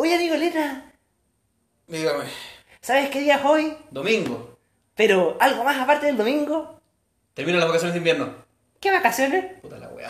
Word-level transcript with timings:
Oye, 0.00 0.16
Nicoleta, 0.16 0.82
Dígame. 1.86 2.24
¿sabes 2.80 3.10
qué 3.10 3.20
día 3.20 3.36
es 3.36 3.44
hoy? 3.44 3.76
Domingo. 3.90 4.56
Pero 4.94 5.36
algo 5.40 5.62
más 5.62 5.78
aparte 5.78 6.06
del 6.06 6.16
domingo. 6.16 6.80
Terminan 7.34 7.60
las 7.60 7.68
vacaciones 7.68 7.92
de 7.92 7.98
invierno. 7.98 8.34
¿Qué 8.80 8.90
vacaciones? 8.90 9.60
Puta 9.60 9.76
la 9.76 9.88
weá. 9.88 10.08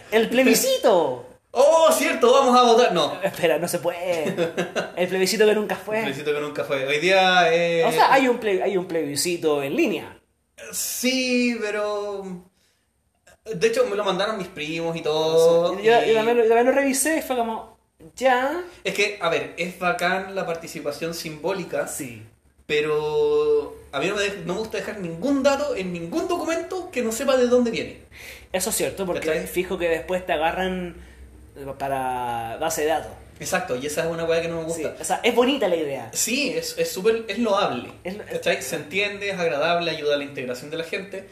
el 0.12 0.30
plebiscito. 0.30 1.26
¡Oh, 1.50 1.92
cierto! 1.92 2.32
Vamos 2.32 2.58
a 2.58 2.62
votar. 2.62 2.92
No. 2.94 3.20
Espera, 3.22 3.58
no 3.58 3.68
se 3.68 3.80
puede. 3.80 4.34
El 4.96 5.08
plebiscito 5.08 5.44
que 5.44 5.54
nunca 5.54 5.76
fue. 5.76 6.00
Necesito 6.00 6.32
que 6.32 6.40
nunca 6.40 6.64
fue. 6.64 6.86
Hoy 6.86 6.98
día. 6.98 7.52
Eh... 7.54 7.84
O 7.84 7.92
sea, 7.92 8.10
hay 8.14 8.26
un, 8.28 8.40
ple- 8.40 8.62
hay 8.62 8.78
un 8.78 8.86
plebiscito 8.86 9.62
en 9.62 9.76
línea. 9.76 10.18
Sí, 10.72 11.54
pero. 11.60 12.24
De 13.44 13.66
hecho, 13.66 13.84
me 13.84 13.96
lo 13.96 14.04
mandaron 14.04 14.38
mis 14.38 14.48
primos 14.48 14.96
y 14.96 15.02
todo. 15.02 15.78
Yo, 15.78 16.02
y- 16.02 16.08
yo 16.08 16.14
también, 16.14 16.38
lo- 16.38 16.44
yo 16.44 16.48
también 16.48 16.66
lo 16.68 16.72
revisé 16.72 17.18
y 17.18 17.22
fue 17.22 17.36
como, 17.36 17.71
ya. 18.16 18.62
Es 18.84 18.94
que, 18.94 19.18
a 19.20 19.28
ver, 19.28 19.54
es 19.56 19.78
bacán 19.78 20.34
la 20.34 20.46
participación 20.46 21.14
simbólica, 21.14 21.86
Sí. 21.88 22.22
pero 22.66 23.76
a 23.92 24.00
mí 24.00 24.06
no 24.08 24.16
me, 24.16 24.28
no 24.44 24.54
me 24.54 24.58
gusta 24.60 24.78
dejar 24.78 24.98
ningún 25.00 25.42
dato 25.42 25.74
en 25.76 25.92
ningún 25.92 26.28
documento 26.28 26.90
que 26.90 27.02
no 27.02 27.12
sepa 27.12 27.36
de 27.36 27.46
dónde 27.46 27.70
viene. 27.70 27.98
Eso 28.52 28.70
es 28.70 28.76
cierto, 28.76 29.06
porque 29.06 29.26
¿Cachai? 29.28 29.46
fijo 29.46 29.78
que 29.78 29.88
después 29.88 30.24
te 30.26 30.32
agarran 30.32 30.96
para 31.78 32.56
base 32.60 32.82
de 32.82 32.88
datos. 32.88 33.12
Exacto, 33.40 33.76
y 33.76 33.86
esa 33.86 34.04
es 34.04 34.10
una 34.10 34.24
weá 34.24 34.40
que 34.40 34.48
no 34.48 34.62
me 34.62 34.72
Sí, 34.72 34.82
gusta. 34.82 34.96
o 35.00 35.04
sea, 35.04 35.20
es 35.22 35.34
bonita 35.34 35.66
la 35.68 35.76
idea. 35.76 36.10
Sí, 36.12 36.50
es 36.56 36.76
es 36.78 36.90
súper, 36.92 37.24
es 37.28 37.38
loable. 37.38 37.90
Es 38.04 38.16
¿cachai? 38.16 38.62
Se 38.62 38.76
entiende, 38.76 39.30
es 39.30 39.38
agradable, 39.38 39.90
ayuda 39.90 40.14
a 40.14 40.18
la 40.18 40.24
integración 40.24 40.70
de 40.70 40.76
la 40.76 40.84
gente. 40.84 41.28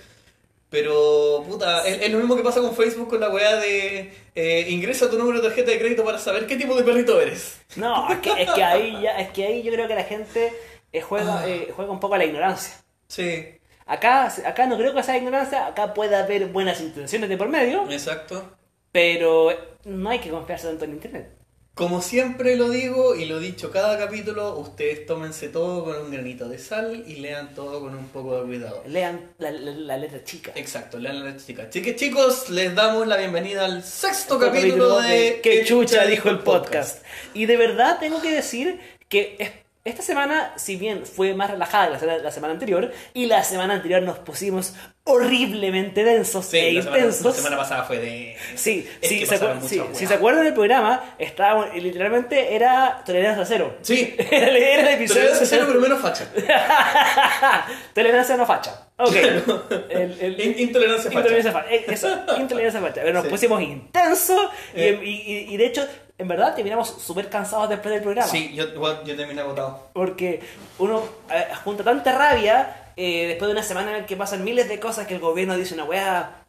Pero, 0.71 1.45
puta, 1.49 1.87
es, 1.87 2.01
es 2.03 2.11
lo 2.13 2.19
mismo 2.19 2.37
que 2.37 2.43
pasa 2.45 2.61
con 2.61 2.75
Facebook 2.77 3.09
con 3.09 3.21
la 3.21 3.29
weá 3.29 3.57
de 3.57 4.13
eh, 4.37 4.67
ingresa 4.69 5.11
tu 5.11 5.19
número 5.19 5.41
de 5.41 5.49
tarjeta 5.49 5.73
de 5.73 5.79
crédito 5.81 6.05
para 6.05 6.19
saber 6.19 6.47
qué 6.47 6.57
tipo 6.57 6.77
de 6.77 6.85
perrito 6.85 7.21
eres. 7.21 7.61
No, 7.77 8.09
es 8.11 8.19
que, 8.19 8.31
es 8.43 8.51
que 8.53 8.63
ahí 8.63 9.01
ya, 9.03 9.19
es 9.19 9.31
que 9.31 9.45
ahí 9.47 9.63
yo 9.65 9.73
creo 9.73 9.89
que 9.89 9.95
la 9.97 10.05
gente 10.05 10.53
eh, 10.93 11.01
juega, 11.01 11.41
Ah. 11.41 11.49
eh, 11.49 11.73
juega 11.75 11.91
un 11.91 11.99
poco 12.01 12.15
a 12.15 12.19
la 12.19 12.25
ignorancia. 12.25 12.75
Sí, 13.09 13.57
Acá, 13.87 14.27
acá 14.47 14.67
no 14.67 14.77
creo 14.79 14.95
que 14.95 15.03
sea 15.03 15.17
ignorancia, 15.17 15.67
acá 15.67 15.93
puede 15.93 16.15
haber 16.15 16.47
buenas 16.47 16.81
intenciones 16.81 17.29
de 17.29 17.37
por 17.37 17.49
medio, 17.49 17.91
exacto. 17.91 18.57
pero 18.93 19.51
no 19.85 20.11
hay 20.11 20.21
que 20.21 20.31
confiarse 20.31 20.69
tanto 20.69 20.85
en 20.85 20.93
internet. 20.93 21.33
Como 21.81 22.03
siempre 22.03 22.57
lo 22.57 22.69
digo 22.69 23.15
y 23.15 23.25
lo 23.25 23.39
he 23.39 23.41
dicho 23.41 23.71
cada 23.71 23.97
capítulo, 23.97 24.59
ustedes 24.59 25.07
tómense 25.07 25.49
todo 25.49 25.83
con 25.83 25.97
un 25.97 26.11
granito 26.11 26.47
de 26.47 26.59
sal 26.59 27.05
y 27.07 27.15
lean 27.17 27.55
todo 27.55 27.81
con 27.81 27.95
un 27.97 28.07
poco 28.09 28.37
de 28.39 28.43
cuidado. 28.47 28.83
Lean 28.87 29.31
la, 29.39 29.51
la- 29.51 29.71
la 29.73 29.97
letra 29.97 30.23
chica. 30.23 30.53
Exacto, 30.57 30.99
lean 30.99 31.25
la 31.25 31.35
chica. 31.39 31.69
Así 31.71 31.81
que 31.81 31.97
chicos, 31.97 32.51
les 32.51 32.75
damos 32.75 33.07
la 33.07 33.17
bienvenida 33.17 33.65
al 33.65 33.83
sexto 33.83 34.39
capítulo, 34.39 35.01
de 35.01 35.41
Que 35.43 35.65
Chucha 35.65 36.05
dijo 36.05 36.29
el 36.29 36.41
podcast. 36.41 37.03
Y 37.33 37.47
de 37.47 37.57
verdad 37.57 37.97
tengo 37.99 38.21
que 38.21 38.31
decir 38.31 38.79
que 39.09 39.37
es- 39.39 39.51
esta 39.85 40.03
semana, 40.03 40.53
si 40.57 40.77
bien 40.77 41.07
fue 41.07 41.33
más 41.35 41.51
relajada 41.51 41.87
que 41.87 41.93
la, 41.95 41.99
semana- 41.99 42.23
la 42.23 42.31
semana 42.31 42.53
anterior, 42.55 42.93
y 43.15 43.27
la 43.27 43.43
semana 43.45 43.75
anterior 43.75 44.03
nos 44.03 44.19
pusimos 44.19 44.75
horriblemente 45.05 46.05
densos 46.05 46.45
Sí, 46.47 46.59
e 46.59 46.73
la 46.75 46.83
semana, 46.83 46.99
intensos. 46.99 47.25
la 47.27 47.33
semana 47.33 47.57
pasada 47.57 47.85
fue 47.85 47.99
de... 47.99 48.37
Sí, 48.55 48.87
sí, 49.03 49.25
se 49.27 49.39
sí, 49.67 49.83
si 49.95 50.07
se 50.07 50.15
acuerdan 50.15 50.45
del 50.45 50.53
programa, 50.55 51.15
estábamos, 51.19 51.69
y 51.75 51.81
literalmente 51.81 52.55
era 52.55 53.03
tolerancia 53.07 53.45
cero. 53.47 53.77
Sí, 53.81 54.15
Era 54.31 54.49
era 54.49 54.83
el 54.83 54.89
episodio. 54.97 55.23
tolerancia 55.23 55.47
cero, 55.47 55.65
pero 55.67 55.81
menos 55.81 56.01
facha. 56.01 56.27
tolerancia 57.95 58.37
no 58.37 58.47
facha. 58.47 58.87
Ok. 58.99 59.15
El- 59.91 60.17
el- 60.21 60.41
In- 60.41 60.59
intolerancia 60.59 61.11
facha. 61.11 61.19
Intolerancia 61.29 61.53
facha. 61.53 61.75
Eh, 61.75 61.85
Eso, 61.89 62.09
intolerancia 62.39 62.81
facha. 62.81 63.01
Pero 63.03 63.13
nos 63.15 63.25
Sí. 63.25 63.31
pusimos 63.31 63.63
intensos 63.63 64.51
y, 64.75 64.81
Eh. 64.81 65.01
y- 65.03 65.09
y- 65.09 65.55
y 65.55 65.57
de 65.57 65.67
hecho, 65.67 65.89
en 66.21 66.29
verdad, 66.29 66.55
terminamos 66.55 66.89
súper 66.89 67.31
cansados 67.31 67.69
después 67.71 67.95
del 67.95 68.03
programa. 68.03 68.29
Sí, 68.29 68.53
yo, 68.55 68.69
terminé 69.05 69.41
agotado. 69.41 69.89
Porque 69.95 70.41
uno 70.79 71.03
eh, 71.33 71.47
junta 71.65 71.83
tanta 71.83 72.17
rabia 72.17 72.93
eh, 72.95 73.29
después 73.29 73.49
de 73.49 73.53
una 73.53 73.63
semana 73.63 73.91
en 73.91 74.03
la 74.03 74.07
que 74.07 74.17
pasan 74.17 74.45
miles 74.45 74.69
de 74.69 74.79
cosas 74.79 75.07
que 75.07 75.15
el 75.15 75.21
gobierno 75.21 75.57
dice 75.57 75.73
una 75.73 75.85
weá. 75.85 76.40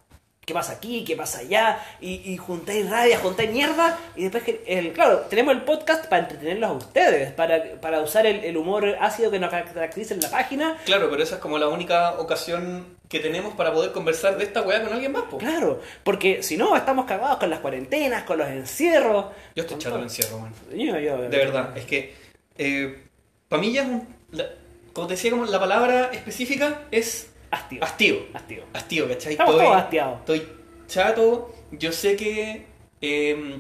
¿Qué 0.51 0.53
pasa 0.53 0.73
aquí? 0.73 1.05
¿Qué 1.05 1.15
pasa 1.15 1.39
allá? 1.39 1.79
Y, 2.01 2.29
y 2.29 2.35
juntáis 2.35 2.89
rabia, 2.89 3.17
juntáis 3.19 3.49
mierda. 3.51 3.97
Y 4.17 4.23
después, 4.23 4.43
que 4.43 4.61
el, 4.67 4.91
claro, 4.91 5.19
tenemos 5.29 5.53
el 5.55 5.61
podcast 5.61 6.07
para 6.07 6.23
entretenerlos 6.23 6.69
a 6.69 6.73
ustedes, 6.73 7.31
para, 7.31 7.79
para 7.79 8.01
usar 8.01 8.25
el, 8.25 8.43
el 8.43 8.57
humor 8.57 8.97
ácido 8.99 9.31
que 9.31 9.39
nos 9.39 9.49
caracteriza 9.49 10.13
en 10.13 10.19
la 10.19 10.29
página. 10.29 10.77
Claro, 10.83 11.09
pero 11.09 11.23
esa 11.23 11.35
es 11.35 11.41
como 11.41 11.57
la 11.57 11.69
única 11.69 12.19
ocasión 12.19 12.97
que 13.07 13.21
tenemos 13.21 13.53
para 13.55 13.71
poder 13.71 13.93
conversar 13.93 14.37
de 14.37 14.43
esta 14.43 14.61
weá 14.61 14.83
con 14.83 14.91
alguien 14.91 15.13
más, 15.13 15.23
po. 15.23 15.37
Claro, 15.37 15.79
porque 16.03 16.43
si 16.43 16.57
no, 16.57 16.75
estamos 16.75 17.05
cagados 17.05 17.37
con 17.37 17.49
las 17.49 17.59
cuarentenas, 17.59 18.23
con 18.23 18.37
los 18.37 18.49
encierros. 18.49 19.27
Yo 19.55 19.63
estoy 19.63 19.77
chato 19.77 19.95
del 19.95 20.03
encierro, 20.03 20.39
man. 20.39 20.53
Yo- 20.75 20.99
yo- 20.99 21.17
De 21.29 21.37
verdad, 21.37 21.77
es 21.77 21.85
que 21.85 22.13
eh, 22.57 23.03
para 23.47 23.61
mí 23.61 23.71
ya 23.71 23.83
es 23.83 23.87
un... 23.87 24.05
la- 24.31 24.49
como 24.91 25.07
te 25.07 25.13
decía, 25.13 25.31
como 25.31 25.45
la 25.45 25.59
palabra 25.61 26.09
específica 26.11 26.81
es 26.91 27.30
Hastío. 27.51 27.83
hastío. 27.83 28.17
Hastío. 28.33 28.63
Hastío, 28.73 29.07
¿cachai? 29.09 29.33
Estamos 29.33 29.53
Estoy- 29.55 29.65
todos 29.67 29.77
hastiados. 29.81 30.19
Estoy 30.19 30.47
chato, 30.87 31.53
yo 31.71 31.91
sé 31.91 32.15
que... 32.15 32.65
eh, 33.01 33.57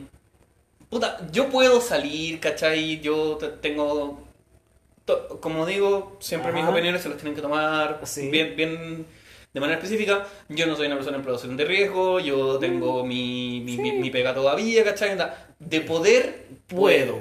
puta, 0.89 1.19
yo 1.31 1.49
puedo 1.49 1.81
salir, 1.81 2.39
¿cachai? 2.39 2.99
Yo 3.01 3.37
te- 3.37 3.49
tengo... 3.49 4.23
Como 5.41 5.65
digo, 5.65 6.15
siempre 6.21 6.53
mis 6.53 6.63
opiniones 6.63 7.01
se 7.01 7.09
los 7.09 7.17
tienen 7.17 7.35
que 7.35 7.41
tomar 7.41 7.99
Sí. 8.05 8.29
bien, 8.29 8.55
bien 8.55 9.05
de 9.53 9.59
manera 9.59 9.77
específica. 9.79 10.25
Yo 10.47 10.65
no 10.67 10.75
soy 10.77 10.85
una 10.87 10.95
persona 10.95 11.17
en 11.17 11.23
población 11.23 11.57
de 11.57 11.65
riesgo, 11.65 12.19
yo 12.21 12.57
tengo 12.59 13.05
mi, 13.05 13.59
mi, 13.59 13.75
mi- 13.77 13.91
Mm. 13.91 13.93
Sí. 13.95 13.99
mi 13.99 14.09
pega 14.09 14.33
todavía, 14.33 14.83
¿cachai? 14.85 15.17
De 15.59 15.81
poder, 15.81 16.45
puedo. 16.67 17.19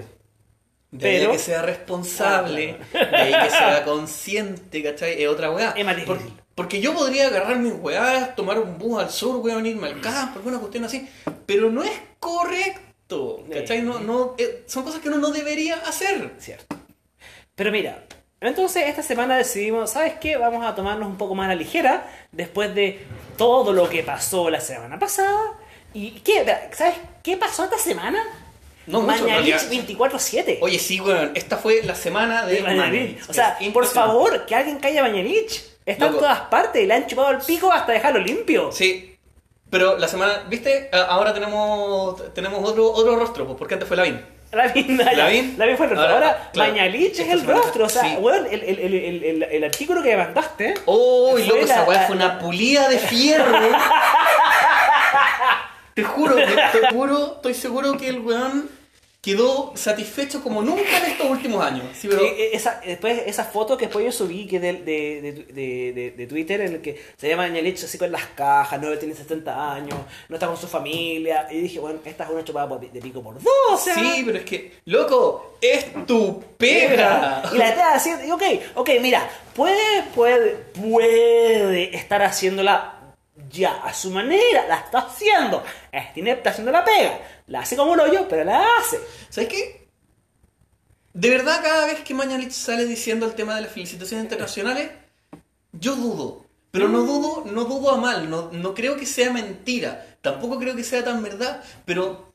De 0.92 1.08
ahí 1.08 1.18
Pero- 1.18 1.30
a 1.30 1.32
que 1.32 1.38
sea 1.38 1.62
responsable, 1.62 2.76
de 2.92 3.16
ahí 3.16 3.32
que 3.44 3.50
sea 3.50 3.84
consciente, 3.84 4.82
¿cachai? 4.84 5.20
Es 5.22 5.28
otra 5.28 5.50
weá. 5.50 5.70
Es 5.76 5.86
difícil. 5.96 6.32
Porque 6.60 6.78
yo 6.78 6.92
podría 6.92 7.28
agarrar 7.28 7.58
mis 7.58 7.72
weás, 7.72 8.36
tomar 8.36 8.58
un 8.58 8.76
bus 8.76 9.02
al 9.02 9.10
sur, 9.10 9.36
weón, 9.36 9.64
irme 9.64 9.88
al 9.88 10.00
campo, 10.02 10.40
alguna 10.40 10.58
cuestión 10.58 10.84
así, 10.84 11.08
pero 11.46 11.70
no 11.70 11.82
es 11.82 11.98
correcto, 12.18 13.46
¿cachai? 13.50 13.80
No, 13.80 13.98
no, 13.98 14.34
eh, 14.36 14.64
son 14.66 14.84
cosas 14.84 15.00
que 15.00 15.08
uno 15.08 15.16
no 15.16 15.30
debería 15.30 15.76
hacer. 15.76 16.34
Cierto. 16.38 16.76
Pero 17.54 17.72
mira, 17.72 18.04
entonces 18.42 18.84
esta 18.88 19.02
semana 19.02 19.38
decidimos, 19.38 19.92
¿sabes 19.92 20.16
qué? 20.20 20.36
Vamos 20.36 20.62
a 20.66 20.74
tomarnos 20.74 21.08
un 21.08 21.16
poco 21.16 21.34
más 21.34 21.46
a 21.46 21.48
la 21.48 21.54
ligera 21.54 22.06
después 22.30 22.74
de 22.74 23.06
todo 23.38 23.72
lo 23.72 23.88
que 23.88 24.02
pasó 24.02 24.50
la 24.50 24.60
semana 24.60 24.98
pasada. 24.98 25.54
¿Y 25.94 26.10
qué? 26.20 26.44
¿Sabes 26.72 26.96
qué 27.22 27.38
pasó 27.38 27.64
esta 27.64 27.78
semana? 27.78 28.22
No 28.86 29.00
Mañalich 29.00 29.54
realidad. 29.56 29.62
24-7. 29.70 30.58
Oye, 30.60 30.78
sí, 30.78 31.00
weón, 31.00 31.32
esta 31.34 31.56
fue 31.56 31.82
la 31.84 31.94
semana 31.94 32.44
de, 32.44 32.56
de 32.56 32.60
Mañalich. 32.60 33.00
Mañalich. 33.00 33.30
O 33.30 33.32
sea, 33.32 33.56
por 33.72 33.86
favor, 33.86 34.44
que 34.44 34.54
alguien 34.54 34.78
calle 34.78 34.98
a 34.98 35.02
Mañalich. 35.04 35.69
Está 35.90 36.06
en 36.06 36.12
Loco. 36.12 36.24
todas 36.24 36.40
partes 36.42 36.82
y 36.82 36.86
le 36.86 36.94
han 36.94 37.06
chupado 37.06 37.30
el 37.30 37.38
pico 37.38 37.72
hasta 37.72 37.92
dejarlo 37.92 38.20
limpio. 38.20 38.70
Sí, 38.72 39.16
pero 39.70 39.96
la 39.98 40.08
semana, 40.08 40.44
¿viste? 40.48 40.88
A- 40.92 41.02
Ahora 41.02 41.32
tenemos 41.34 42.32
tenemos 42.34 42.68
otro 42.68 42.90
otro 42.92 43.16
rostro, 43.16 43.46
pues, 43.46 43.56
porque 43.58 43.74
antes 43.74 43.86
fue 43.88 43.96
Lavín. 43.96 44.20
Lavín, 44.52 44.96
Lavín. 45.16 45.54
Lavín 45.58 45.76
fue 45.76 45.86
el 45.86 45.90
rostro. 45.92 46.12
Ahora, 46.12 46.26
Ahora, 46.28 46.50
claro, 46.52 46.72
Mañalich 46.72 47.12
es 47.12 47.20
esta 47.20 47.32
el 47.34 47.40
semana- 47.40 47.58
rostro. 47.60 47.84
O 47.84 47.88
sea, 47.88 48.02
sí. 48.02 48.16
weón, 48.18 48.46
el, 48.50 48.62
el, 48.64 48.78
el, 48.80 48.94
el, 48.94 49.24
el- 49.24 49.42
el 49.44 49.64
artículo 49.64 50.02
que 50.02 50.16
mandaste. 50.16 50.74
Oh, 50.86 51.30
Fue 51.32 51.44
loco, 51.46 51.60
esa 51.60 51.76
la- 51.76 51.84
weá 51.84 52.02
fue 52.06 52.16
una 52.16 52.38
pulida 52.40 52.88
de 52.88 52.98
fierro. 52.98 53.58
te 55.94 56.02
juro, 56.04 56.34
te, 56.36 56.44
te 56.46 56.86
juro, 56.92 57.34
estoy 57.36 57.54
seguro 57.54 57.96
que 57.96 58.08
el 58.08 58.20
weón 58.20 58.68
quedó 59.20 59.72
satisfecho 59.76 60.42
como 60.42 60.62
nunca 60.62 60.98
en 60.98 61.12
estos 61.12 61.28
últimos 61.28 61.62
años. 61.64 61.84
Sí, 61.94 62.08
pero. 62.08 62.22
Sí, 62.22 62.28
e- 62.38 62.56
esa, 62.56 62.80
después 62.84 63.22
esa 63.26 63.44
foto 63.44 63.76
que 63.76 63.86
después 63.86 64.04
yo 64.04 64.12
subí 64.12 64.46
que 64.46 64.58
de, 64.58 64.72
de, 64.74 65.44
de, 65.52 66.14
de, 66.16 66.26
Twitter 66.26 66.62
en 66.62 66.74
el 66.74 66.80
que 66.80 67.00
se 67.16 67.28
llama 67.28 67.46
Mañalich 67.46 67.84
así 67.84 67.98
con 67.98 68.10
las 68.10 68.26
cajas, 68.28 68.80
no 68.80 68.96
tiene 68.98 69.14
70 69.14 69.74
años, 69.74 69.98
no 70.28 70.36
está 70.36 70.46
con 70.46 70.56
su 70.56 70.66
familia. 70.66 71.46
Y 71.50 71.60
dije, 71.60 71.80
bueno, 71.80 72.00
esta 72.04 72.24
es 72.24 72.30
una 72.30 72.44
chupada 72.44 72.78
de 72.78 73.00
pico 73.00 73.22
por 73.22 73.34
dos. 73.34 73.44
O 73.70 73.76
sea, 73.76 73.94
Sí, 73.94 74.22
pero 74.24 74.38
es 74.38 74.44
que, 74.44 74.72
loco, 74.86 75.56
es 75.60 76.06
tu 76.06 76.42
pega. 76.56 77.42
Y 77.52 77.58
la 77.58 77.68
está 77.68 77.94
haciendo. 77.94 78.24
y 78.24 78.30
ok, 78.30 78.42
ok, 78.76 78.90
mira, 79.02 79.28
puede, 79.54 80.02
puede, 80.14 80.54
puede 80.72 81.94
estar 81.94 82.22
haciéndola 82.22 82.99
ya 83.48 83.82
a 83.82 83.94
su 83.94 84.10
manera, 84.10 84.66
la 84.68 84.76
está 84.76 84.98
haciendo. 84.98 85.62
Es 85.90 86.16
inepta 86.16 86.50
haciendo 86.50 86.72
la 86.72 86.84
pega. 86.84 87.20
La 87.46 87.60
hace 87.60 87.76
como 87.76 87.92
un 87.92 88.00
hoyo, 88.00 88.26
pero 88.28 88.44
la 88.44 88.64
hace. 88.78 89.00
¿Sabes 89.28 89.48
qué? 89.48 89.88
De 91.12 91.30
verdad, 91.30 91.62
cada 91.62 91.86
vez 91.86 92.00
que 92.00 92.14
Mañalich 92.14 92.52
sale 92.52 92.84
diciendo 92.84 93.26
el 93.26 93.34
tema 93.34 93.54
de 93.56 93.62
las 93.62 93.72
felicitaciones 93.72 94.24
internacionales, 94.24 94.90
yo 95.72 95.96
dudo. 95.96 96.46
Pero 96.70 96.88
no 96.88 97.02
dudo, 97.02 97.44
no 97.46 97.64
dudo 97.64 97.90
a 97.90 97.96
mal, 97.96 98.30
no, 98.30 98.50
no 98.52 98.74
creo 98.74 98.96
que 98.96 99.06
sea 99.06 99.32
mentira. 99.32 100.16
Tampoco 100.20 100.58
creo 100.58 100.76
que 100.76 100.84
sea 100.84 101.02
tan 101.02 101.22
verdad, 101.22 101.64
pero 101.84 102.32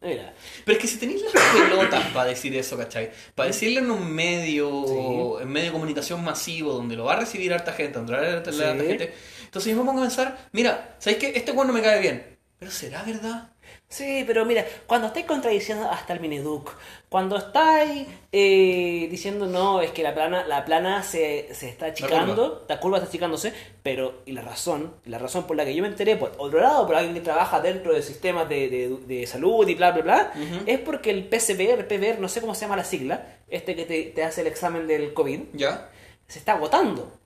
Mira, 0.00 0.32
Pero 0.64 0.76
es 0.78 0.82
que 0.82 0.88
si 0.88 0.96
tenéis 0.98 1.22
las 1.22 1.32
pelotas 1.32 2.06
para 2.12 2.30
decir 2.30 2.54
eso, 2.56 2.76
¿cachai? 2.78 3.10
Para 3.34 3.48
decirlo 3.48 3.80
en 3.80 3.90
un 3.90 4.08
medio, 4.12 4.84
Sí. 4.86 5.42
en 5.42 5.48
medio 5.48 5.66
de 5.66 5.72
comunicación 5.72 6.22
masivo, 6.22 6.72
donde 6.72 6.94
lo 6.94 7.04
va 7.04 7.14
a 7.14 7.20
recibir 7.20 7.52
harta 7.52 7.72
gente, 7.72 7.94
donde 7.98 8.12
lo 8.12 8.18
va 8.22 8.24
a 8.28 8.36
recibir 8.40 8.54
Sí. 8.54 8.62
harta 8.70 8.84
gente. 8.84 9.14
Entonces 9.44 9.72
yo 9.72 9.78
me 9.78 9.84
pongo 9.84 10.00
a 10.00 10.04
pensar, 10.04 10.38
mira, 10.52 10.94
¿sabéis 11.00 11.18
qué? 11.18 11.32
Este 11.34 11.50
weón 11.50 11.66
no 11.66 11.72
me 11.72 11.82
cae 11.82 12.00
bien. 12.00 12.37
Pero 12.58 12.72
¿será 12.72 13.04
verdad? 13.04 13.50
Sí, 13.88 14.24
pero 14.26 14.44
mira, 14.44 14.64
cuando 14.86 15.06
estáis 15.06 15.26
contradiciendo 15.26 15.88
hasta 15.90 16.12
el 16.12 16.20
Mineduc, 16.20 16.70
cuando 17.08 17.36
estáis 17.36 18.06
eh, 18.32 19.06
diciendo 19.10 19.46
no, 19.46 19.80
es 19.80 19.92
que 19.92 20.02
la 20.02 20.12
plana, 20.14 20.44
la 20.46 20.64
plana 20.64 21.02
se, 21.02 21.48
se 21.54 21.68
está 21.68 21.86
achicando, 21.86 22.64
la 22.68 22.80
curva. 22.80 22.98
está 22.98 23.08
achicándose, 23.08 23.52
pero, 23.82 24.22
y 24.26 24.32
la 24.32 24.42
razón, 24.42 24.94
la 25.04 25.18
razón 25.18 25.46
por 25.46 25.56
la 25.56 25.64
que 25.64 25.74
yo 25.74 25.82
me 25.82 25.88
enteré, 25.88 26.16
por 26.16 26.32
otro 26.38 26.60
lado, 26.60 26.86
por 26.86 26.96
alguien 26.96 27.14
que 27.14 27.20
trabaja 27.20 27.60
dentro 27.60 27.94
de 27.94 28.02
sistemas 28.02 28.48
de, 28.48 28.68
de- 28.68 28.96
de 29.06 29.26
salud 29.26 29.68
y 29.68 29.74
bla, 29.74 29.92
bla, 29.92 30.02
bla, 30.02 30.32
es 30.66 30.80
porque 30.80 31.10
el 31.10 31.28
PCB, 31.28 31.60
el 31.78 31.86
PBR, 31.86 32.18
no 32.20 32.28
sé 32.28 32.40
cómo 32.40 32.54
se 32.54 32.62
llama 32.62 32.76
la 32.76 32.84
sigla, 32.84 33.36
este 33.48 33.76
que 33.76 33.84
te, 33.84 34.02
te 34.04 34.24
hace 34.24 34.40
el 34.40 34.46
examen 34.48 34.86
del 34.88 35.14
COVID, 35.14 35.40
¿Ya? 35.54 35.90
se 36.26 36.38
está 36.38 36.52
agotando. 36.52 37.17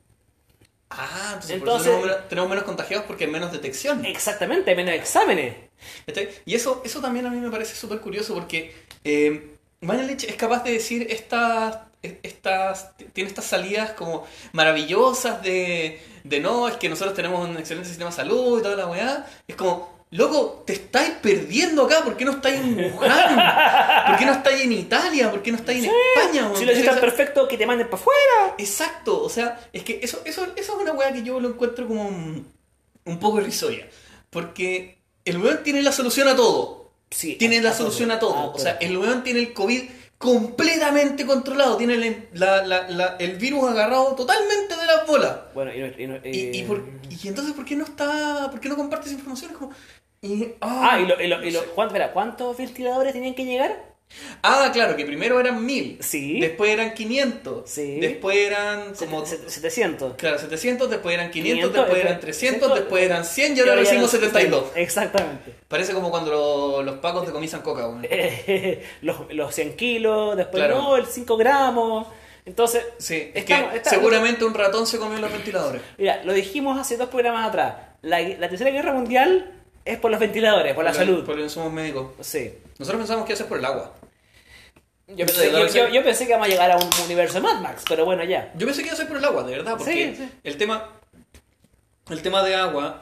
Ah, 0.98 1.30
entonces, 1.34 1.58
por 1.58 1.68
Entonces- 1.68 1.86
eso 1.88 1.96
tenemos 1.96 2.06
menos, 2.06 2.28
tenemos 2.28 2.50
menos 2.50 2.64
contagiados 2.64 3.06
porque 3.06 3.24
hay 3.24 3.30
menos 3.30 3.52
detección. 3.52 4.04
Exactamente, 4.04 4.70
hay 4.70 4.76
menos 4.76 4.94
exámenes. 4.94 5.56
Y 6.46 6.54
eso, 6.54 6.82
eso 6.84 7.00
también 7.00 7.26
a 7.26 7.30
mí 7.30 7.38
me 7.38 7.50
parece 7.50 7.74
súper 7.74 8.00
curioso 8.00 8.34
porque 8.34 8.74
eh, 9.04 9.48
Mañalich 9.80 10.24
es 10.24 10.36
capaz 10.36 10.62
de 10.62 10.72
decir 10.72 11.08
estas, 11.10 11.78
estas, 12.22 12.96
tiene 13.12 13.28
estas 13.28 13.44
salidas 13.44 13.90
como 13.92 14.24
maravillosas 14.52 15.42
de, 15.42 16.00
de 16.22 16.40
no, 16.40 16.68
es 16.68 16.76
que 16.76 16.88
nosotros 16.88 17.14
tenemos 17.16 17.48
un 17.48 17.56
excelente 17.56 17.88
sistema 17.88 18.10
de 18.10 18.16
salud 18.16 18.60
y 18.60 18.62
toda 18.62 18.76
la 18.76 18.86
weá. 18.86 19.26
Es 19.48 19.56
como, 19.56 19.91
loco, 20.12 20.62
te 20.66 20.74
estáis 20.74 21.10
perdiendo 21.20 21.84
acá, 21.84 22.04
¿por 22.04 22.16
qué 22.16 22.24
no 22.24 22.32
estáis 22.32 22.60
en 22.60 22.74
Wuhan? 22.94 24.06
¿Por 24.06 24.16
qué 24.18 24.24
no 24.26 24.32
estáis 24.32 24.62
en 24.62 24.72
Italia? 24.72 25.30
¿Por 25.30 25.42
qué 25.42 25.50
no 25.50 25.58
estáis 25.58 25.84
en 25.84 25.90
España? 25.90 26.50
Si 26.54 26.64
lo 26.64 26.72
sea, 26.74 27.00
perfecto, 27.00 27.48
que 27.48 27.58
te 27.58 27.66
manden 27.66 27.88
para 27.88 28.00
afuera. 28.00 28.54
Exacto, 28.58 29.22
o 29.22 29.28
sea, 29.28 29.58
es 29.72 29.82
que 29.82 29.98
eso, 30.02 30.20
eso, 30.24 30.46
eso 30.54 30.74
es 30.76 30.80
una 30.82 30.92
weá 30.92 31.12
que 31.12 31.22
yo 31.24 31.40
lo 31.40 31.48
encuentro 31.48 31.88
como 31.88 32.06
un, 32.06 32.46
un 33.04 33.18
poco 33.18 33.40
irrisoria. 33.40 33.88
Porque 34.30 34.98
el 35.24 35.38
weón 35.38 35.62
tiene 35.64 35.82
la 35.82 35.92
solución 35.92 36.28
a 36.28 36.36
todo. 36.36 36.92
Sí, 37.10 37.34
Tiene 37.34 37.60
la 37.60 37.72
solución 37.74 38.10
a 38.10 38.18
todo. 38.18 38.34
a 38.34 38.46
O 38.46 38.58
sea, 38.58 38.72
el 38.80 38.96
weón 38.96 39.22
tiene 39.22 39.40
el 39.40 39.52
COVID 39.52 39.82
completamente 40.18 41.26
controlado. 41.26 41.76
Tiene 41.76 41.94
el, 41.94 42.28
la- 42.32 42.64
la- 42.66 42.88
la- 42.88 43.16
el 43.18 43.36
virus 43.36 43.68
agarrado 43.70 44.14
totalmente 44.14 44.74
de 44.76 44.86
las 44.86 45.06
bolas. 45.06 45.36
Bueno, 45.54 45.74
y, 45.74 45.80
no- 45.80 45.98
y 45.98 46.06
no- 46.06 46.16
Y, 46.24 46.38
y 46.56 46.60
eh, 46.60 46.64
por- 46.66 46.82
y 47.10 47.28
entonces, 47.28 47.52
¿por 47.54 47.64
qué 47.64 47.76
no 47.76 47.84
está. 47.84 48.48
¿Por 48.50 48.60
qué 48.60 48.68
no 48.68 48.76
comparte 48.76 49.06
esa 49.06 49.14
información? 49.16 49.50
Es 49.50 49.56
como. 49.58 49.72
Y- 50.22 50.52
Ah, 50.60 50.98
y, 51.02 51.06
lo, 51.06 51.20
y, 51.20 51.26
lo, 51.26 51.44
y 51.44 51.50
lo- 51.50 51.64
¿cuánto- 51.74 51.94
espera, 51.94 52.12
¿cuántos 52.12 52.56
ventiladores 52.56 53.12
tenían 53.12 53.34
que 53.34 53.44
llegar? 53.44 53.92
Ah, 54.42 54.68
claro, 54.74 54.94
que 54.94 55.06
primero 55.06 55.40
eran 55.40 55.64
1000. 55.64 55.96
Sí. 56.02 56.38
Después 56.38 56.70
eran 56.70 56.92
500. 56.92 57.62
Sí. 57.70 57.98
Después 57.98 58.36
eran 58.36 58.92
como. 58.94 59.24
Set- 59.24 59.40
set- 59.40 59.48
700. 59.48 60.14
Claro, 60.16 60.38
700, 60.38 60.90
después 60.90 61.14
eran 61.14 61.30
500, 61.30 61.70
500, 61.70 61.80
después 61.86 62.04
eran 62.04 62.20
300, 62.20 62.74
después 62.74 63.02
eran 63.04 63.24
100 63.24 63.56
y 63.56 63.60
ahora 63.60 63.74
recibimos 63.76 64.12
eran 64.12 64.26
72. 64.30 64.64
Exactamente. 64.74 65.54
Parece 65.66 65.94
como 65.94 66.10
cuando 66.10 66.30
lo- 66.30 66.82
los 66.82 66.96
pacos 66.96 67.26
decomisan 67.26 67.62
coca, 67.62 67.88
weón. 67.88 68.06
los, 69.00 69.32
los 69.32 69.54
100 69.54 69.76
kilos, 69.76 70.36
después 70.36 70.62
Claro. 70.62 70.82
no, 70.82 70.96
el 70.96 71.06
5 71.06 71.36
gramos. 71.38 72.06
Entonces, 72.44 72.84
Sí, 72.98 73.30
es 73.32 73.44
estamos- 73.44 73.70
que 73.70 73.76
está- 73.78 73.90
seguramente 73.90 74.44
un 74.44 74.52
ratón 74.52 74.86
se 74.86 74.98
comió 74.98 75.18
los 75.20 75.32
ventiladores. 75.32 75.80
mira, 75.96 76.22
lo 76.24 76.34
dijimos 76.34 76.78
hace 76.78 76.98
dos 76.98 77.08
programas 77.08 77.48
atrás. 77.48 77.76
La, 78.02 78.20
la 78.20 78.48
tercera 78.50 78.70
guerra 78.70 78.92
mundial 78.92 79.61
es 79.84 79.98
por 79.98 80.10
los 80.10 80.20
ventiladores, 80.20 80.74
por 80.74 80.84
la 80.84 80.94
salud. 80.94 81.24
Por 81.24 81.36
los 81.36 81.44
insumos 81.44 81.72
médicos. 81.72 82.12
Sí. 82.20 82.54
Nosotros 82.78 83.00
pensamos 83.00 83.26
que 83.26 83.32
eso 83.32 83.42
es 83.44 83.48
por 83.48 83.58
el 83.58 83.64
agua. 83.64 83.92
Yo 85.08 85.26
pensé, 85.26 85.50
claro, 85.50 85.66
yo- 85.66 85.72
sí. 85.72 85.78
yo- 85.78 85.88
yo 85.88 86.02
pensé 86.04 86.24
que 86.24 86.30
íbamos 86.30 86.46
a 86.46 86.50
llegar 86.50 86.70
a 86.70 86.76
un 86.78 86.88
universo 87.04 87.34
de 87.34 87.40
Mad 87.40 87.60
Max, 87.60 87.84
pero 87.88 88.04
bueno, 88.04 88.24
ya. 88.24 88.50
Yo 88.56 88.66
pensé 88.66 88.80
que 88.82 88.86
iba 88.88 88.94
a 88.94 88.96
ser 88.96 89.08
por 89.08 89.16
el 89.18 89.24
agua, 89.24 89.42
de 89.42 89.50
verdad, 89.58 89.74
porque 89.76 90.14
Sí, 90.16 90.22
sí. 90.24 90.28
el 90.44 90.56
tema 90.56 90.88
el 92.10 92.20
tema 92.22 92.42
de 92.42 92.54
agua 92.54 93.00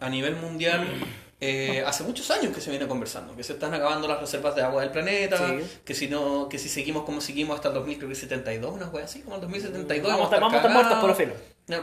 a 0.00 0.08
nivel 0.10 0.36
mundial 0.36 0.86
eh, 1.40 1.84
hace 1.86 2.02
muchos 2.04 2.30
años 2.30 2.54
que 2.54 2.60
se 2.60 2.70
viene 2.70 2.86
conversando, 2.88 3.36
que 3.36 3.44
se 3.44 3.52
están 3.52 3.72
acabando 3.74 4.08
las 4.08 4.20
reservas 4.20 4.54
de 4.56 4.62
agua 4.62 4.80
del 4.82 4.90
planeta, 4.90 5.36
Sí. 5.36 5.80
que 5.84 5.94
si 5.94 6.08
no 6.08 6.48
que 6.48 6.58
si 6.58 6.68
seguimos 6.68 7.04
como 7.04 7.20
seguimos 7.20 7.56
hasta 7.56 7.68
el 7.68 7.74
2072, 7.74 8.72
una 8.72 8.88
wea 8.88 9.04
así, 9.04 9.20
como 9.20 9.36
el 9.36 9.42
2072 9.42 10.10
Vamos 10.10 10.14
a 10.14 10.16
vamos 10.16 10.24
estar, 10.26 10.40
vamos 10.40 10.54
a 10.54 10.56
estar 10.56 10.72
muertos 10.72 10.98
por 10.98 11.14
filos. 11.14 11.36
No, 11.68 11.78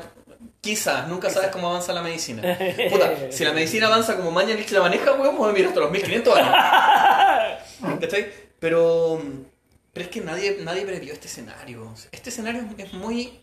Quizás, 0.62 1.08
nunca 1.08 1.30
sabes 1.30 1.50
cómo 1.50 1.70
avanza 1.70 1.92
la 1.94 2.02
medicina. 2.02 2.42
Puta, 2.90 3.32
si 3.32 3.44
la 3.44 3.52
medicina 3.54 3.88
avanza 3.88 4.16
como 4.16 4.32
Mañalich 4.32 4.72
la 4.72 4.82
maneja, 4.82 5.12
weón, 5.14 5.36
podemos 5.36 5.54
vivir 5.54 5.68
hasta 5.68 5.80
los 5.82 5.92
1500 5.92 6.38
años. 6.38 6.56
¿Cachai? 8.02 8.32
Pero, 8.60 9.22
pero 9.92 10.06
es 10.06 10.10
que 10.12 10.22
nadie, 10.22 10.58
nadie 10.62 10.86
previó 10.86 11.12
este 11.14 11.28
escenario. 11.28 11.94
Este 12.12 12.30
escenario 12.30 12.64
es 12.78 12.94
muy 12.94 13.40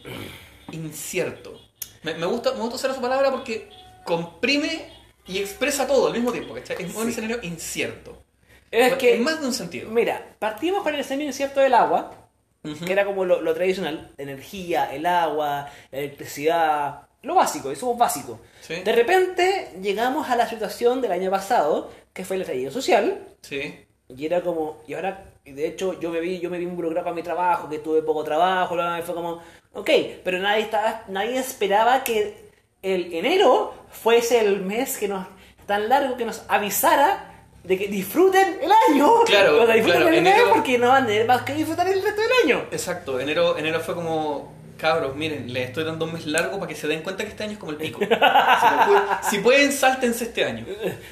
incierto. 0.73 1.61
Me, 2.03 2.15
me 2.15 2.27
gusta, 2.27 2.53
me 2.53 2.61
gusta 2.61 2.77
usar 2.77 2.91
esa 2.93 3.01
palabra 3.01 3.31
porque 3.31 3.69
comprime 4.05 4.89
y 5.27 5.39
expresa 5.39 5.87
todo 5.87 6.07
al 6.07 6.13
mismo 6.15 6.33
tiempo. 6.33 6.55
¿cachai? 6.55 6.77
Es 6.83 6.95
un 6.95 7.05
Sí. 7.05 7.11
escenario 7.11 7.39
incierto. 7.43 8.23
Es 8.71 8.95
que, 8.95 9.17
en 9.17 9.25
más 9.25 9.41
de 9.41 9.47
un 9.49 9.53
sentido. 9.53 9.91
mira, 9.91 10.25
partimos 10.39 10.83
con 10.85 10.95
el 10.95 11.01
escenario 11.01 11.27
incierto 11.27 11.59
del 11.61 11.75
agua, 11.75 12.20
Que 12.63 12.93
era 12.93 13.05
como 13.07 13.25
lo, 13.25 13.41
lo 13.41 13.55
tradicional, 13.55 14.11
energía, 14.19 14.93
el 14.93 15.07
agua, 15.07 15.69
la 15.91 15.99
electricidad, 15.99 17.01
lo 17.23 17.35
básico, 17.35 17.71
insumos 17.71 17.97
básicos. 17.97 18.39
Sí. 18.61 18.77
De 18.83 18.93
repente 18.93 19.73
llegamos 19.81 20.29
a 20.29 20.37
la 20.37 20.47
situación 20.49 21.01
del 21.01 21.13
año 21.13 21.31
pasado, 21.31 21.91
que 22.13 22.25
fue 22.25 22.37
el 22.37 22.43
estallido 22.43 22.71
social, 22.71 23.27
Sí. 23.41 23.87
y 24.09 24.27
era 24.27 24.43
como, 24.43 24.83
y 24.87 24.93
ahora, 24.95 25.25
de 25.45 25.67
hecho, 25.67 25.99
yo 26.01 26.11
me 26.11 26.21
vi, 26.21 26.39
yo 26.39 26.51
me 26.51 26.59
vi 26.59 26.65
involucrado 26.65 27.07
con 27.07 27.15
mi 27.15 27.23
trabajo, 27.23 27.69
que 27.69 27.79
tuve 27.79 28.03
poco 28.03 28.25
trabajo, 28.25 28.77
fue 29.05 29.15
como, 29.15 29.41
ok, 29.73 29.91
pero 30.23 30.39
nadie 30.39 30.65
estaba, 30.65 31.05
nadie 31.09 31.39
esperaba 31.39 32.05
que 32.05 32.51
el 32.83 33.13
enero 33.15 33.73
fuese 33.91 34.41
el 34.41 34.61
mes 34.61 34.99
que 34.99 35.09
nos, 35.09 35.27
tan 35.67 35.89
largo 35.89 36.17
que 36.17 36.25
nos 36.27 36.43
avisara 36.49 37.30
de 37.65 37.79
que 37.79 37.89
disfruten 37.89 38.59
el 38.63 38.71
año. 38.91 39.23
Claro, 39.27 39.63
O 39.63 39.67
sea, 39.67 39.75
disfruten 39.75 40.01
claro, 40.03 40.17
el 40.17 40.27
enero- 40.27 40.51
porque 40.55 40.79
no 40.79 40.89
van 40.89 41.05
a 41.05 41.07
tener 41.07 41.27
más 41.27 41.43
que 41.43 41.55
disfrutar 41.55 41.87
el 41.89 42.03
resto 42.03 42.21
del 42.21 42.31
año. 42.45 42.65
Exacto, 42.71 43.21
enero, 43.21 43.57
enero 43.59 43.81
fue 43.81 43.95
como, 43.95 44.53
cabros, 44.79 45.15
miren, 45.15 45.53
les 45.53 45.69
estoy 45.69 45.85
dando 45.85 46.07
un 46.07 46.15
mes 46.15 46.25
largo 46.27 46.59
para 46.59 46.69
que 46.69 46.75
se 46.75 46.89
den 46.89 47.03
cuenta 47.03 47.23
que 47.25 47.31
este 47.31 47.45
año 47.45 47.53
es 47.53 47.59
como 47.59 47.73
el 47.73 47.77
pico. 47.79 48.01
si, 49.31 49.39
pueden, 49.41 49.73
sáltense 49.73 50.25
este 50.25 50.45
año. 50.45 50.65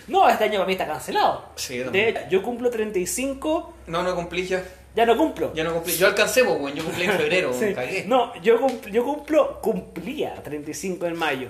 No, 0.09 0.29
este 0.29 0.45
año 0.45 0.55
para 0.55 0.67
mí 0.67 0.73
está 0.73 0.87
cancelado. 0.87 1.45
Sí, 1.57 1.79
De 1.79 2.09
hecho, 2.09 2.21
yo 2.31 2.43
cumplo 2.43 2.71
35, 2.71 3.75
No, 3.89 4.03
no 4.03 4.15
cumplí 4.15 4.47
ya. 4.47 4.63
ya 4.97 5.05
no 5.05 5.17
cumplo. 5.19 5.53
Ya 5.55 5.65
no 5.65 5.75
cumplí. 5.75 5.95
Yo 5.97 6.07
alcancé, 6.07 6.45
pues. 6.45 6.75
Yo 6.75 6.83
cumplí 6.85 7.05
en 7.05 7.13
febrero, 7.19 7.53
Sí. 7.53 7.75
cagué. 7.75 8.05
No, 8.07 8.35
yo, 8.41 8.59
cumpl- 8.59 8.91
yo 8.91 9.05
cumplo, 9.05 9.61
cumplía 9.61 10.35
35 10.43 11.07
en 11.07 11.17
mayo. 11.17 11.49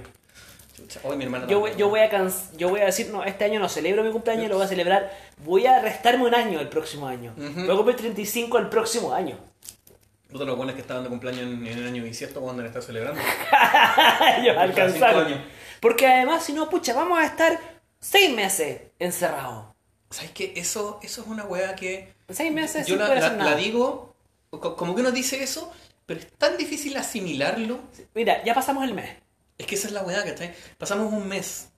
Hoy 1.03 1.17
mi 1.17 1.25
hermana 1.25 1.47
Yo, 1.47 1.61
voy- 1.61 1.73
yo, 1.77 1.89
voy 1.89 2.01
a 2.01 2.09
yo 2.57 2.69
voy 2.69 2.81
a 2.81 2.87
decir, 2.87 3.11
no, 3.11 3.25
este 3.25 3.45
año 3.45 3.61
no 3.61 3.69
celebro 3.69 4.03
mi 4.05 4.11
cumpleaños, 4.13 4.49
lo 4.49 4.57
voy 4.57 4.65
a 4.65 4.69
celebrar. 4.69 5.13
Voy 5.45 5.67
a 5.67 5.81
restarme 5.81 6.25
un 6.27 6.35
año 6.35 6.61
el 6.61 6.69
próximo 6.69 7.07
año. 7.07 7.35
Ujú. 7.37 7.61
Voy 7.67 7.71
a 7.73 7.77
cumplir 7.77 7.97
35 7.97 8.59
el 8.59 8.69
próximo 8.69 9.13
año. 9.13 9.37
Puta, 10.31 10.45
los 10.45 10.57
buenos 10.57 10.75
que 10.75 10.83
estaban 10.83 11.03
de 11.05 11.09
cumpleaños 11.09 11.43
en, 11.43 11.67
en 11.67 11.79
el 11.79 11.87
año 11.87 12.03
bisiesto 12.03 12.41
cuando 12.41 12.63
le 12.63 12.69
está 12.69 12.83
celebrando. 12.83 13.21
Ellos 14.39 14.57
alcanzaron. 14.57 15.43
Porque 15.81 16.07
además, 16.07 16.45
si 16.45 16.53
no, 16.53 16.69
pucha, 16.69 16.93
vamos 16.95 17.19
a 17.19 17.25
estar 17.25 17.59
seis 18.01 18.35
meses 18.35 18.81
encerrados. 18.99 19.67
¿Sabes 20.11 20.31
qué? 20.33 20.53
Eso, 20.57 21.01
eso 21.03 21.23
es 21.23 21.27
una 21.27 21.45
weá 21.45 21.75
que. 21.75 22.13
Seis 22.29 22.53
meses 22.53 22.87
Yo 22.87 22.97
la, 22.97 23.09
la- 23.15 23.31
la 23.31 23.55
digo, 23.57 24.15
co- 24.51 24.77
como 24.77 24.95
que 24.95 25.01
uno 25.01 25.11
dice 25.13 25.43
eso, 25.43 25.73
pero 26.07 26.21
es 26.21 26.31
tan 26.33 26.57
difícil 26.57 26.97
asimilarlo. 26.97 27.79
Mira, 28.15 28.43
ya 28.45 28.55
pasamos 28.55 28.85
el 28.85 28.95
mes. 28.95 29.11
Es 29.59 29.67
que 29.67 29.75
esa 29.75 29.89
es 29.89 29.93
la 29.93 30.03
weá, 30.03 30.25
¿cachai? 30.25 30.55
Pasamos 30.79 31.13
un 31.13 31.27
mes. 31.29 31.69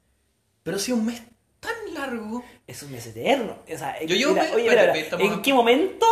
Pero 0.62 0.78
si 0.78 0.92
un 0.92 1.06
mes 1.06 1.22
tan 1.58 1.72
largo. 1.94 2.44
Es 2.66 2.82
un 2.82 2.92
mes 2.92 3.06
eterno. 3.06 3.56
O 3.72 3.78
sea, 3.78 4.00
Yo 4.04 4.14
llevo 4.14 4.32
oye, 4.54 4.68
mira, 4.68 4.92
estamos- 4.94 5.26
¿en 5.26 5.42
qué 5.42 5.52
momento? 5.54 6.06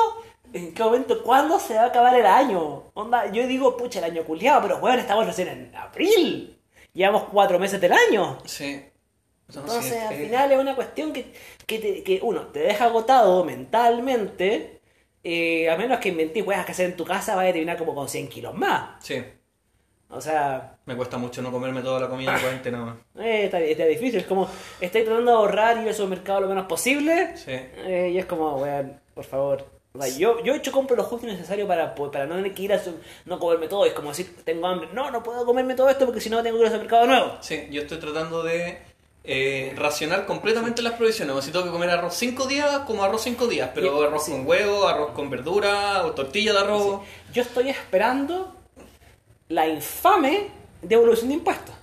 ¿En 0.52 0.72
qué 0.72 0.82
momento? 0.82 1.22
¿Cuándo 1.22 1.60
se 1.60 1.74
va 1.74 1.82
a 1.82 1.86
acabar 1.86 2.18
el 2.18 2.24
año? 2.26 2.84
Onda, 2.94 3.30
yo 3.30 3.46
digo, 3.46 3.76
pucha, 3.76 3.98
el 3.98 4.06
año 4.06 4.24
culiado, 4.24 4.62
pero 4.62 4.78
bueno, 4.80 4.98
estamos 4.98 5.26
recién 5.26 5.48
en 5.48 5.76
abril. 5.76 6.58
Llevamos 6.94 7.24
cuatro 7.30 7.58
meses 7.58 7.78
del 7.80 7.92
año. 7.92 8.38
Sí. 8.46 8.82
Entonces, 9.48 9.92
es- 9.92 10.02
al 10.04 10.14
final 10.16 10.52
es 10.52 10.58
una 10.58 10.74
cuestión 10.74 11.12
que, 11.12 11.32
que, 11.66 11.78
te- 11.78 12.02
que, 12.02 12.20
uno, 12.22 12.46
te 12.48 12.60
deja 12.60 12.86
agotado 12.86 13.44
mentalmente. 13.44 14.74
eh, 15.24 15.68
a 15.68 15.76
menos 15.76 15.98
que 15.98 16.08
inventís 16.10 16.46
weas 16.46 16.64
que 16.64 16.72
hacer 16.72 16.86
en 16.86 16.96
tu 16.96 17.04
casa, 17.04 17.34
vaya 17.34 17.50
a 17.50 17.52
terminar 17.52 17.76
como 17.76 17.94
con 17.94 18.08
100 18.08 18.28
kilos 18.28 18.54
más. 18.54 19.04
Sí. 19.04 19.22
O 20.10 20.20
sea, 20.22 20.76
Me 20.86 20.96
cuesta 20.96 21.18
mucho 21.18 21.42
no 21.42 21.52
comerme 21.52 21.82
toda 21.82 22.00
la 22.00 22.08
comida 22.08 22.34
en 22.34 22.40
cuarentena. 22.40 22.96
eh, 23.18 23.44
está, 23.44 23.60
está 23.60 23.84
difícil. 23.84 24.20
Es 24.20 24.26
como, 24.26 24.48
estáis 24.80 25.04
tratando 25.04 25.30
de 25.32 25.36
ahorrar 25.36 25.76
y 25.76 25.82
ir 25.82 25.88
al 25.88 25.94
supermercado 25.94 26.40
lo 26.40 26.48
menos 26.48 26.66
posible. 26.66 27.36
Sí. 27.36 27.52
eh, 27.52 28.10
y 28.14 28.18
es 28.18 28.24
como, 28.24 28.56
weón, 28.56 28.98
por 29.14 29.24
favor. 29.24 29.66
O 29.92 30.02
sea, 30.02 30.16
yo, 30.16 30.42
yo 30.44 30.54
he 30.54 30.56
hecho 30.56 30.72
compro 30.72 30.96
lo 30.96 31.02
justo 31.02 31.26
y 31.26 31.30
necesario 31.30 31.66
para, 31.66 31.94
para 31.94 32.26
no 32.26 32.36
tener 32.36 32.54
que 32.54 32.62
ir 32.62 32.72
a 32.72 32.78
su- 32.78 32.98
no 33.26 33.38
comerme 33.38 33.68
todo. 33.68 33.84
Es 33.84 33.92
como 33.92 34.08
decir, 34.10 34.34
tengo 34.44 34.66
hambre. 34.66 34.88
No, 34.94 35.10
no 35.10 35.22
puedo 35.22 35.44
comerme 35.44 35.74
todo 35.74 35.88
esto 35.90 36.06
porque 36.06 36.20
si 36.20 36.30
no 36.30 36.42
tengo 36.42 36.56
que 36.56 36.60
ir 36.62 36.66
al 36.68 36.72
supermercado 36.72 37.02
de 37.02 37.08
nuevo. 37.08 37.32
Sí, 37.40 37.68
yo 37.70 37.82
estoy 37.82 37.98
tratando 37.98 38.42
de 38.42 38.78
eh, 39.24 39.74
racionar 39.76 40.24
completamente 40.24 40.80
las 40.82 40.94
provisiones. 40.94 41.34
O 41.36 41.42
si 41.42 41.50
tengo 41.50 41.64
que 41.66 41.70
comer 41.70 41.90
arroz 41.90 42.14
5 42.14 42.46
días, 42.46 42.78
como 42.86 43.02
arroz 43.04 43.22
5 43.22 43.46
días. 43.46 43.70
Pero 43.74 44.02
arroz 44.02 44.24
sí. 44.24 44.32
con 44.32 44.46
huevo, 44.46 44.86
arroz 44.88 45.10
con 45.12 45.28
verdura, 45.28 46.04
o 46.06 46.12
tortilla 46.12 46.52
de 46.54 46.60
arroz. 46.60 47.00
Yo 47.32 47.42
estoy 47.42 47.68
esperando 47.70 48.54
la 49.48 49.66
infame 49.68 50.48
devolución 50.82 51.28
de 51.28 51.34
impuestos. 51.34 51.74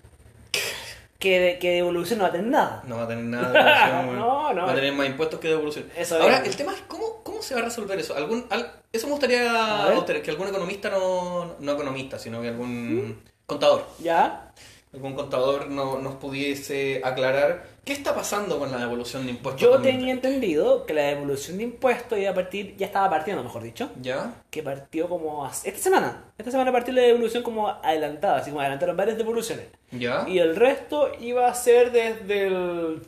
que, 1.20 1.40
de- 1.40 1.60
que 1.60 1.72
devolución 1.72 2.20
no 2.20 2.24
va 2.24 2.30
a 2.30 2.32
tener 2.34 2.48
nada. 2.48 2.84
No 2.86 2.98
va 2.98 3.04
a 3.04 3.08
tener 3.08 3.24
nada 3.24 3.52
de 3.52 3.58
devolución, 3.58 4.06
weón. 4.10 4.20
No, 4.20 4.54
no. 4.54 4.66
Va 4.68 4.72
a 4.72 4.76
tener 4.76 4.94
más 4.94 5.08
impuestos 5.08 5.40
que 5.40 5.48
devolución. 5.48 5.90
Eso 5.98 6.22
Ahora, 6.22 6.40
el 6.46 6.56
tema 6.56 6.74
es 6.74 6.82
cómo, 6.88 7.22
cómo 7.24 7.42
se 7.42 7.56
va 7.56 7.62
a 7.62 7.64
resolver 7.64 7.98
eso. 8.00 8.16
¿Algún, 8.16 8.46
al- 8.52 8.72
eso 8.94 9.08
me 9.08 9.12
gustaría 9.14 10.22
que 10.24 10.30
algún 10.32 10.48
economista, 10.48 10.90
no, 10.90 11.56
no 11.60 11.72
economista, 11.72 12.20
sino 12.20 12.42
que 12.42 12.50
algún 12.50 13.22
contador, 13.48 13.88
¿Ya? 14.00 14.52
algún 14.94 15.14
contador 15.16 15.68
no, 15.70 15.98
nos 16.00 16.16
pudiese 16.16 17.02
aclarar 17.04 17.66
qué 17.86 17.94
está 17.94 18.14
pasando 18.16 18.58
con 18.60 18.72
la 18.72 18.80
devolución 18.80 19.26
de 19.26 19.32
impuestos. 19.32 19.62
Yo 19.62 19.70
2003. 19.70 19.96
tenía 20.00 20.14
entendido 20.14 20.86
que 20.86 20.94
la 20.94 21.04
devolución 21.04 21.58
de 21.58 21.64
impuestos 21.64 22.18
iba 22.20 22.32
a 22.32 22.34
partir, 22.34 22.76
ya 22.78 22.88
estaba 22.88 23.10
partiendo, 23.10 23.44
mejor 23.44 23.62
dicho, 23.64 23.92
¿Ya? 24.02 24.34
que 24.50 24.64
partió 24.64 25.08
como 25.08 25.46
hace- 25.46 25.70
esta 25.70 25.82
semana. 25.82 26.24
Esta 26.38 26.52
semana 26.52 26.72
partió 26.72 26.94
la 26.94 27.02
devolución 27.04 27.44
como 27.44 27.70
adelantada, 27.70 28.38
así 28.38 28.50
como 28.50 28.60
adelantaron 28.62 28.98
varias 28.98 29.18
devoluciones. 29.18 29.68
¿Ya? 29.92 30.26
Y 30.28 30.40
el 30.40 30.56
resto 30.56 31.12
iba 31.22 31.48
a 31.48 31.54
ser 31.54 31.92
desde 31.92 32.48
el 32.48 33.02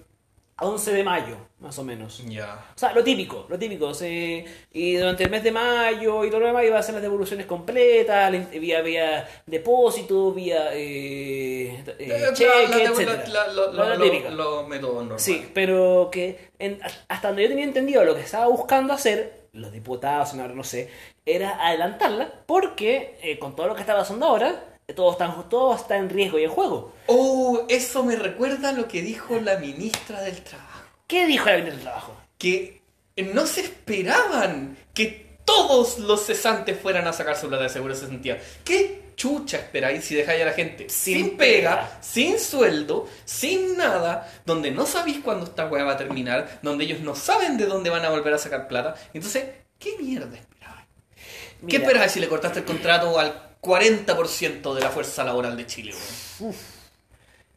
11 0.59 0.91
de 0.93 1.03
mayo, 1.03 1.35
más 1.59 1.77
o 1.77 1.83
menos. 1.83 2.23
Ya. 2.27 2.65
O 2.75 2.77
sea, 2.79 2.91
lo 2.93 3.03
típico, 3.03 3.45
lo 3.47 3.59
típico. 3.59 3.93
sí. 3.93 4.43
Y 4.73 4.95
durante 4.95 5.23
el 5.23 5.29
mes 5.29 5.43
de 5.43 5.51
mayo 5.51 6.25
y 6.25 6.29
todo 6.29 6.39
lo 6.39 6.47
demás 6.47 6.65
iba 6.65 6.79
a 6.79 6.83
ser 6.83 6.93
las 6.95 7.03
devoluciones 7.03 7.45
completas, 7.45 8.31
vía, 8.51 8.81
vía 8.81 9.27
depósito, 9.45 10.31
vía 10.33 10.69
eh, 10.73 11.83
eh, 11.87 11.95
Eh, 11.99 12.23
cheque, 12.33 12.83
etc. 12.85 13.27
lo- 13.29 13.53
Lo- 13.53 13.71
lo- 13.73 13.95
lo 13.95 14.03
típico. 14.03 14.29
Normales. 14.31 15.21
Sí, 15.21 15.47
pero 15.53 16.09
que 16.11 16.49
en- 16.59 16.79
hasta 17.07 17.27
donde 17.27 17.43
yo 17.43 17.49
tenía 17.49 17.65
entendido 17.65 18.03
lo 18.03 18.15
que 18.15 18.21
estaba 18.21 18.47
buscando 18.47 18.93
hacer, 18.93 19.47
los 19.53 19.71
diputados, 19.71 20.33
no 20.33 20.63
sé, 20.63 20.89
era 21.25 21.65
adelantarla, 21.67 22.31
porque 22.45 23.17
eh, 23.21 23.37
con 23.39 23.55
todo 23.55 23.67
lo 23.67 23.75
que 23.75 23.81
está 23.81 23.95
pasando 23.95 24.25
ahora, 24.27 24.63
todo 24.95 25.11
está, 25.11 25.27
todo 25.49 25.75
está 25.75 25.97
en 25.97 26.09
riesgo 26.09 26.39
y 26.39 26.45
en 26.45 26.49
juego. 26.49 26.93
Oh, 27.07 27.65
eso 27.67 28.03
me 28.03 28.15
recuerda 28.15 28.69
a 28.69 28.71
lo 28.71 28.87
que 28.87 29.01
dijo 29.01 29.37
la 29.41 29.57
ministra 29.57 30.21
del 30.21 30.41
Trabajo. 30.41 30.85
¿Qué 31.07 31.25
dijo 31.25 31.45
la 31.45 31.57
ministra 31.57 31.75
del 31.75 31.83
Trabajo? 31.83 32.17
Que 32.37 32.81
no 33.17 33.45
se 33.45 33.61
esperaban 33.61 34.77
que 34.93 35.39
todos 35.43 35.99
los 35.99 36.25
cesantes 36.25 36.79
fueran 36.79 37.05
a 37.05 37.11
sacar 37.11 37.35
su 37.35 37.49
plata 37.49 37.63
de 37.63 37.69
seguro 37.69 37.93
de 37.93 37.99
cesantía. 37.99 38.41
¿Qué 38.63 39.11
chucha 39.17 39.57
esperáis 39.57 40.05
si 40.05 40.15
dejáis 40.15 40.43
a 40.43 40.45
la 40.45 40.53
gente 40.53 40.87
sin, 40.89 41.17
Sin 41.17 41.37
pega, 41.37 41.75
pega. 41.75 41.97
sin 42.01 42.39
sueldo, 42.39 43.09
sin 43.25 43.75
nada, 43.75 44.31
donde 44.45 44.71
no 44.71 44.85
sabéis 44.85 45.19
cuándo 45.19 45.47
esta 45.47 45.67
weá 45.67 45.83
va 45.83 45.93
a 45.93 45.97
terminar, 45.97 46.59
donde 46.61 46.85
ellos 46.85 47.01
no 47.01 47.13
saben 47.13 47.57
de 47.57 47.65
dónde 47.65 47.89
van 47.89 48.05
a 48.05 48.09
volver 48.09 48.33
a 48.33 48.37
sacar 48.37 48.69
plata? 48.69 48.95
Entonces, 49.13 49.45
¿qué 49.79 49.97
mierda 49.99 50.37
esperabais? 50.37 50.85
¿Qué 51.15 51.65
Mira, 51.65 51.79
esperabais 51.79 52.11
si 52.13 52.19
le 52.21 52.29
cortaste 52.29 52.59
el 52.59 52.65
contrato 52.65 53.17
al 53.19 53.46
40% 53.67 54.73
de 54.73 54.81
la 54.81 54.89
fuerza 54.89 55.23
laboral 55.23 55.57
de 55.57 55.65
Chile? 55.65 55.93
weón? 56.39 56.55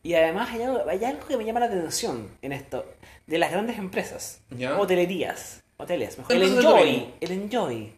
Y 0.02 0.14
además 0.14 0.48
hay 0.50 0.62
algo, 0.62 0.82
hay 0.88 1.04
algo 1.04 1.26
que 1.26 1.36
me 1.36 1.44
llama 1.44 1.60
la 1.60 1.66
atención 1.66 2.30
en 2.40 2.52
esto, 2.52 2.84
de 3.26 3.38
las 3.38 3.50
grandes 3.50 3.78
empresas, 3.78 4.40
¿Ya? 4.50 4.78
hotelerías, 4.78 5.62
hoteles, 5.76 6.16
mejor. 6.16 6.32
El 6.34 6.40
de 6.40 6.46
Enjoy, 6.56 7.14
el 7.20 7.30
Enjoy, 7.32 7.92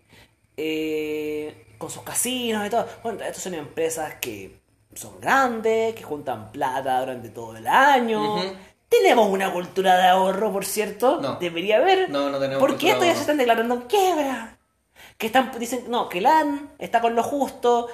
eh, 0.56 1.64
con 1.78 1.90
sus 1.90 2.02
casinos 2.02 2.66
y 2.66 2.70
todo. 2.70 2.88
Bueno, 3.04 3.20
estas 3.20 3.42
son 3.42 3.54
empresas 3.54 4.14
que 4.20 4.58
son 4.94 5.20
grandes, 5.20 5.94
que 5.94 6.02
juntan 6.02 6.50
plata 6.50 7.00
durante 7.00 7.28
todo 7.28 7.56
el 7.56 7.66
año. 7.66 8.42
Tenemos 8.88 9.28
una 9.30 9.52
cultura 9.52 9.96
de 9.96 10.08
ahorro, 10.08 10.52
por 10.52 10.66
cierto. 10.66 11.20
No. 11.20 11.36
Debería 11.36 11.78
haber. 11.78 12.10
No, 12.10 12.28
no 12.30 12.38
tenemos 12.38 12.60
¿Por 12.60 12.76
qué 12.76 12.86
de 12.86 12.92
estos 12.92 13.04
ya 13.04 13.06
ahorro. 13.06 13.14
se 13.14 13.20
están 13.20 13.38
declarando 13.38 13.74
en 13.74 13.80
quiebra? 13.82 14.58
Que 15.16 15.26
están, 15.26 15.50
dicen, 15.58 15.84
no, 15.88 16.08
que 16.08 16.20
LAN 16.20 16.72
está 16.78 17.00
con 17.00 17.14
lo 17.14 17.22
justo, 17.22 17.88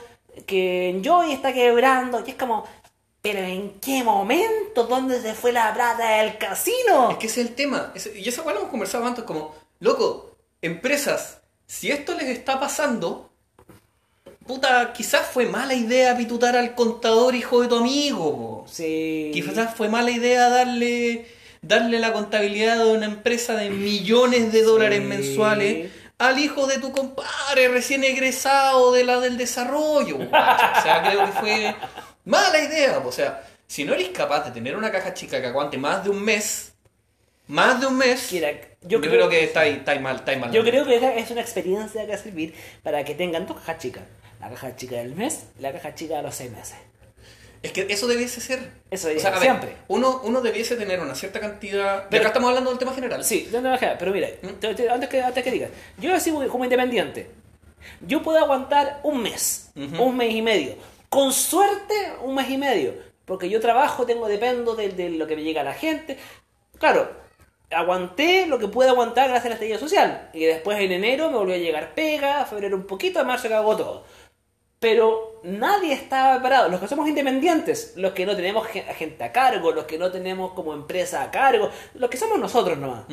que 0.47 0.90
Enjoy 0.90 1.33
está 1.33 1.52
quebrando, 1.52 2.23
y 2.26 2.30
es 2.30 2.37
como, 2.37 2.64
pero 3.23 3.40
¿en 3.40 3.78
qué 3.80 4.02
momento? 4.04 4.85
¿Dónde 4.85 5.21
se 5.21 5.35
fue 5.35 5.52
la 5.52 5.73
plata 5.75 6.18
del 6.23 6.38
casino? 6.38 7.11
Es 7.11 7.16
que 7.18 7.26
ese 7.26 7.42
es 7.42 7.49
el 7.49 7.54
tema. 7.54 7.92
Ese- 7.95 8.18
y 8.18 8.28
eso 8.28 8.40
igual 8.42 8.54
lo 8.54 8.61
hemos 8.61 8.71
conversado 8.71 9.07
antes, 9.07 9.25
como, 9.25 9.54
loco, 9.80 10.37
empresas, 10.62 11.38
si 11.66 11.90
esto 11.90 12.14
les 12.14 12.28
está 12.28 12.59
pasando, 12.59 13.30
puta, 14.47 14.92
quizás 14.92 15.26
fue 15.26 15.47
mala 15.47 15.75
idea 15.75 16.16
pitutar 16.16 16.57
al 16.57 16.75
contador 16.75 17.35
hijo 17.35 17.61
de 17.61 17.68
tu 17.68 17.76
amigo. 17.76 18.64
Sí. 18.68 19.30
Quizás 19.35 19.75
fue 19.75 19.88
mala 19.88 20.11
idea 20.11 20.49
darle, 20.49 21.26
darle 21.61 21.99
la 21.99 22.12
contabilidad 22.12 22.78
de 22.78 22.90
una 22.92 23.07
empresa 23.07 23.54
de 23.54 23.68
millones 23.71 24.52
de 24.52 24.62
dólares 24.62 25.00
Sí. 25.00 25.04
mensuales 25.07 25.90
al 26.19 26.39
hijo 26.39 26.67
de 26.67 26.79
tu 26.79 26.93
compadre 26.93 27.69
recién 27.69 28.05
egresado 28.05 28.93
de 28.93 29.05
la 29.05 29.21
del 29.21 29.37
desarrollo. 29.37 30.19
O 30.19 30.83
sea, 30.83 31.03
creo 31.09 31.27
que 31.27 31.33
fue 31.33 31.75
mala 32.25 32.59
idea. 32.59 32.99
O 32.99 33.13
sea, 33.13 33.45
si 33.67 33.85
no 33.85 33.95
eres 33.95 34.09
capaz 34.09 34.45
de 34.45 34.51
tener 34.51 34.77
una 34.77 34.91
caja 34.91 35.15
chica 35.15 35.41
que 35.41 35.47
aguante 35.47 35.79
más 35.79 36.05
de 36.05 36.11
un 36.11 36.23
mes, 36.23 36.73
más 37.47 37.81
de 37.81 37.87
un 37.87 37.97
mes, 37.97 38.33
Mira, 38.33 38.51
yo, 38.83 39.01
creo, 39.01 39.29
que 39.29 39.45
está 39.45 39.61
ahí, 39.61 39.75
está 39.75 39.93
ahí 39.93 40.01
mal, 40.01 40.17
está 40.17 40.33
ahí 40.33 40.39
mal. 40.39 40.53
Yo 40.53 40.63
creo 40.63 40.85
que 40.85 40.97
esa 40.97 41.15
es 41.15 41.31
una 41.31 41.41
experiencia 41.41 42.03
que 42.03 42.09
va 42.09 42.15
a 42.15 42.19
servir 42.19 42.55
para 42.83 43.05
que 43.05 43.15
tengan 43.15 43.47
dos 43.47 43.57
cajas 43.59 43.79
chicas. 43.79 44.05
La 44.41 44.51
caja 44.51 44.77
chica 44.77 44.97
del 44.97 45.15
mes 45.15 45.47
y 45.59 45.63
la 45.63 45.73
caja 45.73 45.95
chica 45.95 46.17
de 46.17 46.23
los 46.23 46.35
seis 46.35 46.51
meses. 46.51 46.77
Es 47.62 47.73
que 47.73 47.87
eso 47.91 48.07
debiese 48.07 48.41
ser. 48.41 48.71
Eso 48.91 49.09
O 49.15 49.19
sea, 49.19 49.31
a 49.31 49.33
ver, 49.35 49.43
siempre. 49.43 49.77
uno, 49.88 50.21
uno 50.25 50.41
debiese 50.41 50.77
tener 50.77 51.00
una 51.00 51.15
cierta 51.15 51.41
cantidad. 51.41 52.07
Pero- 52.09 52.23
acá 52.23 52.29
estamos 52.29 52.49
hablando 52.49 52.71
del 52.71 52.79
tema 52.79 52.95
general. 52.95 53.25
Sí, 53.25 53.49
no 53.53 53.61
me 53.61 53.77
pero 53.99 54.12
mira, 54.12 54.29
te- 54.61 54.88
antes, 54.88 55.09
que, 55.09 55.21
antes 55.23 55.43
que 55.45 55.50
digas, 55.50 55.71
yo 55.99 56.15
así 56.15 56.31
como 56.31 56.47
como 56.49 56.65
independiente, 56.65 57.31
yo 58.00 58.23
puedo 58.23 58.38
aguantar 58.38 59.00
un 59.03 59.23
mes, 59.23 59.71
un 59.75 60.17
mes 60.17 60.35
y 60.35 60.43
medio, 60.43 60.75
con 61.09 61.33
suerte 61.33 61.95
un 62.23 62.35
mes 62.35 62.49
y 62.50 62.59
medio, 62.59 62.95
porque 63.25 63.49
yo 63.49 63.61
trabajo, 63.61 64.07
tengo, 64.07 64.29
dependo 64.29 64.75
de, 64.77 64.91
de 64.91 65.11
lo 65.11 65.27
que 65.27 65.37
me 65.37 65.43
llega 65.43 65.62
a 65.62 65.65
la 65.65 65.75
gente. 65.75 66.17
Claro, 66.79 67.11
aguanté 67.71 68.47
lo 68.47 68.59
que 68.59 68.69
pude 68.69 68.88
aguantar 68.88 69.29
gracias 69.29 69.47
a 69.47 69.49
la 69.50 69.55
estadía 69.55 69.79
social, 69.79 70.31
y 70.33 70.45
después 70.45 70.79
en 70.79 70.93
enero 70.93 71.31
me 71.31 71.38
volvió 71.38 71.55
a 71.55 71.59
llegar 71.59 71.95
pega, 71.95 72.45
febrero 72.47 72.77
un 72.77 72.87
poquito, 72.87 73.21
en 73.21 73.27
marzo 73.27 73.49
cagó 73.49 73.77
todo. 73.77 74.05
Pero 74.81 75.41
nadie 75.43 75.93
estaba 75.93 76.35
preparado. 76.35 76.69
Los 76.69 76.81
que 76.81 76.87
somos 76.89 77.09
independientes, 77.09 77.95
los 77.97 78.13
que 78.13 78.25
no 78.27 78.37
tenemos 78.37 78.67
gen- 78.69 78.85
gente 78.95 79.25
a 79.25 79.33
cargo, 79.33 79.73
los 79.73 79.85
que 79.87 79.99
no 79.99 80.11
tenemos 80.13 80.53
como 80.53 80.73
empresa 80.73 81.23
a 81.23 81.31
cargo, 81.31 81.71
los 81.95 82.09
que 82.09 82.17
somos 82.17 82.39
nosotros 82.39 82.79
nomás. 82.79 83.05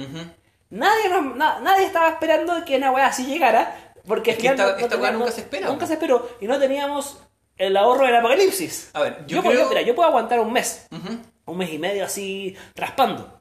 Nadie, 0.70 1.10
nos- 1.10 1.36
na- 1.36 1.60
nadie 1.62 1.86
estaba 1.86 2.10
esperando 2.10 2.64
que 2.66 2.78
una 2.78 2.92
weá 2.92 3.08
así 3.08 3.26
llegara. 3.26 3.94
Porque 4.08 4.32
Es 4.32 4.38
que 4.38 4.48
esta- 4.48 4.78
esta 4.80 4.98
weá 4.98 5.12
nunca 5.12 5.32
se 5.32 5.42
espera, 5.42 5.68
Nunca 5.70 5.88
se 5.88 5.94
esperó. 5.94 6.30
Y 6.40 6.46
no 6.48 6.60
teníamos 6.60 7.20
el 7.58 7.76
ahorro 7.78 8.06
del 8.06 8.16
apocalipsis. 8.18 8.92
A 8.94 9.02
ver, 9.02 9.26
yo 9.26 9.38
yo, 9.38 9.44
puedo, 9.44 9.70
mira, 9.70 9.82
yo 9.82 9.96
puedo 9.96 10.08
aguantar 10.10 10.40
un 10.40 10.54
mes. 10.54 10.86
Un 11.48 11.58
mes 11.58 11.72
y 11.74 11.80
medio 11.80 12.06
así, 12.06 12.56
raspando. 12.76 13.40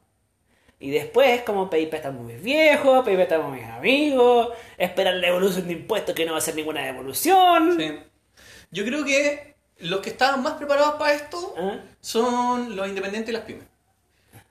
Y 0.79 0.89
después, 0.91 1.41
como 1.43 1.69
pedir 1.69 1.89
préstamos 1.89 2.21
a 2.21 2.23
mis 2.33 2.41
viejos, 2.41 3.03
pedir 3.05 3.17
préstamos 3.17 3.47
a 3.47 3.55
mis 3.55 3.65
amigos, 3.65 4.49
esperar 4.77 5.13
la 5.15 5.27
devolución 5.27 5.67
de 5.67 5.73
impuestos 5.73 6.13
que 6.15 6.25
no 6.25 6.33
va 6.33 6.39
a 6.39 6.41
ser 6.41 6.55
ninguna 6.55 6.83
devolución. 6.85 7.75
Sí. 7.79 7.99
Yo 8.75 8.83
creo 8.85 9.05
que 9.05 9.55
los 9.79 10.01
que 10.01 10.09
estaban 10.09 10.43
más 10.43 10.53
preparados 10.55 10.95
para 10.95 11.13
esto 11.13 11.55
¿Ah? 11.57 11.77
son 12.01 12.75
los 12.75 12.87
independientes 12.87 13.29
y 13.29 13.33
las 13.33 13.45
pymes. 13.45 13.65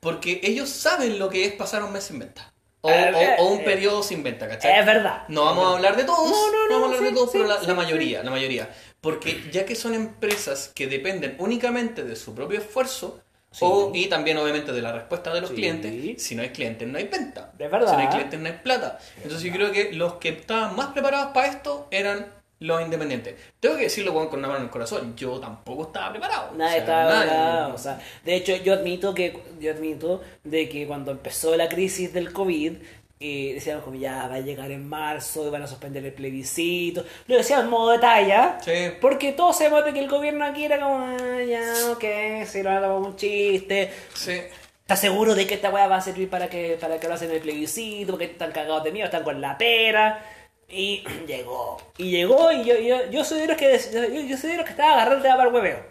Porque 0.00 0.40
ellos 0.42 0.68
saben 0.68 1.18
lo 1.18 1.28
que 1.28 1.44
es 1.44 1.52
pasar 1.52 1.82
un 1.84 1.92
mes 1.92 2.04
sin 2.04 2.18
venta. 2.18 2.50
O, 2.80 2.90
o- 2.90 3.36
o 3.38 3.52
un 3.54 3.60
eh, 3.60 3.64
periodo 3.64 4.02
sin 4.02 4.22
venta, 4.22 4.46
¿cachai? 4.46 4.78
Es 4.80 4.84
verdad. 4.86 5.24
No 5.28 5.44
vamos 5.46 5.64
a 5.66 5.76
hablar 5.76 5.96
de 5.96 6.04
todos, 6.04 6.30
No, 6.30 6.50
no, 6.52 6.68
no, 6.68 6.80
vamos 6.80 6.82
a 6.82 6.84
hablar 6.86 6.98
sí, 7.00 7.04
de 7.04 7.12
todos, 7.12 7.32
sí, 7.32 7.38
pero 7.38 7.48
la, 7.48 7.60
sí, 7.60 7.66
la 7.66 7.72
sí. 7.72 7.76
mayoría, 7.76 8.22
la 8.22 8.30
mayoría. 8.30 8.68
Porque 9.00 9.42
ya 9.52 9.64
que 9.64 9.74
son 9.74 9.94
empresas 9.94 10.70
que 10.74 10.86
dependen 10.86 11.36
únicamente 11.38 12.04
de 12.04 12.16
su 12.16 12.34
propio 12.34 12.58
esfuerzo, 12.58 13.20
o, 13.60 13.92
y 13.94 14.06
también 14.08 14.36
obviamente 14.36 14.72
de 14.72 14.82
la 14.82 14.92
respuesta 14.92 15.32
de 15.32 15.40
los 15.40 15.50
clientes, 15.52 16.22
si 16.22 16.34
no 16.34 16.42
hay 16.42 16.50
clientes 16.50 16.86
no 16.88 16.98
hay 16.98 17.08
venta. 17.08 17.52
Es 17.58 17.70
verdad. 17.70 17.90
Si 17.90 17.96
no 17.96 18.02
hay 18.02 18.08
clientes 18.08 18.40
no 18.40 18.46
hay 18.48 18.58
plata. 18.62 18.98
Entonces 19.16 19.42
yo 19.42 19.52
creo 19.54 19.72
que 19.72 19.92
los 19.92 20.14
que 20.14 20.30
estaban 20.30 20.74
más 20.76 20.88
preparados 20.92 21.28
para 21.32 21.46
esto 21.46 21.86
eran 21.90 22.26
los 22.64 22.80
independientes. 22.82 23.34
Tengo 23.60 23.76
que 23.76 23.84
decirlo 23.84 24.14
con 24.14 24.26
una 24.38 24.48
mano 24.48 24.58
en 24.60 24.64
el 24.64 24.70
corazón, 24.70 25.14
yo 25.16 25.38
tampoco 25.38 25.84
estaba 25.84 26.10
preparado. 26.10 26.52
Nadie 26.56 26.66
O 26.66 26.68
sea, 26.70 26.78
estaba 26.80 27.04
nadie. 27.04 27.28
preparado, 27.30 27.74
o 27.74 27.78
sea, 27.78 28.00
de 28.24 28.34
hecho, 28.36 28.56
yo 28.56 28.72
admito 28.74 29.14
que 29.14 29.38
yo 29.60 29.70
admito 29.70 30.22
de 30.44 30.68
que 30.68 30.86
cuando 30.86 31.10
empezó 31.10 31.56
la 31.56 31.68
crisis 31.68 32.12
del 32.12 32.32
COVID, 32.32 32.72
eh, 33.20 33.52
decíamos 33.54 33.84
como 33.84 33.96
ya 33.96 34.26
va 34.28 34.34
a 34.36 34.40
llegar 34.40 34.70
en 34.70 34.88
marzo, 34.88 35.50
van 35.50 35.62
a 35.62 35.66
suspender 35.66 36.04
el 36.04 36.12
plebiscito. 36.12 37.04
Lo 37.26 37.36
decíamos 37.36 37.64
en 37.64 37.70
modo 37.70 37.90
de 37.92 37.98
talla. 37.98 38.58
Sí. 38.62 38.72
Porque 39.00 39.32
todos 39.32 39.56
sabemos 39.58 39.84
de 39.84 39.92
que 39.92 40.00
el 40.00 40.08
gobierno 40.08 40.44
aquí 40.44 40.64
era 40.64 40.80
como, 40.80 40.98
ah, 40.98 41.42
ya, 41.46 41.62
ok, 41.92 42.46
si 42.46 42.62
lo 42.62 42.70
hagamos 42.70 43.06
un 43.06 43.16
chiste. 43.16 43.90
Sí. 44.14 44.40
¿Estás 44.80 45.00
seguro 45.00 45.34
de 45.34 45.46
que 45.46 45.54
esta 45.54 45.70
weá 45.70 45.86
va 45.86 45.96
a 45.96 46.00
servir 46.02 46.28
para 46.28 46.48
que, 46.50 46.76
para 46.78 47.00
que 47.00 47.08
lo 47.08 47.14
hacen 47.14 47.30
el 47.30 47.40
plebiscito? 47.40 48.12
Porque 48.12 48.26
están 48.26 48.52
cagados 48.52 48.84
de 48.84 48.92
miedo, 48.92 49.06
están 49.06 49.22
con 49.22 49.40
la 49.40 49.56
pera. 49.56 50.22
Y 50.68 51.04
llegó. 51.26 51.78
Y 51.96 52.10
llegó 52.10 52.52
y 52.52 52.64
yo, 52.64 52.78
yo, 52.78 53.10
yo 53.10 53.24
soy 53.24 53.40
de 53.40 53.46
los 53.48 53.56
que 53.56 53.78
yo, 53.92 54.20
yo 54.20 54.36
soy 54.36 54.50
de 54.50 54.56
los 54.56 54.64
que 54.64 54.72
estaba 54.72 54.92
agarrando 54.92 55.16
el 55.16 55.22
tema 55.22 55.36
para 55.36 55.48
el 55.48 55.54
hueveo. 55.54 55.84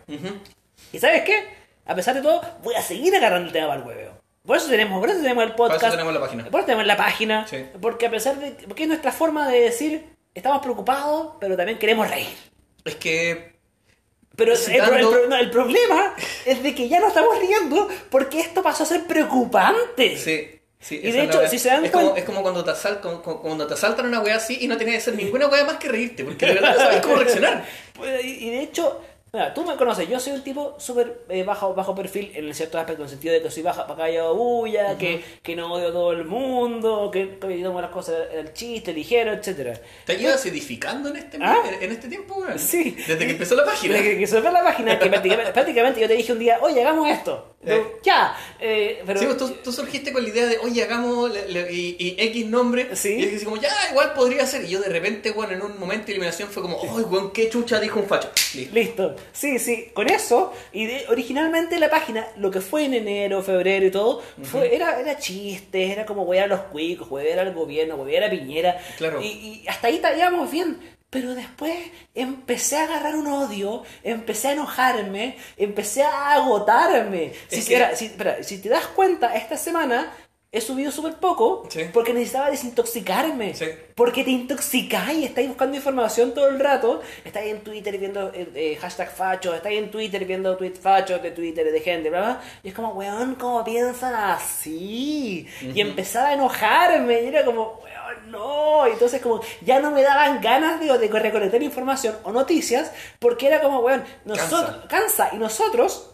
¿Y 0.92 1.00
sabes 1.00 1.24
qué? 1.24 1.44
A 1.86 1.96
pesar 1.96 2.15
de 2.15 2.22
todo, 2.22 2.42
voy 2.63 2.75
a 2.75 2.82
seguir 2.82 3.15
agarrando 3.15 3.48
el 3.48 3.53
tema 3.53 3.68
para 3.68 3.82
el 3.82 3.88
hueveo. 3.88 4.24
Por 4.46 4.58
eso 4.58 4.70
tenemos, 4.70 5.00
por 5.00 5.10
eso 5.10 5.22
tenemos 5.22 5.44
el 5.46 5.53
podcast. 5.53 5.80
Para 5.80 5.88
eso 5.88 5.98
tenemos 5.98 6.13
la 6.13 6.20
página. 6.20 6.44
Por 6.50 6.60
eso 6.60 6.65
tenemos 6.65 6.86
la 6.86 6.98
página. 6.98 7.48
Sí. 7.48 7.65
Porque 7.82 8.08
a 8.08 8.12
pesar 8.12 8.38
de. 8.38 8.51
Porque 8.68 8.84
es 8.84 8.89
nuestra 8.89 9.12
forma 9.12 9.48
de 9.48 9.62
decir, 9.62 10.06
estamos 10.34 10.62
preocupados, 10.62 11.36
pero 11.39 11.56
también 11.56 11.80
queremos 11.80 12.10
reír. 12.10 12.36
Es 12.84 12.96
que 12.98 13.56
Pero 14.36 14.53
el, 14.53 15.30
no, 15.30 15.38
el 15.38 15.50
problema 15.50 16.13
es 16.46 16.62
de 16.62 16.75
que 16.75 16.89
ya 16.89 17.00
no 17.00 17.08
estamos 17.08 17.39
riendo 17.39 17.88
porque 18.10 18.42
esto 18.42 18.62
pasó 18.62 18.84
a 18.84 18.86
ser 18.86 19.06
preocupante. 19.06 20.18
Sí. 20.18 20.60
Sí, 20.84 21.00
Y 21.02 21.12
de 21.13 21.24
hecho, 21.24 21.48
si 21.48 21.58
se 21.60 21.70
dan 21.70 21.86
es 21.86 21.92
como, 21.92 22.04
cuenta- 22.10 22.20
es 22.20 22.25
como 22.25 22.42
cuando 22.42 22.63
te 22.63 22.72
asaltan, 22.72 23.22
como- 23.22 23.42
cuando 23.42 23.66
te 23.66 23.74
asaltan 23.74 24.06
una 24.06 24.20
wea 24.20 24.36
así 24.36 24.58
y 24.62 24.68
no 24.68 24.75
tienes 24.75 24.96
que 24.96 25.02
hacer 25.02 25.16
ninguna 25.16 25.48
wea 25.48 25.63
más 25.63 25.78
que 25.78 25.88
reírte, 25.88 26.25
porque 26.25 26.46
de 26.46 26.54
verdad 26.56 26.74
no 26.75 26.80
sabes 26.80 27.02
cómo 27.02 27.16
reaccionar. 27.16 27.66
Y 28.24 28.50
de 28.50 28.62
hecho, 28.63 29.02
mira, 29.34 29.52
tú 29.52 29.66
me 29.66 29.75
conoces, 29.75 30.08
yo 30.08 30.20
soy 30.20 30.34
un 30.34 30.44
tipo 30.44 30.75
súper 30.78 31.24
eh, 31.28 31.42
bajo, 31.44 31.74
bajo 31.74 31.96
perfil 31.96 32.32
en 32.36 32.54
ciertos 32.54 32.80
aspectos, 32.80 33.00
en 33.02 33.06
el 33.06 33.10
sentido 33.10 33.34
de 33.34 33.42
que 33.42 33.50
soy 33.50 33.63
baja 33.63 33.88
para 33.88 34.04
callado 34.04 34.36
bulla, 34.36 34.96
que, 34.96 35.24
que 35.42 35.56
no 35.56 35.74
odio 35.74 35.88
a 35.88 35.92
todo 35.92 36.12
el 36.12 36.24
mundo, 36.24 37.10
que, 37.12 37.40
que 37.40 37.63
tomo 37.63 37.82
las 37.82 37.90
cosas 37.90 38.16
el 38.32 38.54
chiste, 38.54 38.94
ligero, 38.94 39.34
etcétera. 39.34 39.74
¿Te 40.06 40.13
has 40.13 40.22
ido 40.22 40.34
acidificando 40.36 41.10
en 41.10 41.16
este, 41.16 41.40
¿Ah? 41.42 41.58
en, 41.82 41.92
este 41.92 42.10
tiempo, 42.10 42.36
weón? 42.36 42.60
Sí. 42.60 42.92
Desde 42.96 43.18
que 43.25 43.32
empezó 43.32 43.56
la 43.56 43.66
página. 43.66 43.96
Desde 43.96 44.20
que, 44.24 44.40
ve 44.42 44.52
la 44.52 44.63
página, 44.63 45.00
que 45.00 45.08
prácticamente, 45.08 45.52
prácticamente 45.54 46.00
yo 46.02 46.08
te 46.08 46.13
dije 46.13 46.32
un 46.32 46.38
día, 46.40 46.60
oye, 46.62 46.80
hagamos 46.82 47.10
esto. 47.10 47.50
Tú, 47.63 47.72
Eh. 47.72 47.84
Ya, 48.04 48.36
eh, 48.60 49.02
pero... 49.06 49.20
Sí, 49.20 49.25
pues 49.25 49.38
tú, 49.38 49.50
tú 49.63 49.72
surgiste 49.72 50.12
con 50.13 50.22
la 50.22 50.30
idea 50.30 50.46
de, 50.46 50.58
oye, 50.60 50.84
hagamos 50.84 51.32
le- 51.34 51.48
le- 51.48 51.72
y, 51.74 51.96
y 51.98 52.16
X 52.20 52.46
nombre. 52.48 52.94
Sí. 52.96 53.13
Y 53.16 53.22
yo 53.24 53.30
dije 53.32 53.46
como, 53.46 53.56
ya, 53.58 53.70
igual 53.90 54.13
podría 54.13 54.46
ser. 54.46 54.66
Y 54.66 54.68
yo 54.68 54.80
de 54.82 54.90
repente, 54.90 55.32
bueno, 55.32 55.54
en 55.54 55.62
un 55.63 55.80
momento 55.80 56.08
de 56.08 56.12
eliminación 56.12 56.50
fue 56.50 56.62
como, 56.62 56.78
ay, 56.84 57.04
weón, 57.06 57.32
qué 57.32 57.50
chucha 57.50 57.80
dijo 57.80 58.00
un 58.02 58.06
facho. 58.06 58.30
Listo. 58.54 58.74
Listo. 58.75 59.16
Sí, 59.32 59.60
sí, 59.60 59.89
con 59.94 60.10
eso. 60.10 60.51
Y 60.72 60.86
de- 60.86 61.06
originalmente 61.10 61.80
la 61.80 61.89
página, 61.89 62.27
lo 62.38 62.51
que 62.51 62.62
fue 62.62 62.86
en 62.86 62.94
enero, 62.96 63.42
febrero 63.42 63.86
y 63.86 63.92
todo, 63.92 64.22
fue, 64.44 64.75
era, 64.75 65.00
era 65.00 65.18
chistes, 65.18 65.92
era 65.92 66.06
como 66.06 66.24
huear 66.24 66.46
a 66.46 66.48
los 66.56 66.60
cuicos, 66.65 67.10
huear 67.10 67.39
al 67.39 67.53
gobierno, 67.53 67.96
huear 67.96 68.24
a 68.25 68.30
Piñera. 68.30 68.77
Claro. 68.98 69.22
Y, 69.22 69.27
y 69.63 69.68
hasta 69.68 69.88
ahí 69.88 70.01
íbamos 70.18 70.51
bien. 70.51 70.94
Pero 71.10 71.36
después 71.36 71.75
empecé 72.15 72.77
a 72.77 72.86
agarrar 72.86 73.15
un 73.15 73.27
odio, 73.27 73.84
empecé 74.03 74.48
a 74.48 74.51
enojarme, 74.53 75.38
empecé 75.58 76.01
a 76.01 76.34
agotarme. 76.34 77.34
Si, 77.50 77.63
que- 77.63 77.96
si, 77.96 78.06
espera, 78.06 78.42
si 78.42 78.58
te 78.60 78.70
das 78.70 78.88
cuenta, 78.88 79.36
esta 79.36 79.56
semana 79.56 80.12
he 80.55 80.62
subido 80.62 80.91
súper 80.91 81.15
poco 81.15 81.63
Sí. 81.67 81.86
porque 81.91 82.13
necesitaba 82.13 82.51
desintoxicarme. 82.51 83.55
Sí. 83.55 83.65
Porque 83.95 84.24
te 84.24 84.29
intoxicáis, 84.29 85.25
estáis 85.25 85.48
buscando 85.48 85.75
información 85.75 86.33
todo 86.33 86.48
el 86.48 86.60
rato, 86.60 87.01
estáis 87.25 87.51
en 87.51 87.62
Twitter 87.62 87.98
viendo 87.98 88.31
eh, 88.33 88.48
eh, 88.53 88.77
hashtag 88.79 89.12
facho, 89.12 89.53
estáis 89.55 89.79
en 89.79 89.89
Twitter 89.89 90.24
viendo 90.25 90.55
tweets 90.55 90.79
fachos 90.79 91.22
de 91.24 91.31
Twitter 91.31 91.72
de 91.72 91.79
gente, 91.81 92.10
bla, 92.12 92.22
bla, 92.22 92.41
y 92.63 92.69
es 92.69 92.74
como, 92.75 92.89
weón, 92.93 93.33
¿cómo 93.36 93.63
piensan 93.63 94.13
así? 94.13 95.48
Y 95.62 95.81
empezaba 95.81 96.29
a 96.29 96.33
enojarme, 96.33 97.22
y 97.24 97.27
era 97.27 97.43
como, 97.43 97.79
weón, 97.83 98.31
no, 98.31 98.88
y 98.88 98.91
entonces 98.91 99.22
como 99.22 99.41
ya 99.62 99.79
no 99.79 99.89
me 99.91 100.03
daban 100.03 100.39
ganas 100.39 100.79
de, 100.79 100.86
de 100.98 101.07
recolectar 101.19 101.62
información 101.63 102.15
o 102.24 102.31
noticias, 102.31 102.91
porque 103.19 103.48
era 103.48 103.60
como, 103.60 103.79
weón, 103.79 104.03
nosotros, 104.25 104.86
cansa, 104.88 105.29
y 105.33 105.38
nosotros 105.38 106.12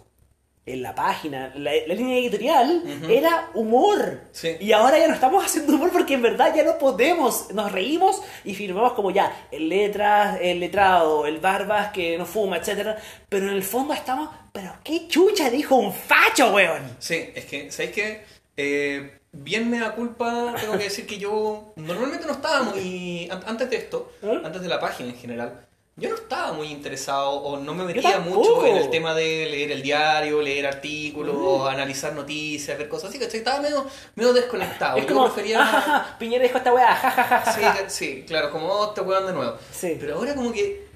en 0.66 0.84
la 0.84 0.94
página, 0.94 1.52
la, 1.56 1.72
la 1.88 1.94
línea 1.96 2.20
editorial, 2.20 2.84
era 3.10 3.50
humor. 3.56 4.22
Sí. 4.32 4.56
Y 4.60 4.72
ahora 4.72 5.00
ya 5.00 5.08
no 5.08 5.16
estamos 5.16 5.44
haciendo 5.44 5.74
humor 5.74 5.90
porque 5.92 6.14
en 6.14 6.22
verdad 6.22 6.54
ya 6.56 6.64
no 6.64 6.78
podemos. 6.78 7.52
Nos 7.54 7.72
reímos 7.72 8.22
y 8.44 8.54
firmamos 8.54 8.94
como 8.94 9.10
ya, 9.10 9.48
el 9.52 9.68
letras, 9.68 10.38
el 10.42 10.60
letrado, 10.60 11.26
el 11.26 11.40
barbas 11.40 11.92
que 11.92 12.18
no 12.18 12.26
fuma, 12.26 12.58
etcétera 12.58 12.98
Pero 13.30 13.48
en 13.48 13.54
el 13.56 13.64
fondo 13.64 13.94
estamos, 13.96 14.30
pero 14.52 14.74
qué 14.84 15.08
chucha 15.08 15.50
dijo 15.50 15.76
un 15.76 15.92
facho, 15.92 16.54
weón. 16.54 16.84
Sí, 17.00 17.30
es 17.34 17.46
que, 17.46 17.72
¿sabéis 17.72 17.96
qué? 17.96 18.24
Eh, 18.56 19.20
bien 19.32 19.70
me 19.72 19.80
da 19.80 19.96
culpa, 19.96 20.54
tengo 20.60 20.78
que 20.78 20.84
decir 20.84 21.08
que 21.08 21.18
yo 21.18 21.74
normalmente 21.78 22.26
no 22.28 22.34
estaba 22.34 22.64
muy... 22.64 23.28
an- 23.32 23.44
Antes 23.48 23.70
de 23.70 23.78
esto, 23.78 24.12
¿Eh? 24.22 24.40
antes 24.44 24.62
de 24.62 24.68
la 24.68 24.80
página 24.80 25.10
en 25.10 25.16
general, 25.18 25.66
yo 26.00 26.10
no 26.10 26.16
estaba 26.16 26.54
muy 26.54 26.68
interesado 26.68 27.32
o 27.32 27.58
no 27.58 27.74
me 27.74 27.84
metía 27.84 28.20
mucho 28.20 28.66
en 28.66 28.78
el 28.78 28.90
tema 28.90 29.14
de 29.14 29.48
leer 29.50 29.72
el 29.72 29.82
diario, 29.82 30.42
leer 30.42 30.66
artículos, 30.68 31.70
analizar 31.70 32.14
noticias, 32.14 32.78
ver 32.78 32.88
cosas 32.90 33.10
así, 33.10 33.20
que 33.20 33.26
estaba 33.26 33.62
medio, 33.62 33.86
medio 34.16 34.34
desconectado. 34.34 34.98
es 34.98 35.06
yo 35.06 35.14
como, 35.14 35.26
prefería... 35.26 35.62
"Ajaja, 35.62 36.16
Piñera 36.18 36.44
dijo 36.44 36.58
esta 36.58 36.74
weá, 36.74 36.96
jajaja. 36.96 37.54
Sí, 37.54 37.62
que- 37.84 37.90
sí, 37.90 38.24
claro, 38.28 38.50
como 38.52 38.68
oh, 38.68 38.90
te 38.92 39.02
weón 39.02 39.28
de 39.28 39.34
nuevo. 39.34 39.58
Sí. 39.72 39.98
Pero 40.00 40.16
ahora 40.16 40.34
como 40.36 40.52
que 40.52 40.89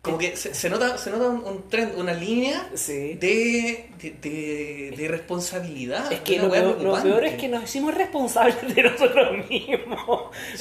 como 0.00 0.16
que 0.16 0.36
se, 0.36 0.54
se 0.54 0.70
nota 0.70 0.96
se 0.96 1.10
nota 1.10 1.28
un, 1.28 1.44
un 1.44 1.68
trend, 1.68 1.98
una 1.98 2.12
línea 2.14 2.68
Sí. 2.74 3.14
de, 3.14 3.90
de, 4.00 4.10
de, 4.22 4.94
de 4.96 5.08
responsabilidad. 5.08 6.10
Es 6.12 6.20
que 6.20 6.38
lo 6.38 6.48
peor, 6.50 6.80
lo 6.80 7.02
peor 7.02 7.24
es 7.24 7.34
que 7.34 7.48
nos 7.48 7.64
hicimos 7.64 7.94
responsables 7.94 8.74
de 8.74 8.82
nosotros 8.84 9.48
mismos. 9.48 9.98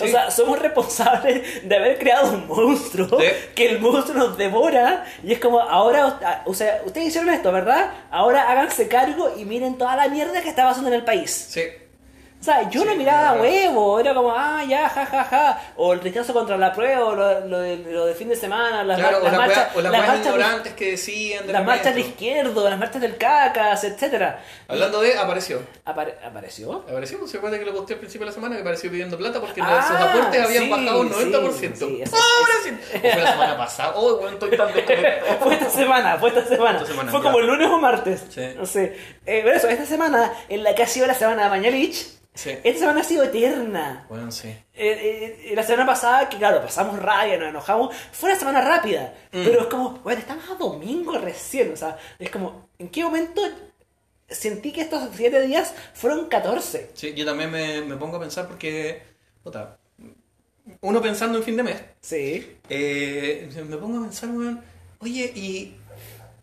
O 0.02 0.08
sea, 0.08 0.32
somos 0.32 0.60
responsables 0.60 1.67
de 1.67 1.76
haber 1.76 2.00
creado 2.00 2.34
un 2.34 2.47
monstruo 2.47 3.19
Sí. 3.19 3.28
que 3.56 3.69
el 3.69 3.80
monstruo 3.80 4.17
nos 4.17 4.38
devora. 4.38 5.06
Y 5.23 5.34
es 5.34 5.39
como, 5.39 5.60
ahora, 5.60 6.41
o 6.45 6.54
sea, 6.54 6.82
ustedes 6.86 7.10
hicieron 7.10 7.30
esto, 7.30 7.52
¿verdad? 7.52 7.91
Ahora 8.10 8.50
háganse 8.52 8.88
cargo 8.88 9.34
y 9.38 9.45
miren 9.45 9.78
toda 9.78 9.95
la 9.95 10.10
mierda 10.10 10.41
que 10.41 10.50
está 10.50 10.63
pasando 10.63 10.89
en 10.89 10.95
el 10.95 11.04
país. 11.06 11.32
Sí. 11.52 11.62
O 12.48 12.70
yo 12.70 12.82
Sí, 12.82 12.88
no 12.88 12.96
miraba 12.96 13.34
huevo, 13.42 14.00
era 14.00 14.14
como, 14.14 14.32
ah, 14.36 14.64
ya, 14.68 14.88
ja, 14.90 15.06
ja, 15.06 15.24
ja. 15.26 15.62
O 15.76 15.94
el 15.94 16.00
rechazo 16.02 16.34
contra 16.34 16.58
la 16.58 16.72
prueba, 16.74 17.06
o 17.06 17.16
lo, 17.16 17.40
lo 17.48 17.60
de, 17.60 17.78
lo 17.78 18.06
de 18.06 18.14
fin 18.16 18.30
de 18.30 18.36
semana, 18.36 18.84
las, 18.84 18.98
Claro, 19.00 19.18
o 19.18 19.24
las 19.24 19.32
las 19.34 19.38
marchas, 19.42 19.58
weas- 19.58 19.76
o 19.76 19.82
las 19.82 19.92
las 19.92 20.02
marchas 20.02 20.24
de- 20.24 20.30
ignorantes 20.32 20.74
que 20.74 20.92
decían 20.92 21.48
de 21.48 21.54
las 21.54 21.66
marchas 21.66 21.96
de 21.96 22.02
izquierdo, 22.02 22.70
las 22.70 22.80
marchas 22.80 23.02
del 23.02 23.18
cacas, 23.18 23.84
etcétera. 23.84 24.44
Hablando 24.68 25.02
de, 25.02 25.18
apareció. 25.18 25.62
Apare- 25.86 26.16
¿Apareció? 26.26 26.86
Apareció, 26.90 27.20
pues, 27.20 27.32
se 27.32 27.38
acuerda 27.38 27.60
que 27.60 27.66
lo 27.66 27.74
posté 27.74 27.94
al 27.94 28.00
principio 28.00 28.26
de 28.26 28.32
la 28.32 28.36
semana 28.36 28.56
que 28.56 28.62
apareció 28.62 28.90
pidiendo 28.92 29.18
plata 29.18 29.40
porque 29.40 29.62
Ah, 29.64 29.84
sus 29.88 29.96
aportes 29.98 30.42
habían 30.46 30.64
sí, 30.64 30.70
bajado 30.70 31.00
un 31.02 31.10
sí, 31.14 31.14
90%. 31.16 31.76
sí, 31.76 32.04
sí. 32.04 32.04
O 32.04 33.00
Fue 33.00 33.22
la 33.22 33.32
semana 33.32 33.58
pasada. 33.58 33.94
Oh, 33.96 34.18
bueno, 34.18 34.38
estoy 34.38 34.58
tan 34.58 34.70
fue 35.40 35.54
esta 35.54 35.70
semana, 35.70 36.18
fue 36.18 36.30
esta 36.30 36.46
semana. 36.46 36.78
Esta 36.78 36.88
semana, 36.90 37.12
fue 37.12 37.20
ya. 37.20 37.24
como 37.24 37.40
el 37.40 37.48
lunes 37.48 37.68
o 37.70 37.78
martes. 37.80 38.24
Sí. 38.30 38.42
No 38.58 38.66
sé. 38.66 38.96
Eh, 39.26 39.42
pero 39.44 39.56
eso, 39.56 39.68
esta 39.68 39.86
semana, 39.86 40.32
en 40.50 40.64
la 40.64 40.74
que 40.76 40.84
ha 40.84 40.88
sido 40.88 41.08
la 41.08 41.14
semana 41.14 41.44
de 41.46 41.50
Mañalich, 41.50 42.08
Sí. 42.38 42.52
esta 42.63 42.80
semana 42.82 43.02
ha 43.02 43.04
sido 43.04 43.23
eterna. 43.23 44.06
Bueno, 44.08 44.32
sí. 44.32 44.47
Eh, 44.47 44.63
eh, 45.50 45.52
la 45.56 45.63
semana 45.63 45.88
pasada, 45.88 46.30
que 46.30 46.38
claro, 46.38 46.62
pasamos 46.62 47.00
rabia, 47.00 47.38
nos 47.38 47.50
enojamos, 47.50 47.95
fue 48.12 48.30
una 48.30 48.39
semana 48.39 48.62
rápida. 48.62 49.13
Mm. 49.32 49.43
Pero 49.43 49.62
es 49.62 49.67
como, 49.67 49.89
bueno, 50.04 50.19
estamos 50.19 50.47
a 50.50 50.54
domingo 50.56 51.17
recién. 51.17 51.73
O 51.73 51.76
sea, 51.76 51.97
es 52.19 52.30
como, 52.30 52.69
¿en 52.78 52.89
qué 52.89 53.04
momento 53.04 53.41
sentí 54.30 54.71
que 54.71 54.82
estos 54.82 55.10
7 55.15 55.41
días 55.47 55.73
fueron 55.95 56.28
14? 56.28 56.91
Sí, 56.93 57.13
yo 57.15 57.26
también 57.26 57.50
me, 57.50 57.82
me 57.82 57.95
pongo 57.95 58.17
a 58.17 58.19
pensar 58.19 58.47
porque, 58.47 59.02
puta, 59.43 59.78
uno 60.82 61.02
pensando 61.02 61.39
en 61.39 61.43
fin 61.43 61.58
de 61.58 61.63
mes, 61.63 61.82
Sí. 62.02 62.58
eh, 62.69 63.50
me 63.67 63.78
pongo 63.78 63.97
a 64.00 64.02
pensar, 64.04 64.30
weón, 64.30 64.62
oye, 65.00 65.32
¿y, 65.36 65.76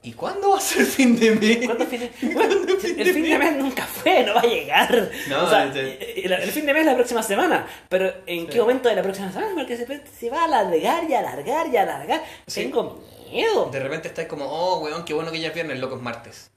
¿y 0.04 0.12
cuándo 0.12 0.50
va 0.50 0.58
a 0.58 0.60
ser 0.60 0.84
fin 0.84 1.18
de 1.18 1.32
mes? 1.32 1.64
¿Cuántos 1.66 1.88
fines? 1.88 2.10
Bueno, 2.22 2.54
el 2.96 3.12
fin 3.12 3.22
de 3.22 3.38
mes 3.38 3.56
nunca 3.56 3.82
fue, 3.84 4.22
no 4.24 4.34
va 4.34 4.40
a 4.40 4.46
llegar. 4.46 5.10
No, 5.28 5.44
o 5.44 5.48
sea, 5.50 5.64
este- 5.66 6.24
el, 6.26 6.32
el 6.32 6.50
fin 6.50 6.66
de 6.66 6.72
mes 6.72 6.80
es 6.82 6.86
la 6.86 6.94
próxima 6.94 7.22
semana. 7.22 7.66
Pero 7.88 8.12
¿en 8.26 8.46
qué 8.46 8.60
momento 8.60 8.88
de 8.88 8.94
la 8.96 9.02
próxima 9.02 9.32
semana? 9.32 9.52
Porque 9.54 9.76
se, 9.76 9.86
se 10.18 10.30
va 10.30 10.42
a 10.42 10.44
alargar 10.44 11.04
y 11.08 11.14
alargar 11.14 11.66
y 11.72 11.76
alargar. 11.76 12.22
Sí. 12.46 12.62
Tengo 12.62 13.02
miedo. 13.30 13.70
De 13.70 13.80
repente 13.80 14.08
estáis 14.08 14.28
como, 14.28 14.44
oh, 14.46 14.80
weón, 14.80 15.04
qué 15.04 15.14
bueno 15.14 15.32
que 15.32 15.40
ya 15.40 15.48
es 15.48 15.54
viernes, 15.54 15.78
loco, 15.80 15.96
es 15.96 16.02
martes. 16.02 16.50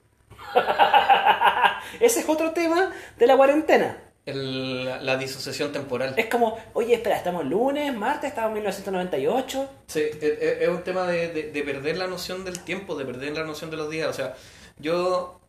Ese 2.00 2.20
es 2.20 2.28
otro 2.28 2.52
tema 2.52 2.90
de 3.16 3.26
la 3.26 3.36
cuarentena. 3.36 3.96
El- 4.30 4.84
la, 4.84 5.00
la 5.00 5.16
disociación 5.16 5.72
temporal. 5.72 6.14
Es 6.16 6.26
como, 6.26 6.58
oye, 6.74 6.94
espera, 6.94 7.16
estamos 7.16 7.44
lunes, 7.44 7.94
martes, 7.94 8.28
estamos 8.30 8.48
en 8.50 8.54
1998. 8.54 9.70
Sí, 9.86 10.00
es, 10.00 10.22
es- 10.22 10.60
es 10.62 10.68
un 10.68 10.82
tema 10.82 11.06
de, 11.06 11.28
de- 11.28 11.50
de 11.52 11.62
perder 11.62 11.96
la 11.96 12.06
noción 12.06 12.44
del 12.44 12.60
tiempo, 12.60 12.94
de 12.96 13.04
perder 13.04 13.32
la 13.36 13.44
noción 13.44 13.70
de 13.70 13.76
los 13.76 13.88
días. 13.90 14.08
O 14.08 14.12
sea, 14.12 14.34
yo, 14.78 15.40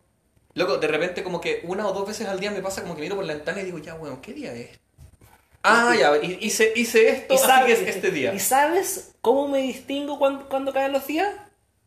loco, 0.54 0.78
de 0.78 0.88
repente 0.88 1.22
como 1.22 1.40
que 1.40 1.60
una 1.64 1.86
o 1.86 1.92
dos 1.92 2.06
veces 2.08 2.26
al 2.28 2.40
día 2.40 2.50
me 2.50 2.62
pasa 2.62 2.82
como 2.82 2.94
que 2.96 3.02
miro 3.02 3.16
por 3.16 3.24
la 3.24 3.34
ventana 3.34 3.60
y 3.60 3.64
digo, 3.66 3.78
ya, 3.78 3.94
weón, 3.94 4.20
¿qué 4.20 4.32
día 4.32 4.52
es? 4.54 4.70
Ah, 5.62 5.94
ya, 5.98 6.16
hi- 6.22 6.38
hice, 6.40 6.72
hice 6.74 7.10
esto, 7.10 7.34
así 7.34 7.66
que 7.66 7.72
es 7.72 7.80
este 7.96 8.10
día. 8.10 8.32
¿Y 8.32 8.38
sabes 8.38 9.12
cómo 9.20 9.46
me 9.46 9.58
distingo 9.58 10.18
cuando, 10.18 10.48
cuando 10.48 10.72
caen 10.72 10.92
los 10.92 11.06
días? 11.06 11.28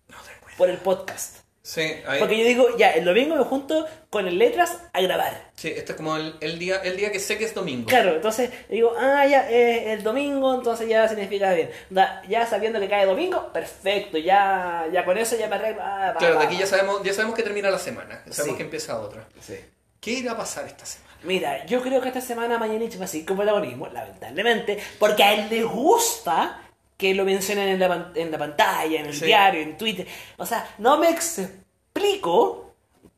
No 0.09 0.17
tengo 0.17 0.45
idea. 0.47 0.57
Por 0.57 0.69
el 0.69 0.77
podcast. 0.77 1.37
Sí, 1.65 1.79
ahí- 2.05 2.19
Porque 2.19 2.37
yo 2.37 2.43
digo, 2.45 2.77
ya, 2.77 2.91
el 2.91 3.05
domingo 3.05 3.37
me 3.37 3.43
junto 3.45 3.87
con 4.09 4.27
el 4.27 4.37
letras 4.37 4.79
a 4.91 4.99
grabar. 4.99 5.51
sí, 5.55 5.69
este 5.69 5.93
es 5.93 5.95
como 5.97 6.17
el, 6.17 6.35
el 6.41 6.59
día 6.59 6.81
el 6.83 6.97
día 6.97 7.09
que 7.09 7.21
sé 7.21 7.37
que 7.37 7.45
es 7.45 7.53
domingo. 7.55 7.87
Claro, 7.87 8.15
entonces 8.15 8.49
digo, 8.69 8.93
ah, 8.99 9.25
ya, 9.25 9.49
eh, 9.49 9.93
el 9.93 10.03
domingo, 10.03 10.53
entonces 10.55 10.89
ya 10.89 11.07
significa 11.07 11.53
bien. 11.53 11.69
Da- 11.89 12.21
ya 12.27 12.45
sabiendo 12.45 12.81
que 12.81 12.89
cae 12.89 13.05
domingo, 13.05 13.53
perfecto, 13.53 14.17
ya, 14.17 14.87
ya 14.91 15.05
con 15.05 15.17
eso 15.17 15.37
ya 15.37 15.47
me 15.47 15.55
arreglo. 15.55 15.81
ah, 15.85 16.13
Claro, 16.19 16.35
va, 16.35 16.41
de 16.41 16.47
aquí 16.47 16.55
va. 16.55 16.59
ya 16.61 16.67
sabemos, 16.67 17.01
ya 17.01 17.13
sabemos 17.13 17.35
que 17.37 17.43
termina 17.43 17.69
la 17.69 17.79
semana, 17.79 18.21
ya 18.25 18.33
sabemos 18.33 18.55
Sí. 18.55 18.57
que 18.57 18.63
empieza 18.63 18.99
otra. 18.99 19.25
Sí. 19.39 19.55
¿Qué 20.01 20.11
irá 20.11 20.33
a 20.33 20.37
pasar 20.37 20.65
esta 20.65 20.85
semana? 20.85 21.13
Mira, 21.23 21.65
yo 21.65 21.81
creo 21.81 22.01
que 22.01 22.09
esta 22.09 22.19
semana 22.19 22.57
Mañanich 22.57 22.99
va 22.99 23.05
a 23.05 23.07
seguir 23.07 23.25
con 23.25 23.37
protagonismo, 23.37 23.87
lamentablemente, 23.87 24.77
porque 24.99 25.23
a 25.23 25.33
él 25.33 25.47
le 25.49 25.63
gusta 25.63 26.59
que 26.97 27.13
lo 27.13 27.25
mencionen 27.25 27.69
en 27.69 27.79
la, 27.79 28.11
en 28.15 28.31
la 28.31 28.37
pantalla, 28.37 28.99
en 28.99 29.07
el 29.07 29.13
Sí. 29.13 29.25
diario, 29.25 29.61
en 29.61 29.77
Twitter. 29.77 30.07
O 30.37 30.45
sea, 30.45 30.67
no 30.77 30.97
me 30.97 31.09
explico 31.09 32.73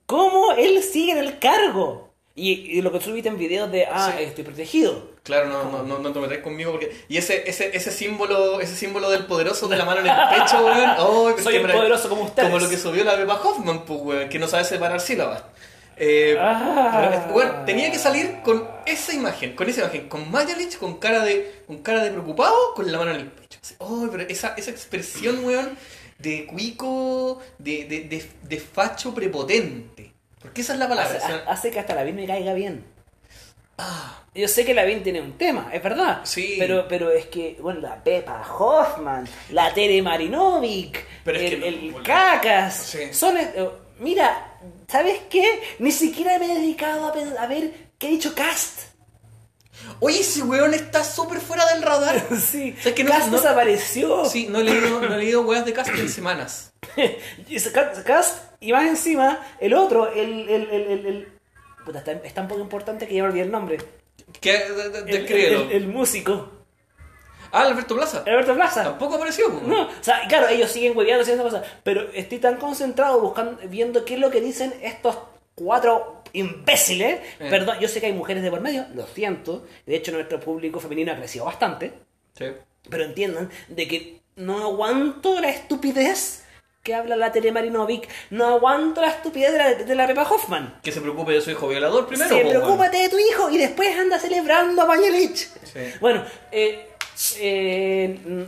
cómo 0.05 0.51
él 0.53 0.81
sigue 0.83 1.13
en 1.13 1.17
el 1.19 1.39
cargo. 1.39 2.05
Y, 2.37 2.51
y 2.51 2.81
lo 2.81 2.91
que 2.91 2.99
tú 2.99 3.13
viste 3.13 3.29
en 3.29 3.37
videos 3.37 3.71
de, 3.71 3.85
ah, 3.85 4.13
Sí. 4.17 4.23
estoy 4.23 4.43
protegido. 4.43 5.15
Claro, 5.23 5.47
no, 5.47 5.63
no, 5.71 5.83
no, 5.83 5.99
no 5.99 6.11
te 6.11 6.19
metáis 6.19 6.41
conmigo 6.41 6.71
porque. 6.71 6.93
Y 7.07 7.17
ese, 7.17 7.49
ese, 7.49 7.75
ese 7.75 7.91
símbolo, 7.91 8.59
ese 8.59 8.75
símbolo 8.75 9.09
del 9.09 9.25
poderoso 9.25 9.67
de 9.69 9.77
la 9.77 9.85
mano 9.85 10.01
en 10.01 10.07
el 10.07 10.15
pecho, 10.29 10.63
weón. 10.65 10.91
Oh, 10.99 11.33
Soy 11.41 11.59
poderoso 11.59 12.09
como 12.09 12.23
ustedes. 12.23 12.49
Como 12.49 12.59
lo 12.61 12.69
que 12.69 12.77
subió 12.77 13.03
la 13.05 13.15
Beba 13.15 13.35
Hoffman, 13.41 13.85
pues, 13.85 13.99
weón, 14.01 14.29
que 14.29 14.37
no 14.37 14.47
sabe 14.47 14.65
separar 14.65 14.99
sílabas. 14.99 15.43
Eh, 15.97 16.35
Ah. 16.37 17.25
weón, 17.33 17.65
tenía 17.65 17.89
que 17.89 17.97
salir 17.97 18.41
con 18.43 18.67
esa 18.85 19.13
imagen, 19.13 19.55
con 19.55 19.69
esa 19.69 19.81
imagen, 19.81 20.09
con 20.09 20.29
Mayalich 20.29 20.77
con 20.77 20.97
cara 20.99 21.23
de, 21.23 21.63
con 21.65 21.77
cara 21.77 22.03
de 22.03 22.11
preocupado, 22.11 22.73
con 22.75 22.91
la 22.91 22.97
mano 22.97 23.11
en 23.11 23.17
el 23.21 23.27
pecho. 23.27 23.44
Oh, 23.79 24.07
pero 24.11 24.23
esa, 24.23 24.53
esa 24.55 24.71
expresión, 24.71 25.43
weón, 25.43 25.77
de 26.19 26.45
cuico, 26.45 27.41
de, 27.57 27.85
de, 27.85 28.01
de, 28.01 28.29
de 28.43 28.59
facho 28.59 29.13
prepotente. 29.13 30.11
Porque 30.41 30.61
esa 30.61 30.73
es 30.73 30.79
la 30.79 30.87
palabra. 30.87 31.15
Hace, 31.17 31.25
o 31.25 31.27
sea, 31.27 31.43
hace 31.51 31.71
que 31.71 31.79
hasta 31.79 31.95
la 31.95 32.03
me 32.03 32.27
caiga 32.27 32.53
bien. 32.53 32.85
ah, 33.77 34.23
Yo 34.35 34.47
sé 34.47 34.63
que 34.65 34.73
la 34.73 34.85
tiene 35.03 35.21
un 35.21 35.37
tema, 35.37 35.69
es 35.73 35.81
verdad. 35.81 36.21
Sí. 36.23 36.55
Pero, 36.59 36.87
pero 36.87 37.09
es 37.11 37.25
que, 37.27 37.57
bueno, 37.59 37.79
la 37.81 38.03
Pepa 38.03 38.41
Hoffman, 38.57 39.27
la 39.51 39.73
Tere 39.73 40.01
Marinovic, 40.01 41.05
Pero 41.23 41.39
es 41.39 41.51
el, 41.53 41.59
que- 41.61 41.67
el 41.67 42.03
Cacas, 42.03 42.75
Sí. 42.75 42.99
son... 43.13 43.37
eh, 43.37 43.69
Mira, 43.97 44.57
¿sabes 44.89 45.21
qué? 45.29 45.61
Ni 45.79 45.89
siquiera 45.89 46.37
me 46.37 46.51
he 46.51 46.55
dedicado 46.55 47.05
a, 47.07 47.41
a 47.43 47.47
ver 47.47 47.71
qué 47.97 48.07
ha 48.07 48.09
dicho 48.09 48.35
Cast. 48.35 48.93
Oye, 49.99 50.19
ese 50.21 50.41
weón 50.43 50.73
está 50.73 51.03
súper 51.03 51.39
fuera 51.39 51.65
del 51.73 51.81
radar. 51.81 52.21
sí, 52.39 52.75
O 52.77 52.81
sea, 52.81 52.95
que 52.95 53.03
no- 53.03 53.11
Cast 53.11 53.27
no- 53.29 53.37
desapareció. 53.37 54.25
Sí, 54.25 54.47
no 54.49 54.59
he 54.59 54.63
leído, 54.63 55.01
no 55.01 55.13
he 55.15 55.17
leído 55.17 55.41
weas 55.41 55.65
de 55.65 55.73
cast 55.73 55.89
en 55.91 56.09
semanas. 56.09 56.73
Cast, 58.05 58.43
y 58.59 58.71
más 58.71 58.85
encima, 58.87 59.39
el 59.59 59.73
otro, 59.73 60.11
el... 60.11 60.49
el, 60.49 60.69
el, 60.69 60.81
el, 60.91 61.05
el- 61.05 61.27
puta, 61.85 61.99
está- 61.99 62.11
es 62.13 62.33
tan 62.33 62.47
poco 62.47 62.61
importante 62.61 63.07
que 63.07 63.15
ya 63.15 63.23
olvidé 63.23 63.43
el 63.43 63.51
nombre. 63.51 63.77
¿Qué? 64.41 64.53
De- 64.69 64.89
de- 64.89 64.99
El, 64.99 65.05
Descríbelo. 65.05 65.61
el- 65.63 65.71
el 65.71 65.87
músico, 65.87 66.51
Ah, 67.51 67.61
Alberto 67.61 67.95
Plaza. 67.95 68.23
Alberto 68.27 68.53
Plaza. 68.53 68.83
Tampoco 68.83 69.15
apareció. 69.15 69.47
No, 69.65 69.83
o 69.83 69.89
sea, 70.01 70.27
claro, 70.27 70.49
ellos 70.49 70.69
siguen 70.69 70.97
hueveando 70.97 71.21
haciendo 71.21 71.43
cosas, 71.43 71.63
pero 71.83 72.01
estoy 72.13 72.39
tan 72.39 72.57
concentrado 72.57 73.21
buscando, 73.21 73.61
viendo 73.69 74.03
qué 74.03 74.15
es 74.15 74.19
lo 74.19 74.29
que 74.29 74.41
dicen 74.41 74.73
estos 74.81 75.15
cuatro 75.55 76.23
imbéciles. 76.33 77.19
Eh. 77.39 77.47
Perdón, 77.49 77.79
yo 77.79 77.87
sé 77.87 77.99
que 77.99 78.07
hay 78.07 78.13
mujeres 78.13 78.43
de 78.43 78.51
por 78.51 78.61
medio, 78.61 78.85
lo 78.93 79.07
siento. 79.07 79.65
De 79.85 79.95
hecho, 79.95 80.11
nuestro 80.11 80.39
público 80.39 80.79
femenino 80.79 81.11
ha 81.11 81.15
crecido 81.15 81.45
bastante. 81.45 81.93
Sí. 82.37 82.45
Pero 82.89 83.03
entiendan 83.03 83.49
de 83.69 83.87
que 83.87 84.21
no 84.35 84.63
aguanto 84.63 85.39
la 85.39 85.49
estupidez 85.49 86.43
que 86.83 86.93
habla 86.93 87.15
la 87.15 87.31
Tere 87.31 87.51
Marinovic. 87.51 88.07
No 88.29 88.45
aguanto 88.45 89.01
la 89.01 89.07
estupidez 89.07 89.51
de 89.53 89.57
la, 89.57 89.73
de 89.73 89.95
la 89.95 90.05
Pepa 90.05 90.21
Hoffman. 90.21 90.79
Que 90.83 90.91
se 90.91 91.01
preocupe 91.01 91.31
de 91.31 91.41
su 91.41 91.49
hijo 91.49 91.67
violador 91.67 92.05
primero. 92.05 92.29
Sí, 92.29 92.41
po, 92.43 92.49
preocúpate 92.49 92.97
de 92.97 93.09
tu 93.09 93.17
hijo 93.17 93.49
y 93.49 93.57
después 93.57 93.97
anda 93.97 94.19
celebrando 94.19 94.83
a 94.83 94.87
Pañelich. 94.87 95.49
Sí. 95.63 95.79
Bueno, 95.99 96.23
eh, 96.51 96.91
eh, 97.39 98.47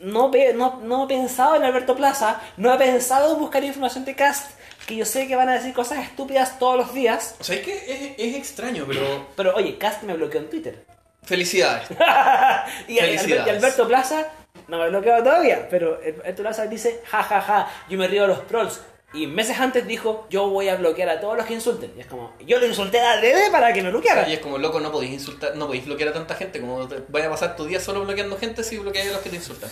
no, 0.00 0.30
no, 0.54 0.80
no 0.82 1.04
he 1.04 1.08
pensado 1.08 1.56
en 1.56 1.64
Alberto 1.64 1.96
Plaza, 1.96 2.40
no 2.56 2.72
he 2.74 2.78
pensado 2.78 3.34
en 3.34 3.40
buscar 3.40 3.62
información 3.64 4.04
de 4.04 4.14
cast, 4.14 4.50
que 4.86 4.96
yo 4.96 5.04
sé 5.04 5.26
que 5.26 5.36
van 5.36 5.48
a 5.48 5.54
decir 5.54 5.72
cosas 5.74 5.98
estúpidas 6.04 6.58
todos 6.58 6.76
los 6.76 6.94
días. 6.94 7.34
O 7.40 7.44
sea, 7.44 7.56
es 7.56 7.62
que 7.62 7.74
es, 7.74 8.14
es 8.32 8.36
extraño, 8.36 8.84
pero. 8.86 9.26
Pero 9.36 9.54
oye, 9.56 9.76
Cast 9.78 10.02
me 10.04 10.14
bloqueó 10.14 10.40
en 10.40 10.50
Twitter. 10.50 10.84
Felicidades. 11.24 11.88
y, 12.88 12.98
Al- 12.98 13.06
Felicidades. 13.06 13.46
y 13.46 13.50
Alberto 13.50 13.88
Plaza 13.88 14.26
no 14.68 14.78
me 14.78 14.88
bloqueó 14.90 15.22
todavía, 15.22 15.66
pero 15.68 15.98
Alberto 16.04 16.42
Plaza 16.42 16.66
dice, 16.66 17.02
ja, 17.06 17.22
ja, 17.22 17.40
ja, 17.40 17.68
yo 17.88 17.98
me 17.98 18.06
río 18.06 18.22
de 18.22 18.28
los 18.28 18.46
trolls. 18.46 18.80
Y 19.14 19.26
meses 19.26 19.58
antes 19.60 19.86
dijo, 19.86 20.26
yo 20.28 20.48
voy 20.50 20.68
a 20.68 20.76
bloquear 20.76 21.08
a 21.08 21.20
todos 21.20 21.36
los 21.36 21.46
que 21.46 21.54
insulten. 21.54 21.92
Y 21.96 22.00
es 22.00 22.06
como, 22.06 22.32
yo 22.44 22.58
lo 22.58 22.66
insulté 22.66 23.00
a 23.00 23.16
Dede 23.20 23.50
para 23.50 23.72
que 23.72 23.82
me 23.82 23.90
bloqueara. 23.90 24.28
Y 24.28 24.34
es 24.34 24.40
como, 24.40 24.58
loco, 24.58 24.80
no 24.80 24.90
podéis 24.92 25.12
insultar, 25.12 25.56
no 25.56 25.66
podéis 25.66 25.86
bloquear 25.86 26.10
a 26.10 26.12
tanta 26.12 26.34
gente. 26.34 26.60
Como 26.60 26.86
vaya 27.08 27.26
a 27.28 27.30
pasar 27.30 27.56
tu 27.56 27.64
día 27.66 27.80
solo 27.80 28.04
bloqueando 28.04 28.36
gente 28.36 28.62
si 28.64 28.76
bloqueáis 28.78 29.08
a 29.10 29.12
los 29.14 29.20
que 29.22 29.30
te 29.30 29.36
insultan. 29.36 29.70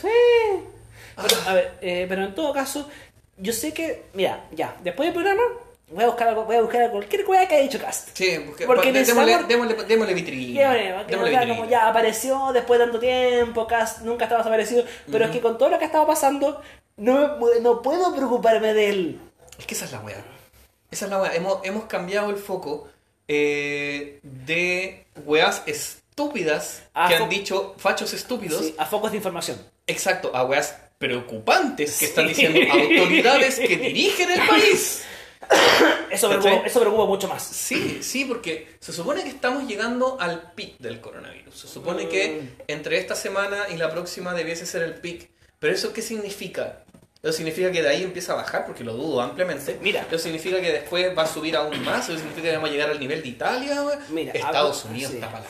Pero, 1.16 1.36
a 1.46 1.54
ver, 1.54 1.72
eh, 1.80 2.06
pero 2.08 2.24
en 2.24 2.34
todo 2.34 2.52
caso, 2.52 2.88
yo 3.36 3.52
sé 3.52 3.72
que, 3.74 4.04
mira, 4.14 4.44
ya, 4.52 4.76
después 4.82 5.06
del 5.08 5.14
programa, 5.14 5.42
voy 5.88 6.04
a 6.04 6.06
buscar, 6.06 6.34
voy 6.34 6.56
a 6.56 6.60
buscar 6.62 6.90
cualquier 6.90 7.24
cosa 7.24 7.46
que 7.46 7.54
haya 7.56 7.64
dicho 7.64 7.80
Cast. 7.80 8.16
Sí, 8.16 8.40
porque, 8.46 8.66
Porque 8.66 8.92
pa- 8.92 8.98
démosle, 8.98 9.36
necesitamos- 9.36 9.48
démosle, 9.48 9.84
démosle 9.84 10.14
vitrina. 10.14 10.72
Démosle 10.72 11.30
sea 11.30 11.40
vitrina. 11.40 11.46
como 11.56 11.68
ya 11.68 11.88
apareció 11.88 12.50
después 12.52 12.78
de 12.80 12.86
tanto 12.86 12.98
tiempo, 13.00 13.66
Cast 13.66 14.00
nunca 14.02 14.24
estaba 14.24 14.40
desaparecido, 14.40 14.84
pero 15.10 15.26
es 15.26 15.30
que 15.30 15.40
con 15.40 15.58
todo 15.58 15.68
lo 15.68 15.78
que 15.78 15.84
ha 15.84 15.88
estado 15.88 16.06
pasando, 16.06 16.60
no, 16.96 17.36
no 17.60 17.82
puedo 17.82 18.14
preocuparme 18.14 18.74
de 18.74 18.88
él. 18.90 19.20
Es 19.58 19.66
que 19.66 19.74
esa 19.74 19.84
es 19.86 19.92
la 19.92 20.00
weá. 20.00 20.24
Esa 20.90 21.04
es 21.06 21.10
la 21.10 21.20
weá. 21.22 21.34
Hemos, 21.34 21.58
hemos 21.64 21.84
cambiado 21.84 22.30
el 22.30 22.36
foco 22.36 22.88
eh, 23.28 24.20
de 24.22 25.06
weás 25.24 25.62
estúpidas 25.66 26.82
Ah, 26.94 27.08
que 27.08 27.16
han 27.16 27.28
dicho 27.28 27.74
fachos 27.78 28.12
estúpidos. 28.12 28.60
Sí, 28.64 28.74
a 28.78 28.86
focos 28.86 29.10
de 29.10 29.16
información. 29.16 29.60
Exacto, 29.86 30.30
a 30.34 30.44
weas 30.44 30.76
preocupantes 30.98 31.98
que 31.98 32.04
están 32.06 32.28
Sí. 32.28 32.46
diciendo 32.46 32.72
autoridades 32.72 33.58
que 33.58 33.76
dirigen 33.76 34.30
el 34.30 34.46
país. 34.46 35.02
Eso 36.10 36.28
preocupa, 36.28 36.66
eso 36.66 36.80
preocupa 36.80 37.04
mucho 37.04 37.28
más. 37.28 37.42
Sí, 37.42 37.98
sí, 38.02 38.24
porque 38.24 38.76
se 38.80 38.92
supone 38.94 39.22
que 39.24 39.28
estamos 39.28 39.66
llegando 39.68 40.16
al 40.18 40.52
pic 40.52 40.78
del 40.78 41.00
coronavirus. 41.02 41.54
Se 41.54 41.68
supone 41.68 42.08
que 42.08 42.40
Mm. 42.40 42.62
entre 42.68 42.98
esta 42.98 43.14
semana 43.14 43.68
y 43.68 43.76
la 43.76 43.90
próxima 43.90 44.32
debiese 44.32 44.64
ser 44.64 44.82
el 44.82 44.94
pic. 44.94 45.28
Pero 45.58 45.74
¿eso 45.74 45.92
qué 45.92 46.00
significa? 46.00 46.83
Eso 47.24 47.32
significa 47.32 47.72
que 47.72 47.82
de 47.82 47.88
ahí 47.88 48.02
empieza 48.02 48.34
a 48.34 48.36
bajar, 48.36 48.66
porque 48.66 48.84
lo 48.84 48.92
dudo 48.92 49.22
ampliamente. 49.22 49.78
Mira. 49.80 50.02
Eso 50.08 50.18
significa 50.18 50.60
que 50.60 50.70
después 50.70 51.16
va 51.16 51.22
a 51.22 51.26
subir 51.26 51.56
aún 51.56 51.82
más. 51.82 52.06
Eso 52.08 52.18
significa 52.18 52.48
que 52.50 52.54
vamos 52.54 52.68
a 52.68 52.72
llegar 52.72 52.90
al 52.90 53.00
nivel 53.00 53.22
de 53.22 53.28
Italia. 53.28 53.82
Mira, 54.10 54.32
Estados 54.32 54.84
Unidos 54.84 55.12
sí. 55.12 55.16
está 55.18 55.32
para 55.32 55.44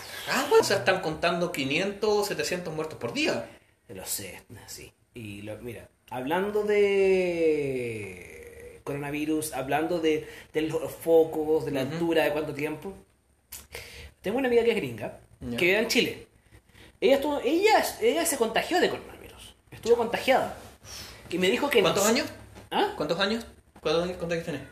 güey. 0.49 0.61
O 0.61 0.65
sea, 0.65 0.77
están 0.79 1.01
contando 1.01 1.51
500, 1.51 2.29
700 2.29 2.73
muertos 2.73 2.97
por 2.99 3.13
día. 3.13 3.47
Lo 3.89 4.07
sé, 4.07 4.41
sí. 4.69 4.93
Y 5.15 5.43
lo- 5.43 5.59
mira, 5.59 5.89
hablando 6.11 6.63
de 6.65 8.81
coronavirus, 8.85 9.53
hablando 9.55 9.99
de, 9.99 10.29
de 10.53 10.63
los 10.63 10.91
focos, 10.93 11.65
de 11.65 11.73
la 11.73 11.83
Ujú. 11.83 11.93
altura, 11.93 12.25
de 12.25 12.33
cuánto 12.33 12.55
tiempo. 12.55 12.93
Tengo 14.21 14.39
una 14.39 14.49
amiga 14.49 14.63
que 14.65 14.71
es 14.71 14.77
gringa, 14.77 15.19
que 15.59 15.65
vive 15.67 15.79
en 15.79 15.89
Chile. 15.89 16.27
Ella, 17.01 17.17
estuvo, 17.17 17.41
ella, 17.45 17.85
ella 18.01 18.25
se 18.25 18.37
contagió 18.37 18.81
de 18.81 18.89
coronavirus. 18.91 19.55
Estuvo 19.71 19.97
contagiada. 19.97 20.57
Y 21.35 21.39
me 21.39 21.51
dijo 21.51 21.69
que... 21.69 21.83
no- 21.83 21.89
¿Cuántos 21.91 22.07
años? 22.07 22.27
¿Ah? 22.71 22.93
¿Cuántos 22.97 23.19
años? 23.19 23.45
¿Cuántos 23.81 24.05
años 24.05 24.17
cuántos 24.19 24.33
años 24.35 24.45
tienes? 24.45 24.63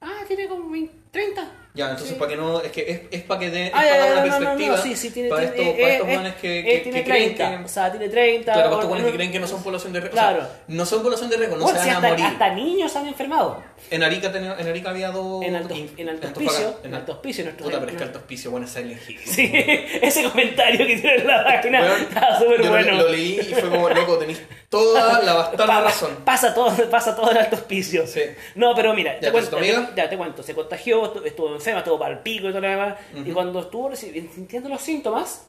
Ah, 0.00 0.24
tiene 0.26 0.48
como 0.48 0.68
20, 0.70 0.92
30. 1.12 1.48
Ya, 1.74 1.86
entonces 1.90 2.10
Sí. 2.10 2.14
para 2.18 2.30
que 2.30 2.36
no, 2.36 2.60
es 2.60 2.70
que 2.72 2.90
es, 2.90 3.00
es 3.10 3.22
para 3.22 3.40
que 3.40 3.50
dé 3.50 3.70
Ah, 3.72 3.80
para 3.82 4.04
una 4.04 4.14
no, 4.16 4.22
perspectiva 4.38 4.76
no, 4.76 4.82
sí, 4.82 4.96
sí, 4.96 5.10
tiene, 5.10 5.28
para, 5.30 5.52
tiene- 5.52 5.70
estos, 5.70 5.74
para 5.80 5.88
eh, 5.88 5.94
estos 5.94 6.08
eh, 6.08 6.16
manes 6.16 6.34
que, 6.34 6.58
eh, 6.60 6.64
que, 6.64 6.78
tiene 6.80 6.98
que 6.98 7.04
creen 7.10 7.34
30, 7.36 7.58
que 7.58 7.64
o 7.64 7.68
sea, 7.68 7.90
tiene 7.90 8.08
30. 8.08 8.52
claro, 8.52 8.68
para 8.70 8.74
estos 8.82 8.90
manes 8.90 9.06
que 9.06 9.16
creen 9.16 9.32
que 9.32 9.38
no 9.40 9.46
son 9.46 9.62
población 9.62 9.92
de 9.92 10.00
riesgo, 10.00 10.12
Claro. 10.18 10.48
no 10.68 10.86
son 10.86 11.02
población 11.02 11.30
de 11.30 11.36
riesgo, 11.36 11.56
no 11.56 11.62
Bueno, 11.64 11.78
se 11.78 11.84
si 11.84 11.90
van 11.90 11.96
a 11.96 11.98
hasta, 12.08 12.10
morir. 12.10 12.24
hasta 12.26 12.54
niños 12.54 12.96
han 12.96 13.06
enfermado. 13.06 13.62
En 13.90 14.02
Arica 14.02 14.32
tenía- 14.32 14.56
en 14.58 14.68
Arica 14.68 14.90
había 14.90 15.10
dos 15.12 15.44
En 15.44 15.54
Alto, 15.56 15.74
en 15.96 16.08
Alto 16.08 16.26
Hospicio. 16.28 16.80
En 16.84 16.94
Alto 16.94 17.12
Hospicio. 17.12 17.44
nuestro- 17.44 17.64
Puta, 17.66 17.78
pero 17.80 17.92
es 17.92 17.96
que 17.98 18.04
Alto 18.04 18.18
Hospicio, 18.18 18.50
bueno, 18.50 18.66
es 18.66 18.72
Silent 18.72 19.08
Hill. 19.08 19.18
Sí, 19.24 19.50
ese 20.02 20.24
comentario 20.28 20.86
que 20.86 20.96
tiene 20.96 21.14
en 21.16 21.26
la 21.26 21.44
página 21.44 21.80
Weón, 21.80 22.00
estaba 22.02 22.38
súper 22.38 22.58
yo 22.58 22.64
lo- 22.64 22.70
bueno. 22.70 22.92
Lo, 22.96 23.08
leí 23.08 23.38
y 23.40 23.54
fue 23.54 23.70
como, 23.70 23.88
loco, 23.88 24.18
tenéis 24.18 24.42
toda 24.72 25.22
la 25.22 25.32
bastarda 25.34 25.80
razón. 25.82 26.16
Pasa 26.24 26.52
todo, 26.54 26.72
pasa 26.90 27.14
todo 27.14 27.30
en 27.30 27.36
alto 27.36 27.54
hospicio. 27.56 28.06
Sí. 28.06 28.22
No, 28.56 28.74
pero 28.74 28.92
mira, 28.94 29.20
te 29.20 29.26
Ya, 29.26 29.32
cuento, 29.32 29.50
¿tu 29.50 29.56
amiga? 29.58 29.90
ya 29.94 30.08
te 30.10 30.16
cuento, 30.16 30.42
se 30.42 30.54
contagió, 30.54 31.14
estu- 31.14 31.24
estuvo 31.24 31.54
enferma, 31.54 31.78
estuvo 31.80 31.98
para 31.98 32.14
el 32.14 32.20
pico 32.20 32.48
y 32.48 32.50
todo 32.50 32.60
lo 32.62 32.68
demás. 32.68 32.94
Y 33.14 33.30
cuando 33.30 33.60
estuvo 33.60 33.94
sintiendo 33.94 34.68
los 34.68 34.80
síntomas, 34.82 35.48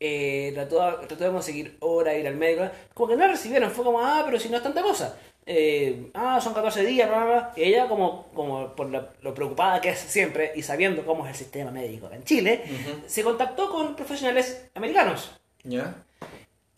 eh, 0.00 0.50
trató, 0.54 0.78
trató 1.06 1.24
de 1.24 1.30
conseguir 1.30 1.76
hora, 1.80 2.14
ir 2.16 2.26
al 2.26 2.34
médico. 2.36 2.68
Como 2.94 3.08
que 3.10 3.16
no 3.16 3.26
la 3.26 3.32
recibieron, 3.32 3.70
fue 3.70 3.84
como, 3.84 4.00
ah, 4.00 4.22
pero 4.26 4.38
si 4.40 4.48
no 4.48 4.56
es 4.56 4.62
tanta 4.62 4.82
cosa. 4.82 5.16
Eh, 5.48 6.10
ah, 6.14 6.40
son 6.42 6.52
14 6.54 6.84
días, 6.84 7.08
bla, 7.08 7.18
bla, 7.18 7.26
bla. 7.26 7.52
Y 7.56 7.62
ella, 7.62 7.86
como, 7.88 8.26
como 8.34 8.74
por 8.74 8.90
la- 8.90 9.10
lo 9.22 9.32
preocupada 9.32 9.80
que 9.80 9.90
es 9.90 9.98
siempre 9.98 10.52
y 10.56 10.62
sabiendo 10.62 11.06
cómo 11.06 11.24
es 11.24 11.30
el 11.30 11.36
sistema 11.36 11.70
médico 11.70 12.10
en 12.12 12.24
Chile, 12.24 12.64
se 13.06 13.22
contactó 13.22 13.70
con 13.70 13.94
profesionales 13.94 14.64
americanos. 14.74 15.30
¿Ya? 15.62 15.94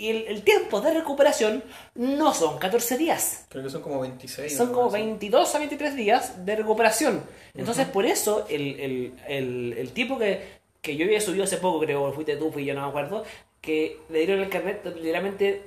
Y 0.01 0.11
el, 0.11 0.27
el 0.29 0.43
tiempo 0.45 0.81
de 0.81 0.95
recuperación 0.95 1.63
no 1.97 2.33
son 2.33 2.59
14 2.59 2.97
días. 2.97 3.47
Creo 3.49 3.65
que 3.65 3.71
son 3.71 3.83
como 3.83 3.99
26. 4.01 4.57
Son 4.57 4.69
¿no? 4.69 4.73
como 4.75 4.91
Sí. 4.93 4.97
22 4.99 5.55
a 5.55 5.59
23 5.59 5.97
días 5.97 6.47
de 6.47 6.55
recuperación. 6.55 7.23
Entonces, 7.55 7.87
por 7.89 8.07
eso, 8.07 8.47
el, 8.49 9.13
el, 9.27 9.75
el, 9.77 9.91
tipo 9.91 10.17
que, 10.17 10.41
que 10.81 10.97
yo 10.97 11.05
había 11.05 11.21
subido 11.21 11.43
hace 11.43 11.57
poco, 11.57 11.81
creo, 11.81 12.13
fuiste 12.13 12.37
tú, 12.37 12.53
fui 12.53 12.65
yo, 12.65 12.75
no 12.75 12.83
me 12.83 12.89
acuerdo, 12.89 13.25
que 13.61 13.99
le 14.09 14.21
dieron 14.21 14.39
el 14.39 14.49
carnet, 14.49 14.85
literalmente, 14.95 15.65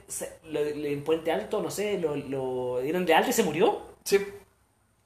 lo- 0.50 0.64
le- 0.64 0.94
en 0.94 1.04
Puente 1.04 1.30
Alto, 1.34 1.62
no 1.62 1.70
sé, 1.70 1.98
lo, 1.98 2.16
lo 2.16 2.80
dieron 2.82 3.06
de 3.06 3.14
alta 3.14 3.32
y 3.32 3.34
se 3.34 3.44
murió. 3.44 3.82
Sí. 4.06 4.18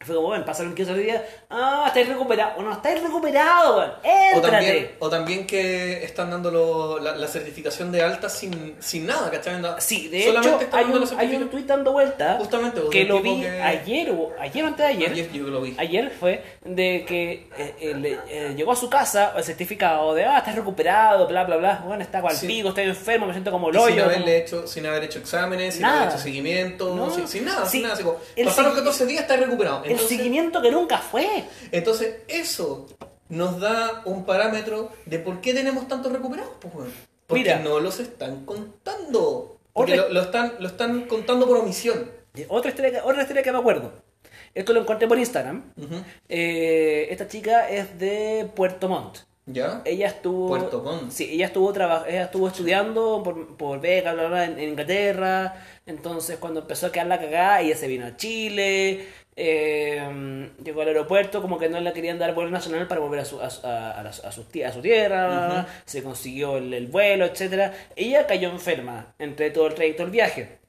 Fue 0.06 0.16
como, 0.16 0.28
bueno, 0.28 0.46
pasaron 0.46 0.76
15 0.76 0.94
días, 0.96 1.22
ah, 1.50 1.86
estáis 1.88 2.08
recuperado. 2.08 2.54
O 2.58 2.62
no, 2.62 2.72
estáis 2.74 3.02
recuperado, 3.02 3.78
weón. 3.78 3.92
O 4.36 4.42
también, 4.42 4.92
o 5.00 5.10
también 5.10 5.48
que 5.48 6.04
están 6.04 6.30
dando 6.30 6.52
lo- 6.52 7.00
la, 7.00 7.16
la 7.16 7.28
certificación 7.28 7.92
de 7.92 8.02
alta 8.04 8.30
sin, 8.30 8.76
sin 8.80 9.06
nada, 9.06 9.32
¿cachai? 9.32 9.62
Sí, 9.80 10.08
de 10.10 10.26
solamente 10.26 10.66
hecho, 10.66 10.76
hay 10.78 10.84
dando 10.86 11.00
un, 11.00 11.10
la 11.16 11.20
hay 11.20 11.36
un 11.36 11.50
tweet 11.50 11.64
dando 11.64 11.92
vuelta 11.92 12.36
Justamente, 12.40 12.82
de 12.82 12.90
que 12.90 13.04
lo 13.06 13.22
vi 13.22 13.42
que- 13.42 13.62
ayer, 13.62 14.12
o 14.12 14.32
ayer 14.40 14.66
antes 14.66 14.86
de 14.86 14.92
ayer. 14.94 15.12
Ayer 15.12 15.32
yo 15.32 15.44
lo 15.46 15.62
vi. 15.62 15.76
Ayer 15.78 16.10
fue 16.20 16.44
de 16.64 17.06
que 17.08 17.48
eh, 17.58 17.76
eh, 17.80 17.94
le- 17.96 18.20
eh, 18.30 18.54
llegó 18.56 18.72
a 18.72 18.76
su 18.76 18.90
casa 18.90 19.34
el 19.36 19.44
certificado 19.44 20.14
de, 20.14 20.26
ah, 20.26 20.38
estás 20.40 20.56
recuperado, 20.56 21.28
bla, 21.28 21.44
bla, 21.44 21.58
bla. 21.58 21.84
Bueno, 21.86 22.04
está 22.04 22.22
cual 22.22 22.36
Sí. 22.36 22.48
pico, 22.48 22.70
estoy 22.70 22.84
enfermo, 22.86 23.26
me 23.28 23.34
siento 23.34 23.52
como 23.52 23.70
Y 23.70 23.74
sin, 23.74 23.82
como- 24.26 24.28
hecho, 24.28 24.68
sin 24.68 24.86
haber 24.86 25.04
hecho 25.04 25.20
exámenes, 25.20 25.74
sin 25.76 25.84
Nada. 25.84 26.02
haber 26.04 26.10
hecho 26.14 26.20
seguimiento, 26.24 26.96
No. 26.96 27.10
sin, 27.10 27.28
sin 27.28 27.46
nada, 27.46 27.66
Sí. 27.66 27.72
sin 27.72 27.82
nada. 27.84 27.94
Así 27.96 28.04
como, 28.04 28.18
El 28.36 28.46
pasaron 28.46 28.72
segui- 28.74 28.76
14 28.76 29.06
días, 29.06 29.22
está 29.22 29.36
recuperado. 29.38 29.84
El 29.96 30.08
seguimiento 30.08 30.62
que 30.62 30.72
nunca 30.72 30.98
fue. 31.00 31.44
entonces, 31.72 32.18
eso 32.28 32.88
nos 33.30 33.60
da 33.60 34.02
un 34.06 34.24
parámetro 34.26 34.92
de 35.06 35.20
por 35.20 35.42
qué 35.42 35.54
tenemos 35.54 35.88
tantos 35.88 36.12
recuperados, 36.12 36.54
pues, 36.60 36.74
weón. 36.76 36.92
Porque 37.28 37.44
Mira. 37.44 37.60
no 37.60 37.80
los 37.80 38.00
están 38.00 38.46
contando. 38.46 39.58
Porque 39.74 39.94
Otra- 39.94 40.08
lo, 40.08 40.14
lo 40.14 40.22
están, 40.22 40.54
lo 40.60 40.68
están 40.68 41.02
contando 41.08 41.48
por 41.48 41.58
omisión. 41.58 42.10
Otra 42.50 42.70
historia, 42.70 42.92
que, 42.92 43.00
otra 43.02 43.22
historia 43.24 43.42
que 43.42 43.52
me 43.52 43.58
acuerdo. 43.58 43.92
Esto 44.54 44.74
lo 44.74 44.82
encontré 44.82 45.08
por 45.08 45.18
Instagram. 45.18 45.64
Eh, 46.30 47.08
esta 47.10 47.28
chica 47.28 47.70
es 47.70 47.98
de 48.00 48.50
Puerto 48.56 48.88
Montt. 48.88 49.18
¿Ya? 49.48 49.82
Ella 49.86 50.08
estuvo. 50.08 50.48
Puerto 50.48 50.82
Montt. 50.82 51.12
Sí, 51.12 51.30
ella 51.32 51.48
estuvo 51.48 51.72
traba- 51.74 52.06
ella 52.08 52.24
estuvo 52.24 52.48
estudiando 52.48 53.22
por, 53.24 53.58
por 53.58 53.80
beca, 53.80 54.14
bla, 54.14 54.28
bla, 54.28 54.46
en, 54.46 54.58
en 54.60 54.70
Inglaterra. 54.70 55.66
Entonces, 55.86 56.38
cuando 56.38 56.62
empezó 56.62 56.88
a 56.88 56.92
quedar 56.92 57.08
la 57.08 57.20
cagada, 57.20 57.62
ella 57.62 57.76
se 57.78 57.88
vino 57.88 58.06
a 58.08 58.16
Chile. 58.18 59.08
Eh, 59.36 60.50
llegó 60.64 60.82
al 60.82 60.88
aeropuerto, 60.90 61.42
como 61.42 61.58
que 61.60 61.70
no 61.70 61.80
le 61.80 61.94
querían 61.94 62.20
dar 62.20 62.34
vuelo 62.34 62.50
nacional 62.52 62.88
para 62.88 63.02
volver 63.02 63.20
a 63.22 63.26
su, 63.26 63.40
a, 63.42 63.46
a- 63.48 64.02
a 64.02 64.32
su, 64.32 64.44
tie- 64.46 64.66
a 64.66 64.72
su 64.72 64.82
tierra. 64.82 65.66
Se 65.86 66.04
consiguió 66.04 66.58
el, 66.58 66.74
el 66.74 66.88
vuelo, 66.88 67.26
etcétera 67.26 67.74
Ella 67.96 68.26
cayó 68.28 68.50
enferma 68.50 69.14
entre 69.20 69.52
todo 69.52 69.68
el 69.68 69.74
trayecto 69.76 70.04
del 70.04 70.12
viaje. 70.12 70.60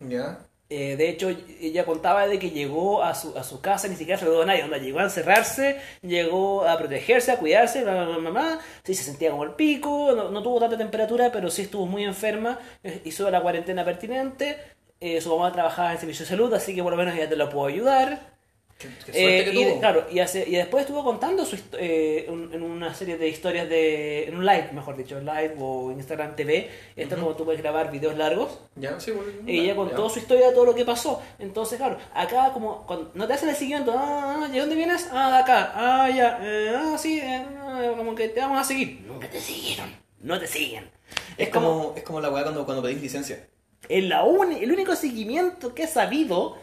Eh, 0.68 0.96
de 0.96 1.08
hecho, 1.10 1.30
ella 1.60 1.84
contaba 1.84 2.26
de 2.26 2.40
que 2.40 2.50
llegó 2.50 3.00
a 3.04 3.14
su, 3.14 3.38
a 3.38 3.44
su 3.44 3.60
casa, 3.60 3.86
ni 3.86 3.94
siquiera 3.94 4.18
saludó 4.18 4.42
a 4.42 4.46
nadie, 4.46 4.64
onda, 4.64 4.78
llegó 4.78 4.98
a 4.98 5.04
encerrarse, 5.04 5.76
llegó 6.02 6.66
a 6.66 6.76
protegerse, 6.76 7.30
a 7.30 7.38
cuidarse, 7.38 7.84
bla, 7.84 8.04
bla. 8.30 8.58
sí, 8.82 8.92
se 8.94 9.04
sentía 9.04 9.30
como 9.30 9.44
el 9.44 9.52
pico, 9.52 10.12
no, 10.16 10.28
no 10.32 10.42
tuvo 10.42 10.58
tanta 10.58 10.76
temperatura, 10.76 11.30
pero 11.30 11.50
sí 11.50 11.62
estuvo 11.62 11.86
muy 11.86 12.02
enferma, 12.02 12.58
eh, 12.82 13.00
hizo 13.04 13.30
la 13.30 13.40
cuarentena 13.42 13.84
pertinente, 13.84 14.58
eh, 14.98 15.20
su 15.20 15.30
mamá 15.36 15.52
trabajaba 15.52 15.92
en 15.92 15.98
servicio 16.00 16.24
de 16.24 16.30
salud, 16.30 16.52
así 16.54 16.74
que 16.74 16.82
por 16.82 16.90
lo 16.92 16.96
menos 16.98 17.14
ella 17.14 17.28
te 17.28 17.36
lo 17.36 17.48
puedo 17.48 17.66
ayudar. 17.66 18.35
Qué, 18.78 18.88
qué 19.06 19.12
Eh, 19.40 19.44
que 19.44 19.54
y, 19.54 19.64
de- 19.64 19.70
tuvo. 19.70 19.80
claro, 19.80 20.06
y, 20.12 20.18
hace- 20.18 20.46
y 20.46 20.50
después 20.52 20.82
estuvo 20.82 21.02
contando 21.02 21.46
su 21.46 21.56
eh, 21.78 22.26
un- 22.28 22.52
en 22.52 22.62
una 22.62 22.92
serie 22.92 23.16
de 23.16 23.26
historias 23.26 23.66
de. 23.70 24.24
en 24.28 24.36
un 24.36 24.44
live, 24.44 24.68
mejor 24.74 24.98
dicho, 24.98 25.18
live 25.18 25.54
o 25.58 25.90
Instagram 25.92 26.36
TV. 26.36 26.68
Esto 26.94 27.14
es 27.14 27.20
como 27.22 27.34
tú 27.34 27.46
puedes 27.46 27.62
grabar 27.62 27.90
videos 27.90 28.18
largos. 28.18 28.58
¿Ya? 28.74 29.00
Sí, 29.00 29.12
bueno, 29.12 29.30
Y 29.46 29.60
ella 29.60 29.68
ya. 29.68 29.76
contó 29.76 30.10
su 30.10 30.18
historia 30.18 30.48
de 30.48 30.52
todo 30.52 30.66
lo 30.66 30.74
que 30.74 30.84
pasó. 30.84 31.22
Entonces, 31.38 31.78
claro, 31.78 31.96
acá 32.12 32.50
como 32.52 32.86
cuando 32.86 33.10
no 33.14 33.26
te 33.26 33.32
hacen 33.32 33.48
el 33.48 33.56
seguimiento, 33.56 33.94
ah, 33.96 34.42
ah, 34.44 34.48
¿de 34.52 34.60
dónde 34.60 34.74
vienes? 34.74 35.08
Ah, 35.10 35.30
de 35.30 35.36
acá, 35.38 35.72
ah, 35.74 36.10
ya, 36.10 36.38
eh, 36.42 36.72
ah, 36.76 36.96
sí, 36.98 37.18
eh, 37.18 37.46
ah, 37.58 37.94
como 37.96 38.14
que 38.14 38.28
te 38.28 38.40
vamos 38.40 38.60
a 38.60 38.64
seguir. 38.64 39.00
Nunca 39.06 39.30
te 39.30 39.40
siguieron, 39.40 39.90
no 40.20 40.38
te 40.38 40.46
siguen. 40.46 40.90
Es 41.38 41.48
como, 41.48 41.94
es 41.96 42.02
como 42.02 42.20
la 42.20 42.28
weá 42.28 42.42
cuando, 42.42 42.66
cuando 42.66 42.82
pedís 42.82 43.00
licencia. 43.00 43.48
El, 43.88 44.10
la 44.10 44.24
uni- 44.24 44.62
el 44.62 44.70
único 44.70 44.94
seguimiento 44.96 45.74
que 45.74 45.84
he 45.84 45.86
sabido 45.86 46.58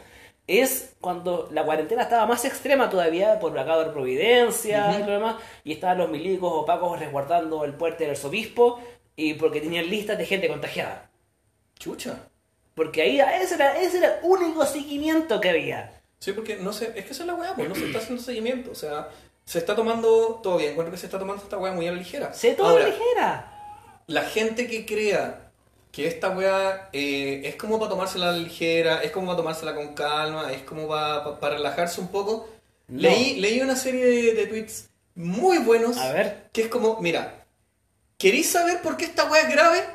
es 0.47 0.93
cuando 0.99 1.47
la 1.51 1.63
cuarentena 1.63 2.03
estaba 2.03 2.25
más 2.25 2.43
extrema 2.45 2.89
todavía 2.89 3.39
por 3.39 3.57
acá 3.57 3.79
de 3.79 3.91
Providencia 3.91 4.99
y 4.99 5.03
lo 5.03 5.11
demás, 5.11 5.35
y 5.63 5.73
estaban 5.73 5.97
los 5.99 6.09
milicos 6.09 6.51
o 6.53 6.65
pacos 6.65 6.99
resguardando 6.99 7.63
el 7.63 7.73
puente 7.73 8.03
del 8.03 8.11
arzobispo 8.11 8.81
y 9.15 9.35
porque 9.35 9.61
tenían 9.61 9.89
listas 9.89 10.17
de 10.17 10.25
gente 10.25 10.47
contagiada. 10.47 11.09
Chucha. 11.79 12.27
Porque 12.75 13.01
ahí 13.03 13.19
ese 13.41 13.55
era, 13.55 13.79
ese 13.79 13.99
era 13.99 14.19
el 14.19 14.19
único 14.23 14.65
seguimiento 14.65 15.39
que 15.39 15.49
había. 15.49 16.01
Sí, 16.19 16.31
porque 16.33 16.57
no 16.57 16.73
sé, 16.73 16.93
es 16.95 17.05
que 17.05 17.11
esa 17.11 17.23
es 17.23 17.27
la 17.27 17.35
weá, 17.35 17.53
pues 17.53 17.69
no 17.69 17.75
se 17.75 17.85
está 17.85 17.99
haciendo 17.99 18.21
seguimiento. 18.23 18.71
O 18.71 18.75
sea, 18.75 19.09
se 19.45 19.59
está 19.59 19.75
tomando, 19.75 20.39
todo 20.41 20.57
bien, 20.57 20.71
encuentro 20.71 20.91
que 20.91 20.97
se 20.97 21.05
está 21.05 21.19
tomando 21.19 21.43
esta 21.43 21.57
weá 21.57 21.73
muy 21.73 21.87
a 21.87 21.91
la 21.91 21.97
ligera. 21.97 22.33
Se 22.33 22.53
todo 22.53 22.67
Ahora, 22.69 22.87
ligera. 22.87 23.51
la 24.07 24.23
gente 24.23 24.67
que 24.67 24.85
crea 24.85 25.42
que 25.93 26.07
esta 26.07 26.31
weá 26.31 26.89
eh, 26.91 27.43
es 27.45 27.55
como 27.55 27.77
para 27.77 27.91
tomársela 27.91 28.31
ligera, 28.31 29.03
es 29.03 29.11
como 29.11 29.27
para 29.27 29.37
tomársela 29.37 29.75
con 29.75 29.93
calma, 29.93 30.51
es 30.51 30.63
como 30.63 30.87
para, 30.87 31.39
para 31.39 31.57
relajarse 31.57 32.01
un 32.01 32.07
poco. 32.07 32.49
No. 32.87 32.99
Leí, 32.99 33.39
leí 33.39 33.61
una 33.61 33.75
serie 33.75 34.03
de, 34.03 34.33
de 34.33 34.47
tweets 34.47 34.89
muy 35.13 35.59
buenos. 35.59 35.95
A 35.97 36.11
ver. 36.11 36.49
Que 36.51 36.63
es 36.63 36.67
como, 36.67 36.99
mira, 36.99 37.45
¿queréis 38.17 38.49
saber 38.49 38.81
por 38.81 38.97
qué 38.97 39.05
esta 39.05 39.29
weá 39.29 39.43
es 39.43 39.51
grave? 39.51 39.85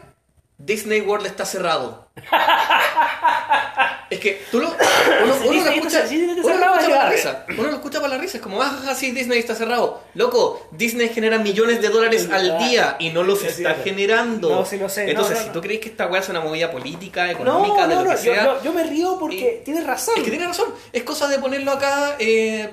Disney 0.57 1.01
World 1.01 1.27
está 1.27 1.45
cerrado. 1.45 2.08
es 4.11 4.19
que 4.21 4.43
tú 4.51 4.61
lo, 4.61 4.69
uno, 4.69 5.35
uno 5.47 5.65
lo 5.65 5.71
escucha, 5.71 6.05
uno 6.11 6.35
lo 6.35 6.43
para 6.43 6.89
la 6.89 7.11
risa. 7.11 7.45
Uno 7.51 7.63
lo 7.69 7.75
escucha 7.77 8.01
para 8.01 8.15
la 8.15 8.19
risa. 8.21 8.39
Es 8.39 8.43
como, 8.43 8.63
ah, 8.63 8.95
sí, 8.97 9.11
Disney 9.13 9.39
está 9.39 9.55
cerrado. 9.55 10.03
Loco, 10.15 10.67
Disney 10.71 11.09
genera 11.11 11.39
millones 11.39 11.81
de 11.83 11.89
dólares 11.89 12.29
al 12.33 12.59
día 12.59 12.97
y 12.99 13.11
no 13.11 13.23
los 13.23 13.45
está 13.45 13.75
generando. 13.85 14.49
No, 14.51 14.65
sí 14.65 14.79
lo 14.79 14.89
sé. 14.89 15.11
Entonces, 15.11 15.39
si 15.39 15.49
tú 15.51 15.61
crees 15.61 15.81
que 15.81 15.89
esta 15.91 16.07
weá 16.07 16.21
es 16.21 16.29
una 16.29 16.41
movida 16.41 16.71
política, 16.71 17.31
económica, 17.31 17.87
de 17.87 17.95
lo 17.97 18.05
que 18.11 18.17
sea, 18.17 18.45
yo- 18.45 18.63
yo 18.65 18.73
me 18.73 18.85
río 18.85 19.17
porque 19.19 19.63
tienes 19.65 19.87
razón. 19.87 20.15
es 20.17 20.25
que 20.25 20.31
tiene 20.31 20.47
razón. 20.47 20.73
Es 20.93 21.03
cosa 21.03 21.29
de 21.29 21.39
ponerlo 21.39 21.73
acá. 21.73 22.17
eh, 22.19 22.71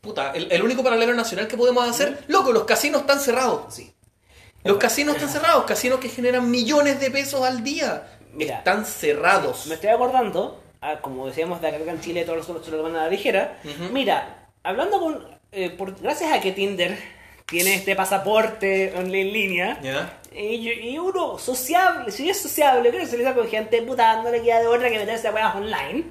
puta, 0.00 0.30
el, 0.32 0.50
el 0.52 0.62
único 0.62 0.84
paralelo 0.84 1.14
nacional 1.14 1.48
que 1.48 1.56
podemos 1.56 1.88
hacer. 1.88 2.22
Loco, 2.28 2.52
los 2.52 2.64
casinos 2.64 3.00
están 3.02 3.18
cerrados. 3.20 3.74
Sí. 3.74 3.92
Los 4.62 4.78
casinos 4.78 5.14
están 5.16 5.30
cerrados. 5.30 5.64
Casinos 5.64 5.98
que 6.00 6.08
generan 6.08 6.48
millones 6.50 6.98
de 7.00 7.10
pesos 7.10 7.42
al 7.42 7.62
día. 7.64 8.15
Mira, 8.36 8.58
están 8.58 8.84
cerrados. 8.84 9.66
Me 9.66 9.74
estoy 9.74 9.90
acordando, 9.90 10.60
ah, 10.80 10.98
como 11.00 11.26
decíamos 11.26 11.60
de 11.60 11.68
acá 11.68 11.78
en 11.78 12.00
Chile, 12.00 12.24
todos 12.24 12.38
los 12.38 12.48
otros 12.48 12.64
se 12.64 12.70
lo 12.70 12.78
toman 12.78 12.96
a 12.96 13.04
la 13.04 13.08
ligera. 13.08 13.58
Mira, 13.92 14.48
hablando 14.62 15.00
con. 15.00 15.26
eh, 15.52 15.70
por, 15.70 15.98
gracias 16.00 16.32
a 16.32 16.40
que 16.40 16.52
Tinder 16.52 16.96
tiene 17.46 17.76
este 17.76 17.96
pasaporte 17.96 18.96
en 18.96 19.10
línea. 19.10 19.80
¿Ya? 19.82 20.18
Y, 20.32 20.70
y 20.70 20.98
uno 20.98 21.38
sociable, 21.38 22.10
si 22.12 22.28
es 22.28 22.38
sociable, 22.38 22.90
creo 22.90 23.00
que 23.00 23.06
se 23.06 23.16
le 23.16 23.34
con 23.34 23.48
gente 23.48 23.80
puta, 23.82 24.22
no 24.22 24.30
le 24.30 24.42
queda 24.42 24.60
de 24.60 24.66
otra 24.66 24.90
que 24.90 24.98
meterse 24.98 25.28
a 25.28 25.32
weas 25.32 25.54
online. 25.54 26.04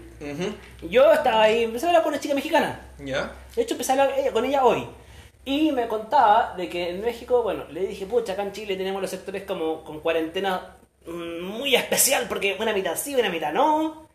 Yo 0.90 1.12
estaba 1.12 1.44
ahí, 1.44 1.66
empecé 1.66 1.86
a 1.86 1.90
hablar 1.90 2.04
con 2.04 2.14
una 2.14 2.22
chica 2.22 2.34
mexicana. 2.34 2.80
¿Ya? 3.00 3.32
De 3.56 3.62
hecho, 3.62 3.76
empecé 3.76 3.92
a 3.92 4.04
hablar 4.04 4.18
eh, 4.18 4.32
con 4.32 4.46
ella 4.46 4.66
hoy. 4.66 4.88
Y 5.44 5.72
me 5.72 5.88
contaba 5.88 6.56
de 6.58 6.68
que 6.70 6.90
en 6.90 7.02
México, 7.02 7.44
bueno, 7.44 7.66
le 7.70 7.86
dije, 7.86 8.08
pucha, 8.08 8.34
acá 8.34 8.42
en 8.42 8.52
Chile 8.52 8.76
tenemos 8.78 9.00
los 9.00 9.12
sectores 9.12 9.44
como 9.44 9.84
con 9.84 10.00
cuarentena 10.00 10.76
muy 11.08 11.76
especial, 11.76 12.26
porque 12.28 12.56
una 12.60 12.74
mitad 12.74 12.96
sí, 12.96 13.16
una 13.16 13.30
mitad 13.30 13.54
no. 13.54 14.06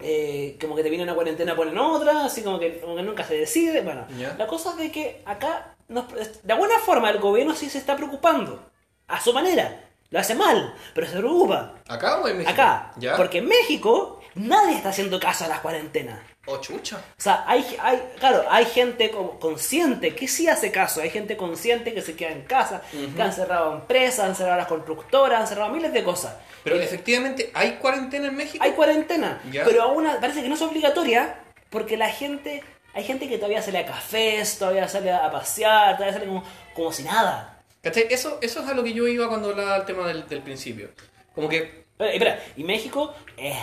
Eh, 0.00 0.56
como 0.60 0.76
que 0.76 0.84
te 0.84 0.90
viene 0.90 1.02
una 1.02 1.14
cuarentena, 1.14 1.56
ponen 1.56 1.76
otra, 1.76 2.24
así 2.26 2.42
como 2.42 2.58
que, 2.60 2.78
como 2.80 2.94
que 2.94 3.02
nunca 3.02 3.24
se 3.24 3.34
decide. 3.36 3.80
Bueno, 3.82 4.06
Ya. 4.16 4.34
la 4.38 4.46
cosa 4.46 4.70
es 4.70 4.76
de 4.76 4.92
que 4.92 5.22
acá, 5.24 5.74
nos- 5.88 6.06
de 6.42 6.52
alguna 6.52 6.78
forma, 6.78 7.10
el 7.10 7.18
gobierno 7.18 7.54
sí 7.54 7.68
se 7.68 7.78
está 7.78 7.96
preocupando. 7.96 8.70
A 9.08 9.20
su 9.20 9.32
manera. 9.32 9.84
Lo 10.10 10.18
hace 10.20 10.34
mal, 10.34 10.74
pero 10.94 11.06
se 11.06 11.16
preocupa. 11.18 11.74
¿Acá 11.88 12.20
o 12.20 12.28
en 12.28 12.38
México? 12.38 12.52
Acá. 12.52 12.92
¿Ya? 12.96 13.16
Porque 13.16 13.38
en 13.38 13.46
México 13.46 14.20
nadie 14.36 14.76
está 14.76 14.88
haciendo 14.90 15.18
caso 15.20 15.44
a 15.44 15.48
las 15.48 15.60
cuarentenas. 15.60 16.20
Oh, 16.50 16.58
chucha. 16.60 16.96
O 16.96 17.20
sea, 17.20 17.44
hay, 17.46 17.62
hay, 17.80 18.02
claro, 18.18 18.44
hay 18.50 18.64
gente 18.64 19.10
consciente 19.38 20.14
que 20.14 20.26
sí 20.26 20.48
hace 20.48 20.72
caso, 20.72 21.02
hay 21.02 21.10
gente 21.10 21.36
consciente 21.36 21.92
que 21.92 22.00
se 22.00 22.16
queda 22.16 22.30
en 22.30 22.42
casa, 22.42 22.80
que 23.14 23.20
han 23.22 23.32
cerrado 23.32 23.74
empresas, 23.74 24.20
han 24.26 24.34
cerrado 24.34 24.56
las 24.56 24.66
constructoras, 24.66 25.40
han 25.42 25.46
cerrado 25.46 25.70
miles 25.70 25.92
de 25.92 26.02
cosas. 26.02 26.34
Pero 26.64 26.76
efectivamente, 26.76 27.50
¿hay 27.54 27.72
cuarentena 27.72 28.28
en 28.28 28.36
México? 28.36 28.64
Hay 28.64 28.72
cuarentena, 28.72 29.40
Ya. 29.50 29.64
pero 29.64 29.82
aún 29.82 30.06
parece 30.20 30.42
que 30.42 30.48
no 30.48 30.54
es 30.54 30.62
obligatoria 30.62 31.36
porque 31.70 31.96
la 31.98 32.08
gente, 32.08 32.62
hay 32.94 33.04
gente 33.04 33.28
que 33.28 33.36
todavía 33.36 33.60
sale 33.60 33.78
a 33.78 33.86
cafés, 33.86 34.58
todavía 34.58 34.88
sale 34.88 35.12
a 35.12 35.30
pasear, 35.30 35.96
todavía 35.96 36.14
sale 36.14 36.26
como, 36.26 36.44
como 36.74 36.92
si 36.92 37.02
nada. 37.02 37.60
¿Cachai? 37.82 38.06
Eso, 38.10 38.38
eso 38.40 38.62
es 38.62 38.68
a 38.68 38.72
lo 38.74 38.82
que 38.82 38.92
yo 38.94 39.06
iba 39.06 39.28
cuando 39.28 39.50
hablaba 39.50 39.74
del 39.74 39.84
tema 39.86 40.06
del, 40.08 40.26
del 40.26 40.40
principio. 40.40 40.88
Como 41.34 41.48
que 41.48 41.86
Espera, 41.98 42.12
espera, 42.12 42.40
y 42.56 42.64
México 42.64 43.12
eh, 43.36 43.56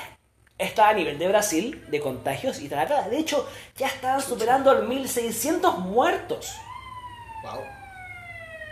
está 0.58 0.90
a 0.90 0.94
nivel 0.94 1.18
de 1.20 1.28
Brasil 1.28 1.84
de 1.90 2.00
contagios 2.00 2.60
y 2.62 2.70
tal, 2.70 2.88
tal. 2.88 3.10
De 3.10 3.18
hecho, 3.20 3.48
ya 3.78 3.88
están 3.88 4.22
superando 4.22 4.74
los 4.74 4.88
1600 4.88 5.80
muertos. 5.80 6.54
Wow. 7.44 7.62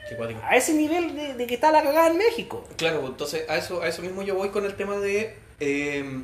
Qué 0.10 0.16
cuático. 0.16 0.40
A 0.44 0.56
ese 0.56 0.74
nivel 0.74 1.16
de, 1.16 1.34
de 1.34 1.48
que 1.48 1.56
está 1.56 1.72
la 1.72 1.82
cagada 1.84 2.08
en 2.08 2.18
México. 2.18 2.66
Claro, 2.78 3.00
pues, 3.02 3.12
entonces 3.12 3.50
a 3.50 3.58
eso, 3.58 3.82
a 3.82 3.88
eso 3.88 4.02
mismo 4.02 4.22
yo 4.22 4.36
voy 4.36 4.50
con 4.50 4.66
el 4.66 4.76
tema 4.76 4.98
de, 4.98 5.36
eh, 5.60 6.22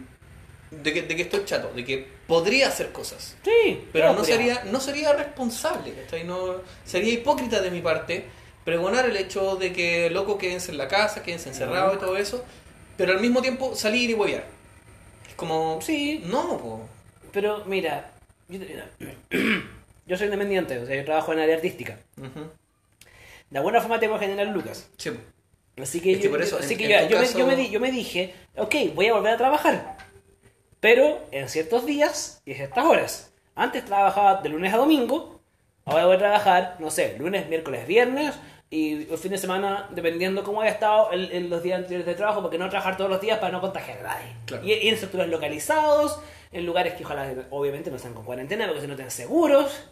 de, 0.72 0.94
que, 0.94 1.02
de 1.04 1.16
que 1.16 1.22
estoy 1.24 1.46
chato, 1.46 1.72
de 1.74 1.86
que 1.86 2.08
podría 2.28 2.68
hacer 2.68 2.92
cosas, 2.92 3.36
Sí, 3.44 3.88
pero 3.92 4.10
no 4.10 4.18
podría. 4.18 4.36
sería, 4.36 4.64
no 4.66 4.80
sería 4.80 5.14
responsable. 5.14 5.94
No, 6.26 6.56
sería 6.86 7.14
hipócrita 7.14 7.60
de 7.62 7.72
mi 7.72 7.82
parte 7.82 8.26
pregonar 8.66 9.06
el 9.06 9.18
hecho 9.18 9.56
de 9.56 9.74
que 9.74 10.10
loco 10.10 10.38
quédense 10.38 10.72
en 10.72 10.78
la 10.78 10.88
casa, 10.88 11.24
quédense 11.24 11.50
encerrados 11.50 11.96
y 11.96 12.00
todo 12.00 12.18
eso, 12.18 12.44
pero 12.98 13.14
al 13.14 13.20
mismo 13.22 13.42
tiempo 13.42 13.76
salir 13.76 14.10
y 14.10 14.14
huevear. 14.14 14.46
Como... 15.40 15.80
Sí. 15.82 16.24
No, 16.26 16.58
po. 16.58 16.82
Pero 17.32 17.64
mira, 17.66 18.12
Yo, 18.50 18.60
yo 20.08 20.18
soy 20.18 20.26
independiente, 20.26 20.78
o 20.80 20.86
sea, 20.86 20.96
yo 20.96 21.06
trabajo 21.06 21.34
en 21.34 21.40
área 21.40 21.56
artística. 21.56 21.98
Ujú. 22.18 22.50
De 23.50 23.58
alguna 23.58 23.82
forma 23.82 24.00
tengo 24.00 24.18
que 24.20 24.26
generar 24.26 24.48
lucas. 24.54 24.90
Sí. 24.98 25.12
Así 25.82 26.02
que, 26.02 26.12
Es 26.14 26.18
que 26.18 26.24
yo, 26.26 26.32
por 26.32 26.42
eso, 26.42 26.58
así 26.58 26.74
en- 26.74 26.78
que 26.80 26.86
en 26.86 26.92
yo, 26.92 27.08
tu 27.08 27.14
yo 27.14 27.20
me, 27.20 27.26
caso- 27.26 27.38
yo 27.40 27.48
me 27.48 27.56
di- 27.56 27.70
yo 27.70 27.80
me 27.80 27.92
dije, 27.92 28.34
ok, 28.58 28.76
voy 28.96 29.08
a 29.08 29.14
volver 29.14 29.34
a 29.34 29.38
trabajar. 29.38 29.98
Pero 30.80 31.26
en 31.32 31.50
ciertos 31.50 31.86
días 31.86 32.42
y 32.46 32.54
a 32.54 32.56
ciertas 32.56 32.86
horas. 32.86 33.32
Antes 33.56 33.84
trabajaba 33.86 34.42
de 34.42 34.50
lunes 34.50 34.74
a 34.74 34.78
domingo, 34.78 35.42
ahora 35.86 36.06
voy 36.06 36.16
a 36.16 36.20
trabajar, 36.20 36.76
no 36.80 36.90
sé, 36.92 37.16
lunes, 37.18 37.48
miércoles, 37.50 37.86
viernes 37.88 38.36
y 38.72 39.12
el 39.12 39.18
fin 39.18 39.32
de 39.32 39.38
semana, 39.38 39.88
dependiendo 39.92 40.44
cómo 40.44 40.62
haya 40.62 40.72
estado 40.72 41.12
en, 41.12 41.32
en 41.36 41.50
los 41.50 41.64
días 41.64 41.78
anteriores 41.78 42.06
de 42.06 42.16
trabajo, 42.16 42.42
porque 42.42 42.58
no 42.58 42.70
trabajar 42.70 42.98
todos 42.98 43.10
los 43.10 43.20
días 43.22 43.40
para 43.40 43.52
no 43.52 43.62
contagiar 43.62 44.00
a 44.00 44.04
nadie. 44.04 44.36
Claro. 44.46 44.64
Y, 44.66 44.74
y 44.74 44.88
en 44.90 44.94
estructuras 44.94 45.28
localizados, 45.28 46.20
en 46.52 46.66
lugares 46.66 46.94
que 46.94 47.04
ojalá 47.04 47.34
obviamente 47.50 47.90
no 47.90 47.96
estén 47.98 48.14
con 48.14 48.26
cuarentena, 48.26 48.66
porque 48.68 48.82
si 48.82 48.88
no 48.88 48.94
estén 48.94 49.12
seguros. 49.12 49.90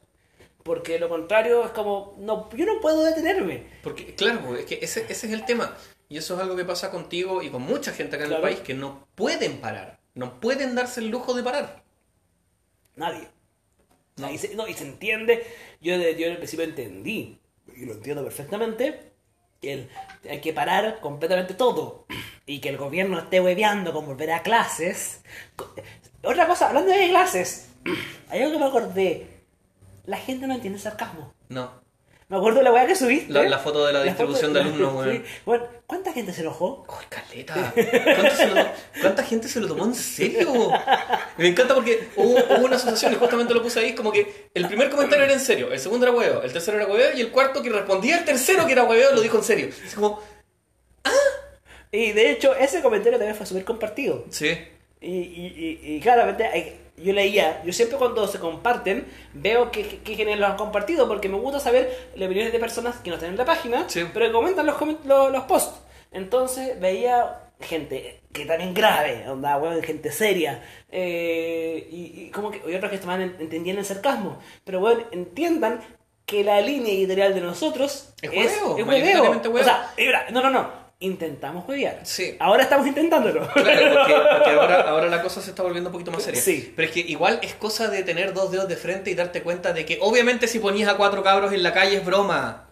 Porque 0.64 1.00
lo 1.00 1.08
contrario 1.08 1.64
es 1.64 1.72
como, 1.72 2.16
no, 2.20 2.50
yo 2.56 2.66
no 2.66 2.82
puedo 2.82 3.02
detenerme. 3.04 3.64
Porque, 3.84 4.14
claro, 4.16 4.56
es 4.56 4.66
que 4.66 4.80
ese, 4.82 5.06
ese 5.08 5.28
es 5.28 5.34
el 5.34 5.46
tema. 5.46 5.74
Y 6.10 6.18
eso 6.18 6.36
es 6.36 6.42
algo 6.42 6.56
que 6.58 6.66
pasa 6.66 6.92
contigo 6.92 7.42
y 7.42 7.50
con 7.50 7.62
mucha 7.62 7.94
gente 7.94 8.16
acá 8.18 8.26
en 8.26 8.32
Claro. 8.32 8.46
el 8.48 8.54
país 8.54 8.66
que 8.66 8.74
no 8.74 9.08
pueden 9.16 9.58
parar. 9.60 10.00
No 10.14 10.40
pueden 10.42 10.76
darse 10.76 11.00
el 11.00 11.08
lujo 11.08 11.34
de 11.34 11.44
parar. 11.44 11.84
Nadie. 12.96 13.28
O 14.18 14.20
sea, 14.20 14.28
No. 14.28 14.32
y, 14.34 14.38
se, 14.38 14.56
no, 14.56 14.68
y 14.68 14.74
se 14.74 14.84
entiende, 14.84 15.46
yo, 15.80 15.96
yo 15.96 16.26
en 16.26 16.32
el 16.34 16.38
principio 16.38 16.66
entendí, 16.66 17.37
y 17.78 17.86
lo 17.86 17.94
entiendo 17.94 18.24
perfectamente, 18.24 19.14
que 19.62 19.88
hay 20.30 20.42
que 20.42 20.54
parar 20.54 21.00
completamente 21.00 21.54
todo. 21.54 22.06
Y 22.46 22.60
que 22.60 22.70
el 22.70 22.78
gobierno 22.78 23.20
esté 23.20 23.42
hueveando 23.42 23.94
con 23.94 24.06
volver 24.06 24.32
a 24.32 24.42
clases. 24.42 25.22
Otra 26.24 26.48
cosa, 26.48 26.70
hablando 26.70 26.92
de 26.92 27.10
clases, 27.10 27.70
hay 28.30 28.42
algo 28.42 28.54
que 28.54 28.60
me 28.60 28.70
acordé. 28.70 29.28
La 30.06 30.18
gente 30.18 30.48
no 30.48 30.56
entiende 30.56 30.80
sarcasmo. 30.80 31.34
No. 31.50 31.87
Me 32.30 32.36
acuerdo 32.36 32.58
de 32.58 32.66
la 32.66 32.74
weá 32.74 32.86
que 32.86 32.96
subiste. 32.96 33.32
La- 33.32 33.44
la 33.44 33.58
foto 33.58 33.86
de 33.88 33.94
la 33.94 34.04
distribución 34.04 34.52
de 34.52 34.60
alumnos, 34.60 34.92
sí. 35.04 35.10
weón. 35.10 35.24
Bueno, 35.46 35.64
¿cuánta 35.86 36.12
gente 36.12 36.34
se 36.34 36.42
enojó? 36.42 36.86
¡Uy, 36.90 37.06
caleta! 37.08 37.74
¿Cuánto 37.74 38.36
se 38.36 38.48
lo- 38.48 38.66
¿Cuánta 39.02 39.24
gente 39.24 39.48
se 39.48 39.60
lo 39.62 39.68
tomó 39.70 39.86
en 39.86 39.96
serio? 39.96 40.72
Me 41.38 41.48
encanta 41.48 41.74
porque 41.74 42.10
hubo, 42.18 42.36
hubo 42.38 42.66
una 42.66 42.76
asociación, 42.76 43.14
y 43.14 43.16
justamente 43.16 43.54
lo 43.54 43.64
puse 43.64 43.80
ahí, 43.80 43.96
como 43.96 44.12
que 44.12 44.50
el 44.54 44.68
primer 44.68 44.90
comentario 44.90 45.24
era 45.24 45.34
en 45.34 45.40
serio, 45.40 45.72
el 45.72 45.80
segundo 45.80 46.06
era 46.06 46.14
hueveo, 46.16 46.42
el 46.44 46.52
tercero 46.52 46.76
era 46.78 46.86
hueveo, 46.88 47.16
y 47.16 47.22
el 47.22 47.32
cuarto 47.32 47.62
que 47.64 47.70
respondía 47.70 48.18
al 48.18 48.26
tercero 48.26 48.66
que 48.66 48.74
era 48.74 48.84
hueveo 48.84 49.14
lo 49.14 49.22
dijo 49.22 49.38
en 49.38 49.44
serio. 49.46 49.70
Es 49.86 49.94
como, 49.96 50.22
Y 51.92 52.12
de 52.12 52.32
hecho, 52.32 52.54
ese 52.56 52.82
comentario 52.82 53.18
también 53.18 53.36
fue 53.38 53.46
súper 53.46 53.64
compartido. 53.64 54.26
sí, 54.30 54.50
Y, 55.00 55.08
y, 55.12 55.80
y, 55.82 55.96
y 55.96 56.00
claramente 56.02 56.46
hay- 56.46 56.78
yo 56.98 57.14
leía, 57.14 57.62
yo 57.64 57.72
siempre 57.74 57.98
cuando 57.98 58.28
se 58.28 58.40
comparten 58.40 59.06
veo 59.34 59.72
que, 59.72 60.00
que, 60.00 60.16
quienes 60.16 60.40
lo 60.40 60.48
han 60.48 60.58
compartido 60.58 61.08
porque 61.08 61.30
me 61.30 61.38
gusta 61.38 61.60
saber 61.60 62.10
las 62.16 62.26
opiniones 62.28 62.52
de 62.52 62.60
personas 62.60 62.96
que 62.98 63.10
no 63.10 63.16
están 63.16 63.30
en 63.32 63.38
la 63.38 63.46
página, 63.46 63.86
Sí. 63.88 64.04
pero 64.14 64.26
que 64.28 64.32
comentan 64.32 64.66
los, 64.66 64.76
los, 65.06 65.32
los 65.32 65.44
posts. 65.44 65.80
Entonces 66.12 66.80
veía 66.80 67.42
gente 67.60 68.22
que 68.34 68.46
también 68.46 68.74
grave, 68.74 69.28
onda, 69.30 69.58
weón, 69.58 69.82
gente 69.84 70.12
seria, 70.12 70.64
eh, 70.92 71.88
y, 71.92 72.24
y 72.26 72.30
como 72.32 72.52
que 72.52 72.62
y 72.70 72.76
otros 72.76 72.90
que 72.90 72.96
estaban 72.96 73.22
en- 73.22 73.36
entendían 73.40 73.78
el 73.78 73.86
sarcasmo, 73.86 74.40
pero 74.64 74.80
bueno, 74.80 75.04
entiendan 75.12 75.82
que 76.26 76.44
la 76.44 76.60
línea 76.62 76.92
editorial 76.94 77.34
de 77.34 77.42
nosotros 77.42 78.14
Es 78.22 78.32
es, 78.32 78.62
hueveo, 78.62 78.78
es 78.78 78.86
hueveo. 78.88 79.42
O 79.54 79.64
sea, 79.64 79.94
no, 80.32 80.42
no, 80.42 80.50
no, 80.50 80.70
intentamos 81.00 81.68
huevear. 81.70 82.00
Sí. 82.04 82.36
Ahora 82.40 82.64
estamos 82.64 82.88
intentándolo. 82.88 83.48
Claro, 83.54 83.94
porque, 83.94 84.14
porque 84.38 84.50
ahora, 84.52 84.82
ahora 84.90 85.08
la 85.08 85.22
cosa 85.22 85.42
se 85.42 85.52
está 85.52 85.62
volviendo 85.64 85.90
un 85.90 85.94
poquito 85.94 86.12
más 86.12 86.24
seria. 86.24 86.42
Sí. 86.42 86.74
Pero 86.76 86.88
es 86.88 86.94
que 86.94 87.02
igual 87.02 87.40
es 87.44 87.54
cosa 87.54 87.88
de 87.90 88.02
tener 88.04 88.34
dos 88.34 88.52
dedos 88.52 88.68
de 88.68 88.76
frente 88.78 89.12
y 89.12 89.16
darte 89.16 89.44
cuenta 89.44 89.74
de 89.74 89.86
que 89.86 90.00
obviamente 90.02 90.48
si 90.48 90.60
ponías 90.60 90.90
a 90.90 90.98
cuatro 90.98 91.22
cabros 91.24 91.54
en 91.54 91.62
la 91.64 91.72
calle 91.74 91.98
es 91.98 92.06
broma. 92.06 92.68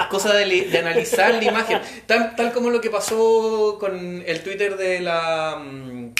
es 0.00 0.06
cosa 0.06 0.34
de, 0.34 0.46
li- 0.46 0.64
de 0.64 0.78
analizar 0.78 1.34
la 1.34 1.44
imagen. 1.44 1.80
Tal, 2.06 2.34
tal 2.36 2.52
como 2.52 2.70
lo 2.70 2.80
que 2.80 2.90
pasó 2.90 3.76
con 3.78 4.22
el 4.26 4.42
Twitter 4.42 4.76
de 4.76 5.00
la... 5.00 5.56
mm, 5.62 6.14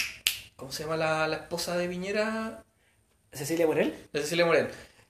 ¿Cómo 0.55 0.71
se 0.71 0.83
llama 0.83 0.97
la, 0.97 1.27
la 1.27 1.35
esposa 1.37 1.77
de 1.77 1.87
Viñera? 1.87 2.63
Cecilia 3.31 3.67
Morel. 3.67 3.93
de 4.11 4.21
Cecilia 4.21 4.45
Morel, 4.45 4.69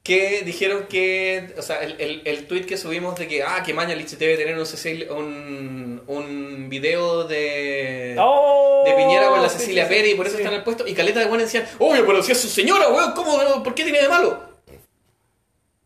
que 0.09 0.41
dijeron 0.43 0.87
que, 0.89 1.53
o 1.57 1.61
sea, 1.61 1.83
el, 1.83 1.95
el, 1.99 2.21
el 2.25 2.47
tweet 2.47 2.65
que 2.65 2.77
subimos 2.77 3.15
de 3.19 3.27
que, 3.27 3.43
ah, 3.43 3.61
que 3.63 3.73
Mañalich 3.75 4.09
debe 4.17 4.37
tener 4.37 4.57
un, 4.57 4.65
Cecilia- 4.65 5.11
un, 5.11 6.01
un 6.07 6.67
video 6.67 7.25
de, 7.25 8.15
¡Oh! 8.19 8.83
de 8.85 8.93
Piñera 8.93 9.27
con 9.29 9.41
la 9.41 9.49
Cecilia 9.49 9.83
sí, 9.87 9.89
sí, 9.89 9.95
Pérez 9.95 10.13
y 10.13 10.15
por 10.15 10.25
eso 10.25 10.35
sí. 10.37 10.41
está 10.41 10.51
en 10.51 10.57
el 10.57 10.63
puesto. 10.63 10.87
Y 10.87 10.93
Caleta 10.95 11.19
de 11.19 11.27
Buena 11.27 11.43
decían, 11.43 11.67
obvio, 11.77 12.05
pero 12.07 12.23
si 12.23 12.31
es 12.31 12.39
su 12.39 12.47
señora, 12.49 12.89
weón, 12.89 13.11
¿cómo? 13.13 13.63
¿por 13.63 13.75
qué 13.75 13.83
tiene 13.83 14.01
de 14.01 14.09
malo? 14.09 14.48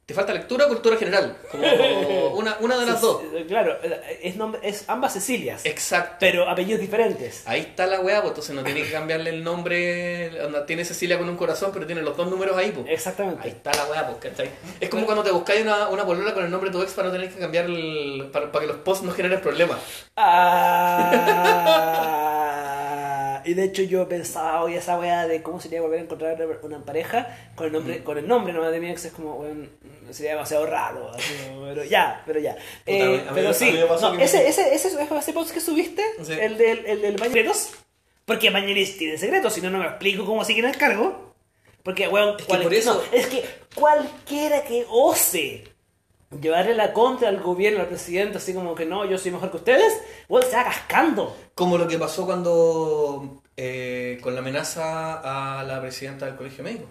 Te 0.05 0.13
falta 0.13 0.33
lectura 0.33 0.65
o 0.65 0.67
cultura 0.67 0.97
general, 0.97 1.37
como 1.49 1.63
una, 2.35 2.57
una 2.59 2.77
de 2.77 2.85
las 2.85 2.99
Sí, 2.99 3.05
dos. 3.05 3.21
Claro, 3.47 3.77
es, 4.21 4.35
nombre- 4.35 4.59
es 4.61 4.83
ambas 4.89 5.13
Cecilias, 5.13 5.65
Exacto. 5.65 6.17
pero 6.19 6.49
apellidos 6.49 6.81
diferentes. 6.81 7.43
Ahí 7.47 7.61
está 7.61 7.87
la 7.87 8.01
weá, 8.01 8.19
pues 8.19 8.31
entonces 8.31 8.53
no 8.53 8.63
tiene 8.63 8.83
que 8.83 8.91
cambiarle 8.91 9.29
el 9.29 9.45
nombre. 9.45 10.29
Tiene 10.67 10.83
Cecilia 10.83 11.17
con 11.17 11.29
un 11.29 11.37
corazón, 11.37 11.71
pero 11.73 11.85
tiene 11.85 12.01
los 12.01 12.17
dos 12.17 12.29
números 12.29 12.57
ahí, 12.57 12.71
pues. 12.71 12.85
Ahí 12.85 12.93
Exactamente. 12.95 13.47
está 13.47 13.71
la 13.73 13.85
weá, 13.85 14.05
pues, 14.07 14.17
¿cachai? 14.33 14.49
Es 14.81 14.89
como 14.89 15.05
cuando 15.05 15.23
te 15.23 15.31
buscáis 15.31 15.61
una, 15.61 15.87
una 15.87 16.05
polola 16.05 16.33
con 16.33 16.43
el 16.43 16.51
nombre 16.51 16.69
de 16.69 16.75
tu 16.75 16.83
ex 16.83 16.91
para 16.91 17.07
no 17.07 17.13
tener 17.13 17.29
que 17.33 17.39
cambiar 17.39 17.63
el. 17.65 18.29
para, 18.33 18.51
para 18.51 18.65
que 18.65 18.73
los 18.73 18.81
posts 18.81 19.05
no 19.05 19.13
generen 19.13 19.39
problemas. 19.39 19.79
Ah, 20.17 21.13
y 23.45 23.53
de 23.53 23.63
hecho 23.65 23.81
yo 23.83 24.07
pensaba 24.09 24.63
hoy 24.63 24.75
esa 24.75 24.97
weá 24.99 25.27
de 25.27 25.41
cómo 25.41 25.59
sería 25.59 25.81
volver 25.81 25.99
a 25.99 26.03
encontrar 26.03 26.37
una 26.63 26.79
pareja 26.79 27.27
con 27.55 27.67
el 27.67 27.73
nombre, 27.73 27.99
Mm. 27.99 28.03
con 28.03 28.17
el 28.17 28.27
nombre 28.27 28.53
nomás 28.53 28.71
de 28.71 28.79
mi 28.79 28.89
ex 28.89 29.05
es 29.05 29.11
como, 29.13 29.35
weón, 29.35 29.69
sería 30.11 30.31
demasiado 30.31 30.65
raro. 30.65 31.11
así 31.13 31.33
pero 31.63 31.83
ya, 31.83 32.21
pero 32.25 32.39
ya. 32.39 32.55
Eh, 32.85 33.23
pero 33.33 33.53
sí, 33.53 33.71
no, 33.71 34.13
ese, 34.19 34.47
ese, 34.47 34.73
ese, 34.73 34.89
ese 35.17 35.33
post 35.33 35.51
que 35.51 35.59
subiste, 35.59 36.03
Sí. 36.23 36.33
el 36.33 36.57
del, 36.57 36.85
el 36.85 37.01
del 37.01 37.17
Bañeros, 37.17 37.71
porque 38.25 38.49
Bañeros 38.49 38.97
tiene 38.97 39.17
secretos, 39.17 39.53
si 39.53 39.61
no, 39.61 39.69
no 39.69 39.79
me 39.79 39.85
explico 39.85 40.25
cómo 40.25 40.43
siguen 40.45 40.65
el 40.65 40.77
cargo. 40.77 41.33
Porque, 41.83 42.07
weón, 42.07 42.37
Es 42.39 42.45
que 42.45 42.57
por 42.57 42.73
eso- 42.73 42.93
no, 43.11 43.17
es 43.17 43.27
que 43.27 43.43
cualquiera 43.75 44.63
que 44.63 44.85
ose 44.89 45.65
llevarle 46.41 46.73
la 46.75 46.93
contra 46.93 47.29
al 47.29 47.39
gobierno, 47.41 47.81
al 47.81 47.87
presidente, 47.87 48.37
así 48.37 48.53
como 48.53 48.75
que 48.75 48.85
no, 48.85 49.05
yo 49.05 49.17
soy 49.17 49.31
mejor 49.31 49.51
que 49.51 49.57
ustedes, 49.57 49.93
weón, 50.29 50.45
se 50.49 50.55
va 50.55 50.63
cascando. 50.65 51.35
Como 51.55 51.77
lo 51.77 51.87
que 51.87 51.97
pasó 51.97 52.25
cuando. 52.25 53.41
eh, 53.55 54.17
con 54.21 54.33
la 54.33 54.39
amenaza 54.39 55.59
a 55.59 55.63
la 55.63 55.79
presidenta 55.79 56.25
del 56.25 56.35
colegio 56.35 56.63
médico. 56.63 56.85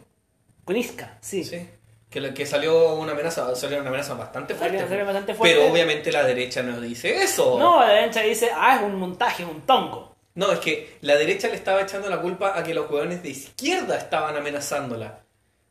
Con 0.65 0.77
Isca, 0.77 1.19
sí. 1.21 1.43
Sí. 1.45 1.69
Que, 2.09 2.21
la- 2.21 2.33
que 2.35 2.47
salió 2.47 2.95
una 2.95 3.13
amenaza, 3.13 3.55
salió 3.57 3.79
una 3.81 3.89
amenaza 3.89 4.15
bastante 4.15 4.55
fuerte. 4.55 4.77
Salió- 4.79 4.89
salió 4.91 5.05
bastante 5.07 5.35
fuerte. 5.35 5.57
Pero 5.57 5.73
obviamente 5.73 6.13
la 6.13 6.23
derecha 6.25 6.63
no 6.63 6.81
dice 6.81 7.23
eso. 7.23 7.59
No, 7.59 7.81
la 7.81 7.89
derecha 7.95 8.21
dice, 8.21 8.51
ah, 8.55 8.77
es 8.77 8.83
un 8.83 8.95
montaje, 8.97 9.45
un 9.45 9.63
tongo. 9.63 10.15
No, 10.35 10.53
es 10.53 10.61
que 10.61 10.99
la 11.01 11.17
derecha 11.17 11.49
le 11.49 11.57
estaba 11.57 11.83
echando 11.83 12.09
la 12.09 12.21
culpa 12.21 12.57
a 12.57 12.63
que 12.63 12.75
los 12.75 12.89
hueones 12.91 13.23
de 13.23 13.31
izquierda 13.31 13.97
estaban 13.99 14.37
amenazándola. 14.37 15.21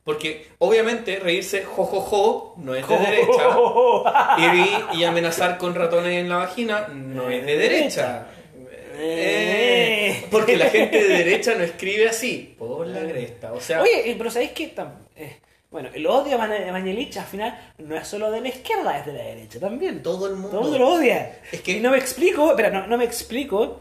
Porque 0.04 0.48
obviamente 0.58 1.20
reírse 1.20 1.64
jojojo 1.64 2.54
no 2.58 2.74
es 2.74 2.86
de 2.88 2.98
derecha. 2.98 3.56
Y, 4.92 4.98
y 4.98 5.04
amenazar 5.04 5.58
con 5.58 5.74
ratones 5.74 6.14
en 6.14 6.28
la 6.28 6.38
vagina 6.38 6.88
no 6.92 7.30
es 7.30 7.46
de 7.46 7.56
derecha. 7.56 8.26
Eh, 8.94 10.26
porque 10.30 10.56
la 10.56 10.66
gente 10.70 11.02
de 11.02 11.18
derecha 11.18 11.54
no 11.54 11.64
escribe 11.64 12.08
así, 12.08 12.54
por 12.58 12.86
la 12.86 13.00
cresta. 13.00 13.52
O 13.52 13.60
sea, 13.60 13.80
Oye, 13.82 14.10
eh, 14.10 14.14
pero 14.18 14.30
¿sabéis 14.30 14.52
qué? 14.52 14.72
Eh, 15.16 15.36
bueno, 15.70 15.88
el 15.94 16.06
odio 16.06 16.36
a 16.36 16.38
Mañe- 16.46 16.68
a 16.68 16.72
Mañelich 16.72 17.16
al 17.16 17.24
final 17.24 17.72
no 17.78 17.96
es 17.96 18.06
solo 18.06 18.30
de 18.30 18.40
la 18.40 18.48
izquierda, 18.48 18.98
es 18.98 19.06
de 19.06 19.12
la 19.12 19.22
derecha 19.24 19.58
también. 19.60 20.02
todo 20.02 20.26
el 20.26 20.34
mundo. 20.34 20.48
Todo 20.50 20.60
el 20.60 20.66
mundo 20.66 20.78
lo 20.78 20.88
odia. 20.94 21.38
Es 21.50 21.60
que- 21.62 21.72
Y 21.72 21.80
no 21.80 21.90
me 21.90 21.98
explico, 21.98 22.50
espera, 22.50 22.70
no, 22.70 22.86
no 22.86 22.98
me 22.98 23.04
explico 23.04 23.80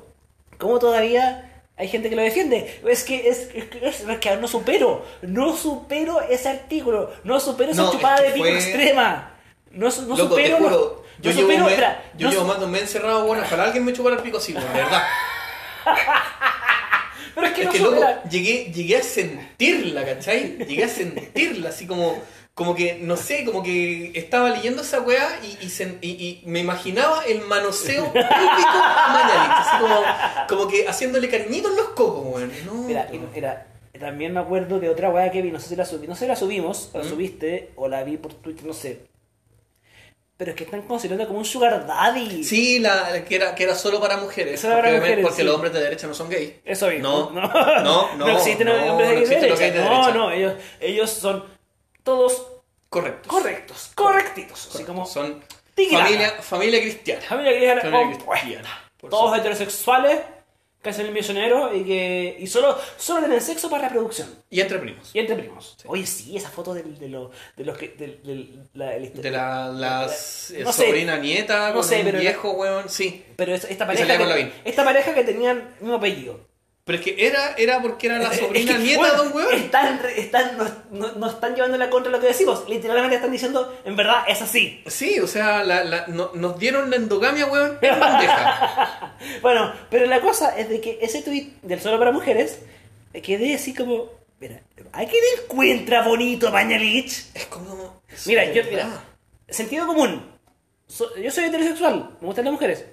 cómo 0.58 0.80
todavía 0.80 1.51
hay 1.82 1.88
gente 1.90 2.10
que 2.10 2.16
lo 2.16 2.22
defiende. 2.22 2.80
Es 2.88 3.04
que 3.04 3.28
es, 3.28 3.50
es, 3.54 3.66
que- 3.66 3.86
es- 3.88 4.02
es 4.02 4.18
que 4.20 4.36
no 4.38 4.48
supero, 4.48 5.06
no 5.24 5.58
supero 5.58 6.22
ese 6.22 6.48
artículo, 6.50 7.12
no 7.24 7.40
supero 7.40 7.72
esa 7.72 7.82
No, 7.82 7.88
es 7.90 7.96
chupada 7.96 8.18
que 8.18 8.24
de 8.24 8.32
pico 8.32 8.46
fue- 8.46 8.54
extrema. 8.56 9.34
No, 9.72 9.86
Loco, 9.90 10.16
supero. 10.16 10.60
los- 10.60 10.70
juro, 10.70 11.04
yo, 11.20 11.32
llevo, 11.32 11.42
supero, 11.44 11.70
espera, 11.70 12.04
yo 12.18 12.28
no 12.28 12.32
llevo 12.32 12.44
su- 12.44 12.48
más 12.50 12.60
de 12.60 12.66
un 12.66 12.72
mes 12.72 12.82
encerrado, 12.82 13.26
bueno, 13.26 13.44
ojalá 13.46 13.64
alguien 13.64 13.84
me 13.86 13.94
chupara 13.94 14.16
el 14.18 14.22
pico 14.22 14.38
así, 14.38 14.54
bueno, 14.54 14.68
de 14.70 14.74
verdad. 14.76 15.04
Pero 17.36 17.48
es 17.48 17.54
que 17.54 17.62
Es 17.62 17.66
no 17.68 17.72
que 17.72 17.80
loco, 17.80 18.06
llegué, 18.30 18.66
llegué 18.74 18.98
a 18.98 19.04
sentirla, 19.04 20.06
¿cachai? 20.06 20.58
Llegué 20.68 20.84
a 20.84 20.90
sentirla, 20.90 21.70
así 21.70 21.88
como, 21.88 22.22
como 22.54 22.76
que, 22.76 22.96
no 23.02 23.16
sé, 23.18 23.46
como 23.46 23.64
que 23.64 24.12
estaba 24.14 24.50
leyendo 24.50 24.82
esa 24.82 25.02
weá 25.02 25.40
y, 25.42 25.66
y, 25.66 25.70
sen- 25.70 25.98
y- 26.02 26.10
y 26.10 26.44
me 26.46 26.60
imaginaba 26.60 27.24
el 27.26 27.42
manoseo 27.42 28.06
público 28.14 28.30
a 28.30 29.08
Mañalich, 29.14 29.52
así 29.58 29.78
como, 29.80 30.02
como 30.50 30.68
que 30.68 30.88
haciéndole 30.88 31.30
cariñitos 31.30 31.72
en 31.72 31.78
los 31.78 31.90
cocos, 31.90 32.26
weón. 32.36 32.52
No, 32.66 32.74
mira, 32.84 33.68
también 34.00 34.34
me 34.34 34.40
acuerdo 34.40 34.80
de 34.80 34.90
otra 34.90 35.10
weá 35.10 35.32
que 35.32 35.42
vi, 35.42 35.52
no 35.52 35.60
sé 35.60 35.70
si 35.70 35.76
la 35.76 35.86
subí, 35.86 36.08
no 36.08 36.16
sé 36.16 36.22
si 36.26 36.28
la 36.28 36.36
subimos, 36.36 36.90
o 36.94 36.98
la 36.98 37.04
¿Mm? 37.04 37.10
subiste, 37.10 37.72
o 37.76 37.88
la 37.88 38.04
vi 38.04 38.18
por 38.18 38.34
Twitter, 38.34 38.66
no 38.66 38.74
sé. 38.74 39.00
pero 40.38 40.52
es 40.52 40.58
que 40.58 40.64
están 40.64 40.82
considerando 40.84 41.28
como 41.28 41.38
un 41.40 41.46
sugar 41.46 41.86
daddy. 41.86 42.44
Sí, 42.44 42.80
la, 42.80 43.24
que, 43.26 43.36
era, 43.36 43.54
que 43.54 43.64
era 43.64 43.76
solo 43.76 44.00
para 44.02 44.18
mujeres. 44.18 44.60
Solo 44.60 44.74
para 44.76 44.88
porque 44.88 45.00
mujeres, 45.02 45.24
porque 45.26 45.38
sí. 45.38 45.44
los 45.44 45.54
hombres 45.56 45.72
de 45.74 45.82
derecha 45.82 46.08
no 46.08 46.16
son 46.16 46.30
gays. 46.30 46.54
Eso. 46.66 46.90
No, 47.00 47.30
no, 47.30 47.42
no, 47.84 48.16
no, 48.18 48.28
existen 48.30 48.66
no, 48.68 48.74
hombres 48.74 49.10
de 49.10 49.16
no 49.16 49.22
existen 49.22 49.50
los 49.50 49.60
derecha. 49.60 49.84
de 49.84 49.90
No, 49.90 50.12
no, 50.12 50.32
ellos, 50.32 50.54
ellos 50.80 51.10
son 51.12 51.44
todos 52.04 52.48
Correcto. 52.92 53.30
correctos, 53.30 53.92
correctitos. 53.96 54.70
Así 54.76 54.84
como 54.84 55.06
Son 55.06 55.42
Tigrana. 55.74 56.04
familia, 56.06 56.30
familia 56.42 56.82
cristiana. 56.82 57.22
familia 57.22 57.52
cristiana 57.54 57.82
Familia 57.82 58.62
Todos 59.00 59.14
supuesto. 59.14 59.36
heterosexuales 59.38 60.20
que 60.84 60.90
hacen 60.90 61.06
el 61.06 61.12
misionero 61.14 61.74
y 61.76 61.84
que 61.86 62.36
y 62.40 62.48
solo, 62.48 62.78
solo 62.98 63.20
tienen 63.22 63.40
sexo 63.40 63.70
para 63.70 63.88
reproducción. 63.88 64.28
Y 64.50 64.60
entre 64.62 64.80
primos. 64.80 65.12
Y 65.14 65.20
entre 65.20 65.36
primos. 65.38 65.78
Oye, 65.86 66.06
sí, 66.06 66.36
esa 66.36 66.50
foto 66.50 66.74
del- 66.74 67.00
de, 67.00 67.08
los 67.08 67.30
de 67.56 67.64
los 67.64 67.78
que. 67.78 67.90
del- 67.90 68.22
del- 68.24 68.64
la- 68.74 68.90
De 68.90 69.32
la, 69.32 69.68
las 69.70 70.52
No 70.60 70.74
sé. 70.74 70.86
sobrina 70.88 71.18
nieta 71.18 71.70
No 71.70 71.76
con 71.76 71.84
sé, 71.86 72.00
un 72.00 72.06
pero- 72.06 72.20
viejo, 72.20 72.52
weón. 72.52 72.90
Sí. 72.90 73.24
Pero 73.38 73.54
es- 73.56 73.64
esta 73.66 73.86
Y 73.86 73.88
pareja. 73.88 74.18
que- 74.36 74.52
esta 74.66 74.84
pareja 74.84 75.14
que 75.14 75.24
tenían 75.24 75.76
mismo 75.80 75.96
apellido. 75.96 76.40
Pero 76.92 76.98
es 76.98 77.16
que 77.16 77.26
era, 77.28 77.54
era 77.58 77.82
porque 77.82 78.08
era 78.08 78.20
la 78.20 78.30
Es 78.32 78.40
sobrina 78.40 78.74
que, 78.74 78.80
nieta 78.80 79.00
bueno, 79.00 79.22
de 79.24 79.28
un 79.30 79.34
weón. 79.34 79.54
Están, 79.56 80.02
están, 80.18 80.58
no, 80.92 81.12
no- 81.14 81.30
están 81.30 81.56
llevando 81.56 81.78
la 81.78 81.90
contra 81.90 82.12
lo 82.12 82.20
que 82.20 82.28
decimos. 82.28 82.68
Literalmente 82.68 83.16
están 83.16 83.32
diciendo, 83.32 83.78
en 83.86 83.96
verdad, 83.96 84.24
es 84.28 84.42
así. 84.42 84.84
Sí, 84.88 85.18
o 85.22 85.28
sea, 85.28 85.64
la, 85.64 85.86
la- 85.86 86.08
no- 86.08 86.32
nos 86.34 86.60
dieron 86.60 86.90
la 86.90 86.98
endogamia, 86.98 87.46
weón, 87.46 87.78
en 87.82 88.00
bandeja. 88.00 89.16
Bueno, 89.42 89.72
pero 89.90 90.06
la 90.06 90.20
cosa 90.20 90.58
es 90.58 90.68
de 90.68 90.82
que 90.82 91.00
ese 91.02 91.22
tweet 91.22 91.48
del 91.62 91.80
solo 91.80 91.98
para 91.98 92.12
mujeres 92.12 92.60
eh, 93.14 93.22
quedé 93.22 93.56
así 93.56 93.74
como. 93.74 94.10
Mira, 94.42 94.60
¿a 94.92 95.06
qué 95.06 95.16
encuentra 95.44 96.02
bonito 96.04 96.52
Pañalich? 96.52 97.28
Es 97.34 97.46
como... 97.46 98.02
Mira, 98.26 98.44
yo, 98.52 98.64
mira, 98.70 98.90
sentido 99.48 99.88
común. 99.88 100.26
So- 100.88 101.16
yo 101.16 101.32
soy 101.32 101.46
heterosexual, 101.46 102.18
me 102.20 102.28
gustan 102.28 102.44
las 102.46 102.52
mujeres. 102.52 102.86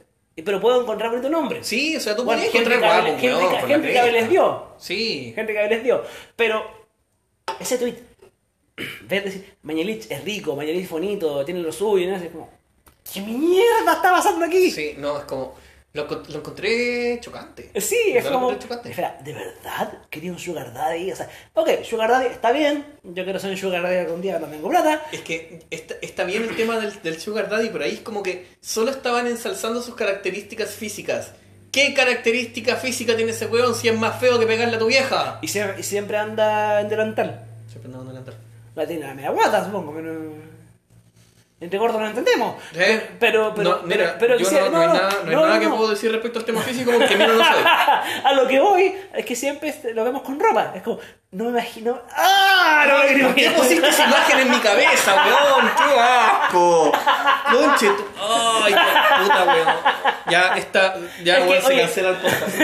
Pero 0.44 0.60
puedo 0.60 0.82
encontrar 0.82 1.10
bonito 1.10 1.28
nombre. 1.28 1.64
Sí, 1.64 1.96
o 1.96 2.00
sea, 2.00 2.14
tú 2.14 2.24
Bueno, 2.24 2.42
Henry 2.42 2.58
encontrar 2.58 2.80
guapo, 2.80 3.20
con 3.20 3.52
la 3.52 3.74
Henry 3.74 3.92
Cavill 3.92 4.12
les 4.12 4.28
dio. 4.28 4.66
Sí. 4.78 5.32
Gente 5.34 5.52
que 5.52 5.68
les 5.68 5.82
dio. 5.82 6.02
Pero 6.36 6.64
ese 7.58 7.78
tweet, 7.78 7.96
ver 9.08 9.24
decir, 9.24 9.54
Mañalich 9.62 10.10
es 10.10 10.24
rico, 10.24 10.54
Mañalich 10.54 10.84
es 10.84 10.90
bonito, 10.90 11.44
tiene 11.44 11.60
lo 11.60 11.72
suyo, 11.72 12.04
y 12.04 12.06
no 12.06 12.18
sé, 12.18 12.28
como, 12.30 12.50
¿qué 13.12 13.20
mierda 13.20 13.92
está 13.94 14.12
pasando 14.12 14.44
aquí? 14.44 14.70
Sí, 14.70 14.94
no, 14.98 15.18
es 15.18 15.24
como... 15.24 15.56
Lo, 15.94 16.06
lo 16.06 16.38
encontré 16.38 17.18
chocante. 17.20 17.70
Sí, 17.80 18.12
De 18.12 18.18
es 18.18 18.26
como. 18.26 18.52
Espera, 18.52 19.18
¿de 19.24 19.32
verdad 19.32 19.98
quería 20.10 20.30
un 20.30 20.38
Sugar 20.38 20.72
Daddy? 20.72 21.12
O 21.12 21.16
sea, 21.16 21.28
ok, 21.54 21.82
Sugar 21.82 22.10
Daddy 22.10 22.26
está 22.26 22.52
bien. 22.52 22.84
Yo 23.02 23.24
quiero 23.24 23.38
ser 23.38 23.50
un 23.50 23.56
Sugar 23.56 23.82
Daddy 23.82 23.96
algún 23.96 24.20
día 24.20 24.38
cuando 24.38 24.54
tengo 24.54 24.68
plata. 24.68 25.02
Es 25.12 25.22
que 25.22 25.64
está, 25.70 25.94
está 26.02 26.24
bien 26.24 26.42
el 26.42 26.54
tema 26.56 26.78
del, 26.78 27.02
del 27.02 27.18
Sugar 27.18 27.48
Daddy, 27.48 27.70
pero 27.70 27.84
ahí 27.84 27.94
es 27.94 28.00
como 28.00 28.22
que 28.22 28.46
solo 28.60 28.90
estaban 28.90 29.26
ensalzando 29.26 29.80
sus 29.80 29.94
características 29.94 30.70
físicas. 30.70 31.32
¿Qué 31.72 31.94
característica 31.94 32.76
física 32.76 33.16
tiene 33.16 33.32
ese 33.32 33.46
weón 33.46 33.74
si 33.74 33.88
es 33.88 33.98
más 33.98 34.18
feo 34.20 34.38
que 34.38 34.46
pegarle 34.46 34.76
a 34.76 34.78
tu 34.78 34.86
vieja? 34.86 35.38
Y 35.42 35.48
siempre, 35.48 35.80
y 35.80 35.82
siempre 35.82 36.16
anda 36.18 36.80
en 36.80 36.88
delantal. 36.88 37.46
Siempre 37.68 37.86
andando 37.86 38.10
en 38.10 38.16
delantal. 38.16 38.34
La 38.74 38.86
tiene 38.86 39.06
la 39.06 39.14
media 39.14 39.30
guata, 39.30 39.64
supongo. 39.64 39.92
Pero... 39.94 40.47
Entre 41.60 41.76
gordos 41.76 42.00
no 42.00 42.06
entendemos. 42.06 42.54
¿Eh? 42.72 43.16
Pero, 43.18 43.52
pero, 43.52 43.70
no, 43.70 43.76
pero, 43.82 43.86
mira, 43.88 44.16
pero 44.16 44.34
yo 44.34 44.38
quisiera- 44.38 44.66
no, 44.66 44.70
no 44.70 44.80
hay 44.80 44.86
nada, 44.88 45.10
no 45.24 45.28
hay 45.30 45.34
no, 45.36 45.46
nada 45.46 45.58
que 45.58 45.66
no. 45.66 45.76
puedo 45.76 45.90
decir 45.90 46.12
respecto 46.12 46.38
al 46.38 46.44
tema 46.44 46.60
físico 46.62 46.92
porque 46.92 47.16
mira, 47.16 47.32
no 47.32 47.42
sé. 47.42 47.50
A 48.24 48.32
lo 48.34 48.46
que 48.46 48.60
voy 48.60 48.94
es 49.12 49.26
que 49.26 49.34
siempre 49.34 49.70
este- 49.70 49.92
lo 49.92 50.04
vemos 50.04 50.22
con 50.22 50.38
ropa. 50.38 50.70
Es 50.76 50.82
como, 50.82 51.00
no 51.32 51.44
me 51.44 51.50
imagino. 51.50 52.00
¡Ah! 52.16 52.84
No 52.86 52.98
me 52.98 53.00
¿Por 53.24 53.34
qué 53.34 53.44
imagino. 53.46 53.52
pusiste 53.62 53.88
esa 53.88 54.04
imagen 54.06 54.38
en 54.38 54.50
mi 54.52 54.58
cabeza, 54.58 55.14
weón? 55.16 55.70
¡Qué 55.76 56.00
asco! 56.00 56.92
Conche, 57.52 57.90
¡Ay, 58.20 58.74
qué 58.74 58.87
puta, 59.40 59.54
weón! 59.54 59.76
Ya 60.30 60.56
está, 60.58 60.94
ya 61.24 61.40
weón, 61.40 61.60
se 61.62 61.66
oye. 61.68 61.80
cancela 61.82 62.08
el 62.10 62.16
podcast. 62.16 62.58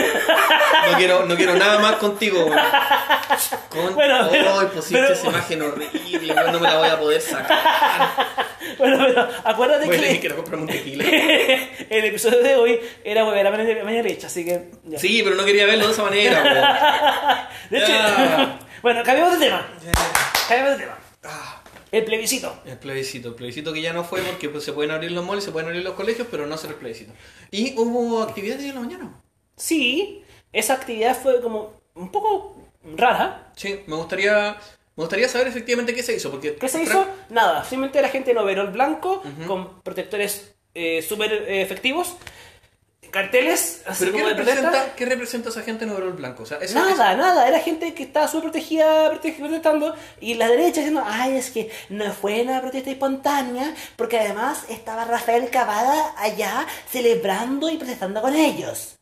No 0.91 0.97
quiero, 0.99 1.27
no 1.27 1.37
quiero 1.37 1.55
nada 1.55 1.79
más 1.79 1.95
contigo, 1.97 2.45
weón. 2.45 2.61
Con... 3.69 3.95
Bueno, 3.95 4.29
pero- 4.31 4.61
¡Ay, 4.61 4.67
pusiste 4.75 4.95
pero- 5.01 5.15
esa 5.15 5.27
imagen 5.27 5.63
horrible, 5.63 6.35
weón! 6.35 6.53
No 6.53 6.61
me 6.61 6.69
la 6.69 6.79
voy 6.79 6.89
a 6.89 6.99
poder 6.99 7.21
sacar. 7.21 7.59
Bueno, 8.79 8.99
pero 9.07 9.29
acuérdate 9.45 9.85
a 9.87 10.21
que 10.21 10.31
comprarme 10.35 10.63
un 10.65 10.69
tequila. 10.69 11.05
el 11.91 12.05
episodio 12.05 12.43
de 12.43 12.57
hoy 12.57 12.81
era 13.05 13.23
volver 13.25 13.47
a 13.47 13.51
mañana 13.51 13.91
derecha, 13.91 14.27
así 14.27 14.45
que. 14.45 14.71
ya. 14.85 14.99
Sí, 14.99 15.23
pero 15.23 15.37
no 15.37 15.45
quería 15.45 15.67
verlo 15.67 15.87
de 15.87 15.93
esa 15.93 16.03
manera, 16.03 16.43
weón. 16.43 17.45
De 17.71 17.79
hecho, 17.79 17.93
bueno, 18.83 19.03
cambiamos 19.03 19.39
de 19.39 19.47
tema. 19.47 19.67
Cambiamos 20.49 20.79
de 20.79 20.85
tema. 20.85 20.99
Ah. 21.25 21.61
El 21.95 22.05
plebiscito. 22.05 22.53
El 22.67 22.77
plebiscito, 22.77 23.29
el 23.29 23.35
plebiscito 23.37 23.73
que 23.73 23.81
ya 23.81 23.93
no 23.93 24.03
fue 24.03 24.21
porque 24.23 24.49
pues, 24.49 24.65
se 24.65 24.73
pueden 24.73 24.91
abrir 24.91 25.13
los 25.13 25.25
malls, 25.25 25.45
se 25.45 25.53
pueden 25.53 25.69
abrir 25.69 25.85
los 25.85 25.95
colegios, 25.95 26.27
pero 26.29 26.45
no 26.45 26.57
hacer 26.57 26.71
el 26.71 26.77
plebiscito. 26.77 27.13
Y 27.53 27.79
hubo 27.79 28.21
actividad 28.21 28.57
de 28.57 28.69
en 28.69 28.75
la 28.75 28.81
mañana. 28.81 29.23
Sí, 29.57 30.25
esa 30.53 30.75
actividad 30.75 31.17
fue 31.17 31.41
como 31.41 31.73
un 31.95 32.11
poco 32.11 32.57
rara. 32.97 33.53
Sí, 33.55 33.81
me 33.87 33.95
gustaría, 33.95 34.57
me 34.97 35.03
gustaría 35.05 35.29
saber 35.29 35.47
efectivamente 35.47 35.95
qué 35.95 36.03
se 36.03 36.17
hizo, 36.17 36.33
porque 36.33 36.57
¿Qué 36.57 36.69
se 36.69 36.83
hizo? 36.83 37.07
Nada, 37.31 37.63
simplemente 37.63 38.03
la 38.03 38.09
gente 38.09 38.33
en 38.33 38.39
overol 38.39 38.73
blanco, 38.73 39.23
con 39.47 39.81
protectores 39.83 40.57
eh, 40.75 41.01
súper 41.01 41.33
eh, 41.33 41.63
efectivos, 41.63 42.17
carteles, 43.15 43.83
así 43.87 44.05
¿Pero 44.05 44.13
qué 44.17 44.23
como 44.23 44.35
representa, 44.37 44.95
qué 44.95 45.07
representa 45.07 45.49
esa 45.49 45.63
gente 45.63 45.85
en 45.85 45.91
overol 45.93 46.13
blanco? 46.13 46.43
O 46.43 46.47
sea, 46.47 46.59
Nada, 46.75 47.15
nada, 47.17 47.49
era 47.49 47.61
gente 47.61 47.95
que 47.95 48.03
estaba 48.03 48.27
súper 48.29 48.51
protegida, 48.51 49.11
proteg- 49.13 49.39
protestando, 49.39 49.95
y 50.21 50.35
la 50.35 50.49
derecha 50.49 50.81
diciendo, 50.81 51.03
ay, 51.07 51.37
es 51.37 51.51
que 51.51 51.71
no 51.89 52.13
fue 52.13 52.43
una 52.43 52.61
protesta 52.61 52.91
espontánea, 52.91 53.73
porque 53.97 54.19
además 54.19 54.65
estaba 54.69 55.05
Rafael 55.05 55.49
Cavada 55.51 56.13
allá 56.19 56.67
celebrando 56.91 57.71
y 57.71 57.77
protestando 57.79 58.21
con 58.21 58.35
ellos. 58.35 58.99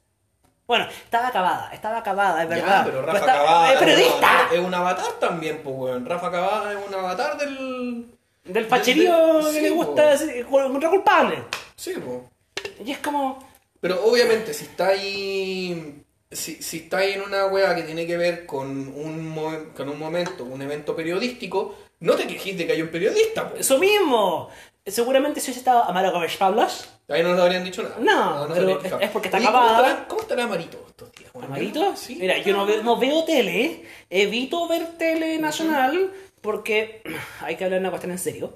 Bueno, 0.66 0.86
estaba 1.04 1.28
acabada, 1.28 1.70
estaba 1.72 1.98
acabada, 1.98 2.42
es 2.44 2.48
Ya, 2.48 2.54
verdad. 2.54 2.82
pero 2.84 3.02
Rafa 3.02 3.18
está- 3.18 3.32
Cavada 3.32 3.72
¡Es 3.72 3.78
periodista! 3.78 4.28
es 4.52 4.58
un 4.60 4.74
avatar 4.74 5.12
también, 5.20 5.60
pues, 5.64 5.74
weón. 5.76 6.06
Rafa 6.06 6.30
Cavada 6.30 6.72
es 6.72 6.78
un 6.86 6.94
avatar 6.94 7.36
del... 7.38 8.06
Del 8.44 8.66
facherío 8.66 9.40
que 9.46 9.52
sí, 9.52 9.60
le 9.60 9.70
gusta 9.70 10.10
decir- 10.14 10.36
encontrar 10.36 10.90
culpable. 10.90 11.44
Sí, 11.76 11.94
pues. 12.04 12.76
Y 12.86 12.92
es 12.92 12.98
como, 12.98 13.38
Pero 13.82 14.02
obviamente, 14.06 14.54
si 14.54 14.64
está 14.64 14.88
ahí. 14.88 16.02
Si, 16.30 16.62
si 16.62 16.78
está 16.78 16.98
ahí 16.98 17.12
en 17.12 17.20
una 17.22 17.44
wea 17.48 17.74
que 17.74 17.82
tiene 17.82 18.06
que 18.06 18.16
ver 18.16 18.46
con 18.46 18.70
un, 18.70 19.70
con 19.76 19.88
un 19.90 19.98
momento, 19.98 20.44
un 20.44 20.62
evento 20.62 20.96
periodístico, 20.96 21.74
no 22.00 22.14
te 22.14 22.26
quejes 22.26 22.56
de 22.56 22.66
que 22.66 22.72
hay 22.72 22.80
un 22.80 22.88
periodista, 22.88 23.50
pues. 23.50 23.60
eso 23.60 23.78
mismo. 23.78 24.48
Seguramente 24.86 25.40
si 25.40 25.48
hubiese 25.48 25.58
estado 25.60 25.84
Amaro 25.84 26.10
Gómez 26.10 26.34
Pablos, 26.38 26.88
Ahí 27.08 27.22
no 27.22 27.34
le 27.34 27.42
habrían 27.42 27.62
dicho 27.64 27.82
nada. 27.82 27.96
No, 28.00 28.42
se 28.46 28.48
pero 28.54 28.60
habrían 28.62 28.80
fijado. 28.80 29.00
es- 29.02 29.06
es 29.08 29.12
porque 29.12 29.28
está 29.28 29.36
Oye, 29.38 29.46
¿cómo 29.46 29.58
acabada. 29.58 29.88
estará- 29.88 30.08
¿Cómo 30.08 30.20
estará 30.22 30.44
Amarito 30.44 30.84
estos 30.88 31.12
días? 31.12 31.30
weón? 31.34 31.46
¿Amarito? 31.48 31.96
Sí. 31.96 32.16
Mira, 32.18 32.38
yo 32.38 32.56
no 32.56 32.64
veo, 32.64 32.82
no 32.82 32.96
veo 32.96 33.24
tele, 33.24 33.84
evito 34.08 34.66
ver 34.68 34.86
tele 34.96 35.36
nacional 35.38 36.12
porque 36.40 37.02
hay 37.42 37.56
que 37.56 37.64
hablar 37.64 37.80
de 37.80 37.82
una 37.82 37.90
cuestión 37.90 38.12
en 38.12 38.18
serio. 38.18 38.54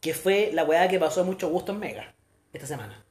Que 0.00 0.14
fue 0.14 0.50
la 0.52 0.62
weá 0.64 0.86
que 0.88 1.00
pasó 1.00 1.22
a 1.22 1.24
mucho 1.24 1.48
gusto 1.48 1.72
en 1.72 1.80
Mega 1.80 2.14
esta 2.52 2.68
semana. 2.68 3.04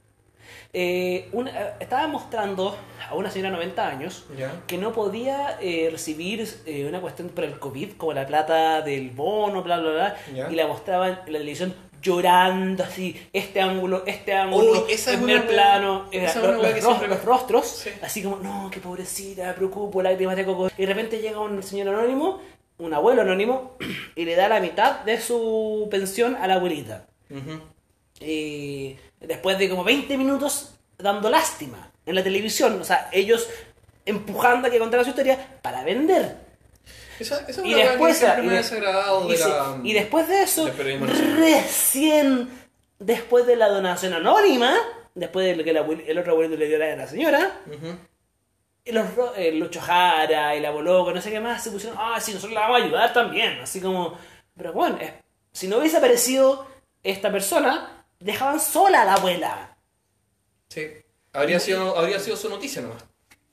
Eh, 0.76 1.28
una- 1.32 1.52
estaba 1.78 2.08
mostrando 2.08 2.76
a 3.08 3.14
una 3.14 3.30
señora 3.30 3.50
de 3.50 3.56
90 3.56 3.88
años 3.88 4.26
que 4.66 4.76
no 4.76 4.92
podía 4.92 5.56
eh, 5.60 5.88
recibir 5.90 6.46
eh, 6.66 6.84
una 6.88 7.00
cuestión 7.00 7.28
por 7.28 7.44
el 7.44 7.58
COVID, 7.60 7.92
como 7.96 8.12
la 8.12 8.26
plata 8.26 8.82
del 8.82 9.10
bono, 9.10 9.62
bla, 9.62 9.78
bla, 9.78 9.90
bla, 9.92 10.16
y 10.50 10.54
la 10.56 10.66
mostraban 10.66 11.20
en 11.26 11.32
la 11.32 11.38
televisión 11.38 11.74
llorando 12.02 12.82
así, 12.84 13.16
este 13.32 13.60
ángulo, 13.60 14.02
este 14.04 14.34
ángulo, 14.34 14.84
una 14.86 15.16
primer 15.16 15.46
plano, 15.46 16.06
eh, 16.12 16.24
esa 16.24 16.40
es 16.40 16.44
los, 16.46 16.56
los 16.56 16.66
que 16.66 16.80
ros- 16.80 16.84
siempre- 16.84 17.08
los 17.08 17.24
rostros, 17.24 17.66
Sí. 17.66 17.90
así 18.02 18.22
como, 18.22 18.36
no, 18.36 18.68
qué 18.70 18.80
pobrecita, 18.80 19.54
preocupo, 19.54 20.02
lágrimas 20.02 20.36
de 20.36 20.44
coco. 20.44 20.68
Y 20.76 20.80
de 20.82 20.86
repente 20.86 21.20
llega 21.20 21.38
un 21.40 21.62
señor 21.62 21.88
anónimo, 21.88 22.40
un 22.78 22.92
abuelo 22.92 23.22
anónimo, 23.22 23.76
y 24.16 24.24
le 24.24 24.34
da 24.34 24.48
la 24.48 24.60
mitad 24.60 25.00
de 25.04 25.18
su 25.20 25.86
pensión 25.90 26.36
a 26.36 26.46
la 26.46 26.54
abuelita. 26.54 27.06
Y 28.24 28.96
después 29.20 29.58
de 29.58 29.68
como 29.68 29.84
20 29.84 30.16
minutos 30.16 30.74
dando 30.98 31.28
lástima 31.30 31.90
en 32.06 32.14
la 32.14 32.22
televisión, 32.22 32.80
o 32.80 32.84
sea, 32.84 33.08
ellos 33.12 33.48
empujando 34.06 34.68
a 34.68 34.70
que 34.70 34.78
contara 34.78 35.02
su 35.04 35.10
historia 35.10 35.58
para 35.62 35.82
vender. 35.84 36.36
Esa, 37.18 37.40
esa 37.48 37.60
es 37.62 37.66
Y 37.66 37.74
que 37.74 37.84
después, 37.88 38.20
y 38.22 38.24
de- 38.46 38.50
desagradado 38.56 39.28
y 39.28 39.32
de 39.32 39.36
se- 39.38 39.48
la... 39.48 39.80
y 39.82 39.92
después 39.92 40.28
de 40.28 40.42
eso, 40.42 40.68
recién 41.38 42.48
después 42.98 43.46
de 43.46 43.56
la 43.56 43.68
donación 43.68 44.12
anónima, 44.14 44.74
después 45.14 45.56
de 45.56 45.62
que 45.64 45.70
el, 45.70 45.76
abuel- 45.78 46.04
el 46.06 46.18
otro 46.18 46.32
abuelito 46.32 46.56
le 46.56 46.66
dio 46.68 46.76
a 46.82 46.96
la 46.96 47.06
señora, 47.06 47.60
Ujú. 47.66 47.96
y 48.84 48.92
los, 48.92 49.06
el 49.36 49.58
Lucho 49.60 49.80
Jara, 49.80 50.54
el 50.54 50.64
Aboloco, 50.64 51.12
no 51.12 51.20
sé 51.20 51.30
qué 51.30 51.40
más, 51.40 51.62
se 51.62 51.70
pusieron, 51.70 51.96
ah, 52.00 52.18
sí, 52.20 52.32
nosotros 52.32 52.54
la 52.54 52.62
vamos 52.62 52.80
a 52.80 52.84
ayudar 52.84 53.12
también. 53.12 53.58
Así 53.60 53.80
como, 53.80 54.18
pero 54.56 54.72
bueno, 54.72 54.98
eh, 55.00 55.14
si 55.52 55.68
no 55.68 55.78
hubiese 55.78 55.98
aparecido 55.98 56.66
esta 57.02 57.30
persona, 57.30 57.93
dejaban 58.24 58.58
sola 58.58 59.02
a 59.02 59.04
la 59.04 59.14
abuela. 59.14 59.76
Sí. 60.68 60.88
Habría 61.32 61.60
sido, 61.60 61.96
habría 61.98 62.18
sido 62.18 62.36
su 62.36 62.48
noticia 62.48 62.80
nomás. 62.82 63.04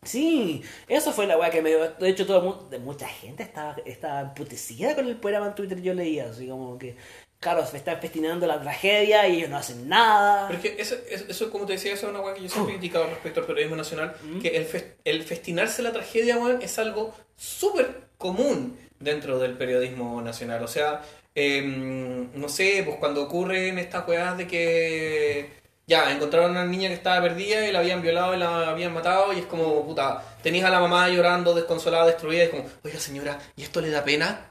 Sí, 0.04 0.64
eso 0.88 1.12
fue 1.12 1.28
la 1.28 1.38
weá 1.38 1.52
que 1.52 1.62
me 1.62 1.70
dio. 1.70 1.92
De 1.92 2.10
hecho, 2.10 2.26
todo 2.26 2.38
el 2.38 2.44
mundo, 2.44 2.68
de 2.70 2.80
mucha 2.80 3.08
gente 3.08 3.44
estaba, 3.44 3.76
estaba 3.86 4.22
emputecida 4.22 4.96
con 4.96 5.08
el 5.08 5.18
programa 5.18 5.48
en 5.48 5.56
Twitter. 5.56 5.82
Yo 5.82 5.94
leía 5.94 6.30
así 6.30 6.48
como 6.48 6.78
que. 6.80 6.96
claro, 7.40 7.66
se 7.66 7.78
están 7.78 8.00
festinando 8.00 8.48
la 8.48 8.62
tragedia 8.62 9.28
y 9.28 9.38
ellos 9.38 9.50
no 9.50 9.58
hacen 9.58 9.88
nada. 9.90 10.48
Pero 10.48 10.60
es 10.60 10.64
que 10.64 10.82
eso, 10.82 10.96
eso, 11.10 11.26
eso, 11.28 11.52
como 11.52 11.66
te 11.66 11.74
decía, 11.74 11.94
eso 11.94 12.08
es 12.08 12.12
una 12.14 12.22
weá 12.22 12.34
que 12.34 12.42
yo 12.44 12.50
siempre 12.50 12.74
he 12.74 12.78
criticado 12.78 13.08
respecto 13.08 13.42
al 13.42 13.46
periodismo 13.48 13.76
nacional, 13.76 14.16
que 14.42 14.50
el, 14.58 14.68
el 15.06 15.24
festinarse 15.24 15.82
la 15.84 15.92
tragedia, 15.92 16.38
weón, 16.38 16.62
es 16.62 16.80
algo 16.80 17.14
súper 17.36 18.08
común 18.18 18.78
dentro 19.00 19.40
del 19.40 19.58
periodismo 19.58 20.22
nacional. 20.22 20.64
O 20.64 20.68
sea, 20.68 21.02
em, 21.36 22.30
no 22.40 22.50
sé, 22.50 22.84
pues 22.86 22.98
cuando 22.98 23.24
ocurren 23.24 23.78
estas 23.80 24.08
weas 24.08 24.38
de 24.38 24.48
que 24.48 25.50
ya 25.88 26.12
encontraron 26.12 26.50
a 26.58 26.62
una 26.62 26.66
niña 26.72 26.88
que 26.90 26.94
estaba 26.96 27.22
perdida 27.22 27.68
y 27.68 27.72
la 27.72 27.80
habían 27.80 28.02
violado 28.02 28.34
y 28.36 28.38
la 28.38 28.70
habían 28.70 28.94
matado 28.94 29.34
y 29.34 29.40
es 29.40 29.46
como, 29.46 29.86
puta, 29.86 30.24
tenías 30.44 30.66
a 30.66 30.70
la 30.70 30.80
mamá 30.80 31.10
llorando, 31.10 31.54
desconsolada, 31.54 32.06
destruida 32.06 32.40
y 32.44 32.46
es 32.46 32.50
como, 32.50 32.66
oiga 32.84 33.00
señora, 33.00 33.40
¿y 33.56 33.64
esto 33.64 33.82
le 33.82 33.90
da 33.90 34.04
pena? 34.04 34.50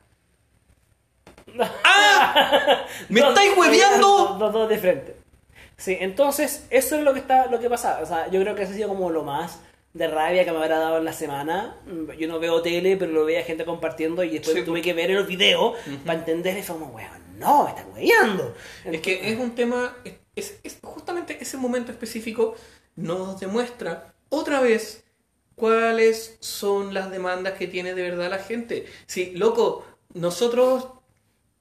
¡Ah! 1.84 2.84
¡Me 3.08 3.20
Dos- 3.20 3.30
estáis 3.30 3.56
hueveando! 3.56 4.36
Dos, 4.38 4.52
dos, 4.52 4.68
de 4.68 4.78
frente. 4.78 5.16
Sí, 5.76 5.96
entonces, 6.00 6.66
eso 6.70 6.96
es 6.96 7.02
lo 7.02 7.14
que 7.14 7.20
está, 7.20 7.46
lo 7.46 7.58
que 7.58 7.70
pasa. 7.70 8.00
O 8.02 8.06
sea, 8.06 8.28
yo 8.30 8.40
creo 8.42 8.54
que 8.54 8.62
eso 8.62 8.72
ha 8.72 8.76
sido 8.76 8.88
como 8.88 9.10
lo 9.10 9.22
más 9.22 9.60
de 9.92 10.06
rabia 10.06 10.44
que 10.44 10.52
me 10.52 10.58
habrá 10.58 10.78
dado 10.78 10.98
en 10.98 11.04
la 11.04 11.12
semana. 11.12 11.76
Mm, 11.86 12.12
Yo 12.12 12.28
no 12.28 12.38
veo 12.38 12.62
tele, 12.62 12.96
pero 12.96 13.10
lo 13.12 13.24
veía 13.24 13.42
gente 13.42 13.64
compartiendo 13.64 14.22
y 14.24 14.30
después 14.30 14.56
Sí. 14.56 14.62
tuve 14.62 14.82
que 14.82 14.92
ver 14.94 15.10
el 15.10 15.24
video 15.24 15.74
para 16.06 16.18
entender 16.18 16.56
y 16.58 16.62
fue 16.62 16.76
como, 16.78 16.92
weón, 16.94 17.38
no, 17.38 17.64
me 17.64 17.70
están 17.70 17.92
hueveando. 17.92 18.54
Es 18.84 19.00
que 19.00 19.32
es 19.32 19.38
un 19.38 19.54
tema, 19.54 19.96
es 20.36 20.60
justamente 20.82 21.38
ese 21.40 21.56
momento 21.56 21.90
específico 21.92 22.54
nos 22.96 23.40
demuestra 23.40 24.14
otra 24.28 24.60
vez 24.60 25.04
cuáles 25.56 26.36
son 26.40 26.94
las 26.94 27.10
demandas 27.10 27.54
que 27.54 27.66
tiene 27.66 27.94
de 27.94 28.02
verdad 28.02 28.30
la 28.30 28.38
gente. 28.38 28.86
Sí, 29.06 29.32
loco, 29.34 29.84
nosotros, 30.14 30.86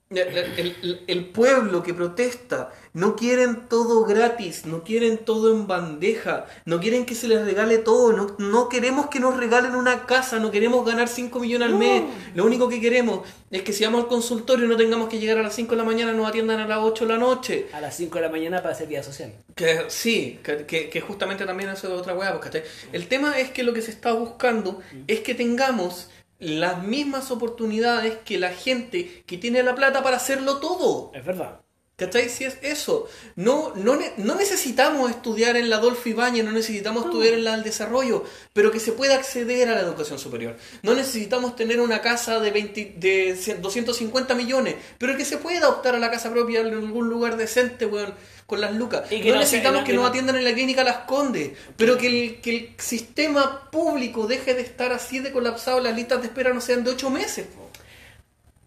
el, 0.10 0.76
el- 0.82 1.03
el 1.05 1.26
pueblo 1.26 1.84
que 1.84 1.93
protesta, 1.93 2.74
no 2.93 3.16
quieren 3.16 3.68
todo 3.70 4.05
gratis, 4.05 4.66
no 4.66 4.84
quieren 4.84 5.20
todo 5.20 5.53
en 5.53 5.68
bandeja, 5.68 6.47
no 6.66 6.80
quieren 6.80 7.05
que 7.05 7.14
se 7.14 7.28
les 7.28 7.45
regale 7.45 7.78
todo, 7.78 8.12
no, 8.14 8.36
no 8.39 8.70
queremos 8.70 9.07
que 9.10 9.20
nos 9.20 9.38
regalen 9.38 9.76
una 9.76 10.07
casa, 10.07 10.39
no 10.39 10.49
queremos 10.49 10.84
ganar 10.84 11.07
5 11.07 11.39
millones 11.39 11.68
al 11.68 11.74
No. 11.74 11.78
mes, 11.80 12.03
lo 12.34 12.43
único 12.45 12.68
que 12.68 12.82
queremos 12.82 13.20
es 13.51 13.62
que 13.62 13.72
si 13.72 13.84
vamos 13.86 14.01
al 14.03 14.07
consultorio 14.10 14.68
no 14.68 14.76
tengamos 14.78 15.10
que 15.10 15.20
llegar 15.20 15.38
a 15.38 15.43
las 15.43 15.53
5 15.53 15.72
de 15.72 15.78
la 15.78 15.84
mañana, 15.84 16.12
nos 16.14 16.28
atiendan 16.28 16.60
a 16.60 16.68
las 16.68 16.80
8 16.80 17.05
de 17.05 17.14
la 17.14 17.20
noche. 17.20 17.68
A 17.72 17.80
las 17.80 17.95
5 17.95 18.16
de 18.16 18.22
la 18.24 18.30
mañana 18.30 18.64
para 18.64 18.74
hacer 18.74 18.88
vida 18.88 19.03
social. 19.03 19.32
Que 19.53 19.86
sí, 19.89 20.39
que, 20.43 20.66
que- 20.66 20.89
que 20.89 21.01
justamente 21.01 21.45
también 21.45 21.70
eso 21.70 21.88
es 21.88 21.93
otra 21.93 22.16
weá, 22.16 22.39
pues. 22.39 22.64
El 22.91 23.07
tema 23.07 23.38
es 23.39 23.51
que 23.51 23.62
lo 23.62 23.74
que 23.74 23.84
se 23.84 23.91
está 23.91 24.14
buscando 24.14 24.80
es 25.07 25.20
que 25.20 25.36
tengamos 25.36 26.10
las 26.40 26.84
mismas 26.84 27.32
oportunidades 27.32 28.18
que 28.26 28.40
la 28.40 28.50
gente 28.50 29.24
que 29.26 29.38
tiene 29.38 29.62
la 29.62 29.76
plata 29.76 30.02
para 30.02 30.18
hacerlo 30.18 30.58
todo. 30.58 31.12
Es 31.14 31.26
verdad. 31.26 31.60
¿Cachai? 32.00 32.30
Si 32.30 32.46
es 32.46 32.58
eso. 32.62 33.10
No, 33.36 33.74
no, 33.76 34.00
no 34.16 34.36
necesitamos 34.36 35.12
estudiar 35.12 35.58
en 35.58 35.70
la 35.70 35.76
Adolfo 35.76 36.08
Ibáñez, 36.08 36.46
no 36.46 36.54
necesitamos 36.54 37.06
estudiar 37.06 37.34
en 37.34 37.44
la 37.44 37.52
del 37.52 37.64
desarrollo, 37.64 38.24
pero 38.54 38.72
que 38.72 38.80
se 38.80 38.94
pueda 38.94 39.16
acceder 39.16 39.68
a 39.68 39.76
la 39.76 39.82
educación 39.82 40.18
superior. 40.18 40.56
No 40.82 40.94
necesitamos 40.94 41.58
tener 41.58 41.82
una 41.82 42.02
casa 42.02 42.40
de, 42.40 42.52
20, 42.52 42.96
de 42.98 43.36
100 43.36 43.62
250 43.62 44.34
millones, 44.34 44.76
pero 44.98 45.18
que 45.18 45.26
se 45.26 45.38
pueda 45.38 45.68
optar 45.68 45.94
a 45.94 46.00
la 46.00 46.10
casa 46.10 46.32
propia 46.32 46.62
en 46.62 46.68
algún 46.68 47.10
lugar 47.10 47.36
decente, 47.36 47.86
weón, 47.86 48.14
con 48.50 48.60
las 48.60 48.74
lucas. 48.74 49.10
Y 49.12 49.22
que 49.22 49.30
no, 49.30 49.36
no 49.36 49.39
necesitamos 49.41 49.82
que 49.84 49.88
que 49.91 49.93
nos 49.93 50.02
no- 50.04 50.08
atiendan 50.10 50.36
en 50.36 50.43
la 50.43 50.54
clínica 50.54 50.84
Las 50.84 50.97
Condes, 51.06 51.52
pero 51.78 51.97
que 51.97 52.08
el, 52.08 52.41
que 52.41 52.50
el 52.50 52.76
sistema 52.80 53.70
público 53.72 54.28
deje 54.28 54.54
de 54.56 54.62
estar 54.62 54.91
así 54.91 55.20
de 55.20 55.32
colapsado, 55.32 55.80
las 55.80 55.95
listas 55.95 56.20
de 56.22 56.28
espera 56.28 56.52
no 56.54 56.60
sean 56.60 56.84
de 56.84 56.91
8 56.91 57.10
meses. 57.10 57.47
po. 57.56 57.70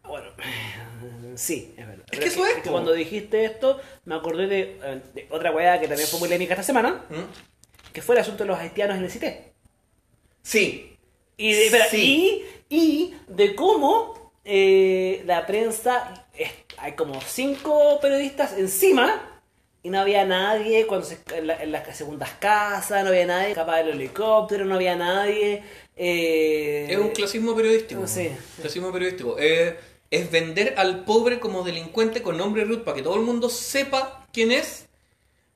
Bueno, 0.09 0.29
sí, 1.37 1.75
es 1.77 1.87
verdad. 1.87 2.05
Es 2.11 2.19
que 2.19 2.27
eso 2.27 2.47
es, 2.47 2.55
cuando 2.69 2.93
dijiste 2.93 3.45
esto, 3.45 3.81
me 4.05 4.15
acordé 4.15 4.47
de, 4.47 4.61
eh, 4.83 5.01
de 5.15 5.27
otra 5.31 5.51
weá 5.53 5.81
que 5.81 5.89
también 5.89 6.09
fue 6.09 6.21
muy 6.21 6.29
polémica 6.29 6.55
esta 6.55 6.63
semana, 6.65 7.05
¿Mm? 7.11 7.93
que 7.93 8.03
fue 8.03 8.15
el 8.15 8.21
asunto 8.21 8.45
de 8.45 8.49
los 8.49 8.59
haitianos 8.59 8.97
en 8.99 9.05
el 9.05 9.11
CITE. 9.11 9.53
Sí, 10.43 10.97
Y 11.37 11.53
de, 11.53 11.67
espera, 11.67 11.87
Sí. 11.89 12.45
y, 12.69 12.77
y 12.77 13.15
de 13.29 13.55
cómo 13.55 14.33
eh, 14.45 15.23
la 15.25 15.47
prensa, 15.47 16.27
es- 16.37 16.51
hay 16.79 16.93
como 16.93 17.21
cinco 17.23 17.99
periodistas 18.01 18.53
encima 18.59 19.32
y 19.83 19.91
no 19.91 20.01
había 20.01 20.25
nadie 20.25 20.87
cuando 20.87 21.07
se- 21.07 21.19
en, 21.35 21.47
la- 21.49 21.63
en 21.63 21.73
las 21.73 21.97
segundas 21.97 22.31
casas, 22.39 23.03
no 23.03 23.09
había 23.11 23.27
nadie 23.27 23.49
escapaba 23.51 23.79
del 23.79 23.91
helicóptero, 23.91 24.65
no 24.65 24.77
había 24.77 24.97
nadie. 24.97 25.63
eh, 25.97 26.87
Es 26.91 26.99
un 26.99 27.11
clasismo 27.11 27.55
periodístico. 27.57 28.07
Sí. 28.07 28.31
Clasismo 28.61 28.93
periodístico. 28.93 29.37
Eh, 29.39 29.79
es 30.11 30.31
vender 30.31 30.75
al 30.77 31.05
pobre 31.05 31.41
como 31.41 31.63
delincuente 31.65 32.23
con 32.23 32.37
nombre 32.37 32.65
root 32.65 32.85
para 32.85 32.97
que 32.97 33.03
todo 33.03 33.17
el 33.17 33.23
mundo 33.23 33.49
sepa 33.49 34.27
quién 34.33 34.53
es, 34.53 34.87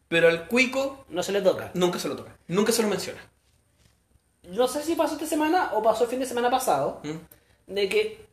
pero 0.09 0.29
al 0.29 0.47
cuico 0.49 1.05
No 1.09 1.23
se 1.23 1.33
le 1.33 1.41
toca. 1.43 1.71
nunca 1.75 1.99
se 1.99 2.09
lo 2.09 2.17
toca, 2.17 2.37
nunca 2.49 2.73
se 2.73 2.83
lo 2.83 2.89
menciona. 2.89 3.21
No 4.49 4.69
sé 4.69 4.83
si 4.83 4.95
pasó 4.95 5.15
esta 5.15 5.27
semana 5.27 5.73
o 5.75 5.83
pasó 5.83 6.05
el 6.05 6.11
fin 6.11 6.21
de 6.21 6.27
semana 6.27 6.51
pasado, 6.51 7.01
¿Mm? 7.03 7.73
de 7.75 7.89
que 7.89 8.27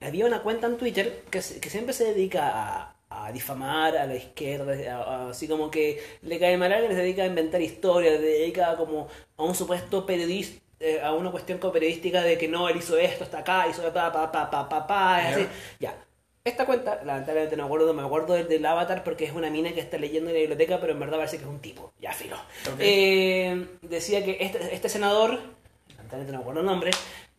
había 0.00 0.26
una 0.26 0.42
cuenta 0.42 0.66
en 0.66 0.76
Twitter 0.76 1.24
que, 1.30 1.40
que 1.60 1.70
siempre 1.70 1.92
se 1.92 2.04
dedica 2.04 2.50
a, 2.54 2.93
a 3.16 3.30
difamar 3.32 3.96
a 3.96 4.06
la 4.06 4.14
izquierda, 4.16 4.72
a- 4.92 5.02
a- 5.02 5.30
así 5.30 5.46
como 5.48 5.70
que 5.70 6.02
le 6.22 6.38
cae 6.38 6.56
mal 6.56 6.72
a 6.72 6.76
alguien, 6.76 6.92
se 6.94 7.02
dedica 7.02 7.22
a 7.22 7.26
inventar 7.26 7.60
historias, 7.62 8.16
se 8.16 8.22
dedica 8.22 8.76
como 8.76 9.08
a 9.36 9.42
un 9.42 9.54
supuesto 9.54 10.04
periodista, 10.04 10.60
eh, 10.80 11.00
a 11.02 11.12
una 11.12 11.30
cuestión 11.30 11.58
como 11.58 11.72
periodística 11.72 12.22
de 12.22 12.36
que 12.36 12.48
no, 12.48 12.68
él 12.68 12.76
hizo 12.76 12.96
esto, 12.98 13.24
está 13.24 13.38
acá, 13.38 13.66
hizo 13.70 13.82
pa, 13.92 14.12
pa, 14.12 14.30
pa, 14.32 14.50
pa, 14.50 14.68
pa, 14.68 14.86
pa, 14.86 15.20
y 15.22 15.32
así. 15.32 15.46
Ya. 15.80 15.94
Esta 16.46 16.66
cuenta, 16.66 17.00
lamentablemente 17.04 17.56
no 17.56 17.62
me 17.62 17.66
acuerdo, 17.68 17.94
me 17.94 18.02
acuerdo 18.02 18.34
del, 18.34 18.48
del 18.48 18.66
avatar 18.66 19.02
porque 19.02 19.24
es 19.24 19.32
una 19.32 19.48
mina 19.48 19.72
que 19.72 19.80
está 19.80 19.96
leyendo 19.96 20.28
en 20.28 20.34
la 20.36 20.40
biblioteca, 20.40 20.78
pero 20.78 20.92
en 20.92 21.00
verdad 21.00 21.16
parece 21.16 21.38
que 21.38 21.44
es 21.44 21.48
un 21.48 21.60
tipo. 21.60 21.92
Ya, 22.02 22.12
filo. 22.12 22.36
Eh, 22.78 23.66
decía 23.80 24.22
que 24.22 24.36
este, 24.40 24.74
este 24.74 24.90
senador, 24.90 25.40
lamentablemente 25.96 26.32
no 26.32 26.38
me 26.38 26.42
acuerdo 26.42 26.60
el 26.60 26.66
nombre, 26.66 26.90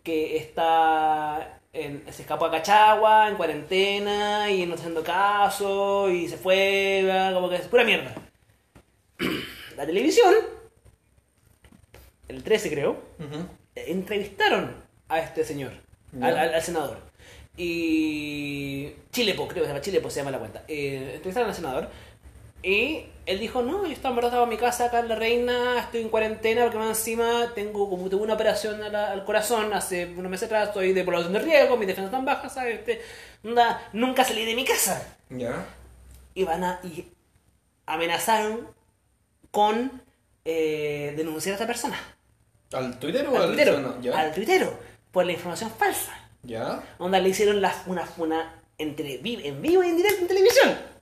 que 0.02 0.38
está 0.38 1.60
en- 1.76 2.04
se 2.14 2.22
escapó 2.24 2.46
a 2.46 2.52
Cachagua 2.52 3.30
en 3.30 3.36
cuarentena 3.36 4.50
y 4.52 4.66
no 4.66 4.76
está 4.76 4.84
haciendo 4.88 5.04
caso 5.04 6.10
y 6.10 6.28
se 6.28 6.38
fue, 6.38 7.02
¿verdad? 7.04 7.34
como 7.34 7.50
que 7.50 7.56
es 7.56 7.62
pura 7.68 7.84
mierda. 7.84 8.14
La 9.78 9.86
televisión, 9.86 10.34
el 12.28 12.44
13 12.44 12.70
creo, 12.70 12.98
entrevistaron 13.76 14.72
a 15.10 15.20
este 15.20 15.44
señor, 15.44 15.72
al- 16.22 16.38
al 16.56 16.62
senador. 16.62 16.98
Y 17.58 18.92
Chilepo, 19.12 19.48
creo 19.48 19.64
que 19.64 19.68
se 19.68 19.74
llama 19.74 19.82
Chilepo, 19.82 20.10
se 20.10 20.20
llama 20.20 20.32
la 20.32 20.40
cuenta. 20.40 20.64
Eh, 20.68 21.12
entrevistaron 21.16 21.50
al 21.50 21.56
senador. 21.56 21.90
Y 22.64 23.06
él 23.26 23.40
dijo, 23.40 23.62
no, 23.62 23.86
yo 23.86 23.92
estaba 23.94 24.44
en 24.44 24.50
mi 24.50 24.58
casa 24.58 24.86
acá 24.86 25.00
en 25.00 25.10
La 25.10 25.16
Reina, 25.16 25.80
estoy 25.80 26.02
en 26.02 26.10
cuarentena 26.10 26.64
porque 26.64 26.78
más 26.78 26.90
encima 27.00 27.52
tengo 27.56 27.90
como 27.90 28.08
tuve 28.10 28.22
una 28.24 28.34
operación 28.36 28.80
la- 28.92 29.12
al 29.12 29.26
corazón 29.26 29.74
hace 29.74 30.06
unos 30.06 30.30
meses 30.30 30.46
atrás, 30.46 30.68
estoy 30.70 30.94
de 30.94 31.04
población 31.04 31.34
de 31.34 31.40
riesgo, 31.40 31.76
mis 31.78 31.88
defensas 31.88 32.12
están 32.12 32.26
bajas, 32.26 32.54
¿sabes? 32.54 32.80
Este, 32.80 33.02
onda, 33.44 33.90
nunca 33.94 34.24
salí 34.24 34.46
de 34.46 34.56
mi 34.56 34.64
casa. 34.66 35.16
Ya. 35.30 35.66
Y 36.34 36.44
van 36.44 36.64
a, 36.64 36.80
y 36.84 37.08
amenazaron 37.86 38.68
con 39.52 40.02
eh, 40.44 41.14
denunciar 41.16 41.54
a 41.54 41.56
esta 41.56 41.68
persona. 41.68 41.98
¿Al 42.74 43.00
Twitter 43.00 43.28
o 43.28 43.38
Al 43.38 43.48
tuitero, 43.48 43.80
no, 43.80 43.96
al 44.18 44.34
tuitero, 44.34 44.78
por 45.12 45.26
la 45.26 45.32
información 45.32 45.72
falsa. 45.72 46.12
Ya. 46.44 46.84
Onda 47.00 47.20
le 47.20 47.30
hicieron 47.30 47.62
la, 47.62 47.74
una, 47.88 48.08
una 48.18 48.62
entre, 48.78 49.20
en 49.24 49.62
vivo 49.62 49.84
y 49.84 49.88
en 49.88 49.98
directo 49.98 50.22
en 50.22 50.28
televisión. 50.28 50.95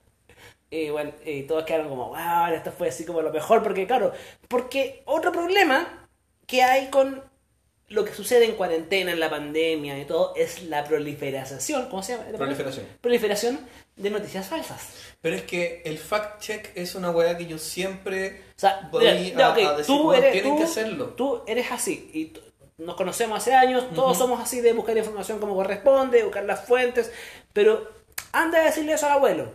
Y 0.74 0.90
bueno, 0.90 1.12
y 1.24 1.42
todos 1.44 1.64
quedaron 1.64 1.88
como, 1.88 2.08
wow, 2.08 2.52
esto 2.52 2.72
fue 2.72 2.88
así 2.88 3.04
como 3.04 3.22
lo 3.22 3.30
mejor, 3.32 3.62
porque 3.62 3.86
claro, 3.86 4.12
porque 4.48 5.02
otro 5.06 5.30
problema 5.30 6.08
que 6.48 6.62
hay 6.64 6.88
con 6.88 7.22
lo 7.88 8.04
que 8.04 8.12
sucede 8.12 8.46
en 8.46 8.56
cuarentena, 8.56 9.12
en 9.12 9.20
la 9.20 9.30
pandemia 9.30 9.96
y 10.00 10.04
todo, 10.04 10.34
es 10.34 10.64
la 10.64 10.82
proliferación, 10.84 11.88
¿cómo 11.90 12.02
se 12.02 12.16
llama? 12.16 12.24
Proliferación. 12.36 12.86
Proliferación 13.00 13.60
de 13.94 14.10
noticias 14.10 14.48
falsas. 14.48 14.88
Pero 15.20 15.36
es 15.36 15.42
que 15.42 15.82
el 15.84 15.96
fact 15.98 16.40
check 16.40 16.70
es 16.74 16.96
una 16.96 17.10
weá 17.10 17.36
que 17.38 17.46
yo 17.46 17.58
siempre 17.58 18.40
O 18.56 18.58
sea, 18.58 18.88
voy 18.90 19.04
mira, 19.06 19.46
a, 19.46 19.50
ok, 19.52 19.58
a 19.58 19.76
decir, 19.76 19.86
tú 19.86 20.08
"Weón, 20.08 20.22
eres, 20.22 20.32
tienen 20.32 20.52
tú- 20.52 20.58
que 20.58 20.64
hacerlo. 20.64 21.04
Tú 21.10 21.42
eres 21.46 21.70
así 21.70 22.10
y 22.12 22.32
nos 22.82 22.96
conocemos 22.96 23.38
hace 23.38 23.54
años, 23.54 23.84
todos 23.94 24.18
somos 24.18 24.40
así 24.40 24.60
de 24.60 24.72
buscar 24.72 24.96
información 24.98 25.38
como 25.38 25.54
corresponde, 25.54 26.24
buscar 26.24 26.44
las 26.44 26.64
fuentes, 26.66 27.12
pero 27.52 27.88
anda 28.32 28.58
a 28.60 28.64
decirle 28.64 28.94
eso 28.94 29.06
al 29.06 29.12
abuelo, 29.12 29.52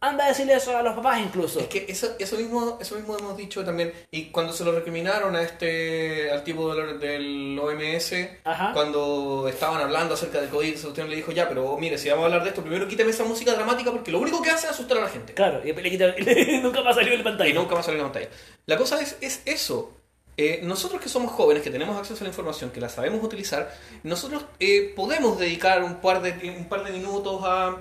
anda 0.00 0.26
a 0.26 0.28
decirle 0.28 0.54
eso 0.54 0.76
a 0.76 0.82
los 0.82 0.94
papás 0.94 1.20
incluso. 1.20 1.58
Es 1.60 1.66
que 1.68 1.86
eso, 1.88 2.14
eso 2.18 2.36
mismo 2.36 2.78
eso 2.80 2.94
mismo 2.96 3.16
hemos 3.18 3.36
dicho 3.36 3.64
también. 3.64 3.92
Y 4.10 4.26
cuando 4.26 4.52
se 4.52 4.64
lo 4.64 4.72
recriminaron 4.72 5.34
a 5.34 5.42
este 5.42 6.30
al 6.30 6.44
tipo 6.44 6.74
del, 6.74 7.00
del 7.00 7.58
OMS, 7.58 8.12
Ajá. 8.44 8.72
cuando 8.72 9.48
estaban 9.48 9.80
hablando 9.80 10.14
acerca 10.14 10.40
del 10.40 10.50
COVID, 10.50 10.80
cuestión 10.80 11.10
le 11.10 11.16
dijo, 11.16 11.32
ya, 11.32 11.48
pero 11.48 11.76
mire, 11.78 11.98
si 11.98 12.08
vamos 12.10 12.22
a 12.24 12.26
hablar 12.26 12.42
de 12.42 12.50
esto, 12.50 12.62
primero 12.62 12.86
quíteme 12.86 13.10
esa 13.10 13.24
música 13.24 13.52
dramática 13.54 13.90
porque 13.90 14.12
lo 14.12 14.18
único 14.20 14.42
que 14.42 14.50
hace 14.50 14.66
es 14.66 14.72
asustar 14.72 14.98
a 14.98 15.02
la 15.02 15.08
gente. 15.08 15.32
Claro, 15.34 15.60
y 15.62 15.72
después 15.72 15.82
le 15.84 15.90
quitan- 15.90 16.14
nunca 16.62 16.82
más 16.82 16.94
salió 16.94 17.12
en 17.14 17.22
pantalla. 17.24 17.50
Y 17.50 17.54
nunca 17.54 17.74
va 17.74 17.80
a 17.80 17.82
salir 17.82 18.00
en 18.00 18.06
la 18.06 18.12
pantalla. 18.12 18.34
La 18.66 18.76
cosa 18.76 19.00
es, 19.00 19.16
es 19.20 19.42
eso. 19.46 19.92
Eh, 20.38 20.60
nosotros 20.62 21.00
que 21.00 21.08
somos 21.08 21.32
jóvenes, 21.32 21.62
que 21.62 21.70
tenemos 21.70 21.96
acceso 21.96 22.20
a 22.20 22.24
la 22.24 22.28
información, 22.28 22.68
que 22.70 22.78
la 22.78 22.90
sabemos 22.90 23.24
utilizar, 23.24 23.74
nosotros 24.02 24.44
eh, 24.60 24.92
podemos 24.94 25.38
dedicar 25.38 25.82
un 25.82 25.96
par 26.02 26.20
de, 26.20 26.50
un 26.58 26.68
par 26.68 26.84
de 26.84 26.92
minutos 26.92 27.40
a 27.42 27.74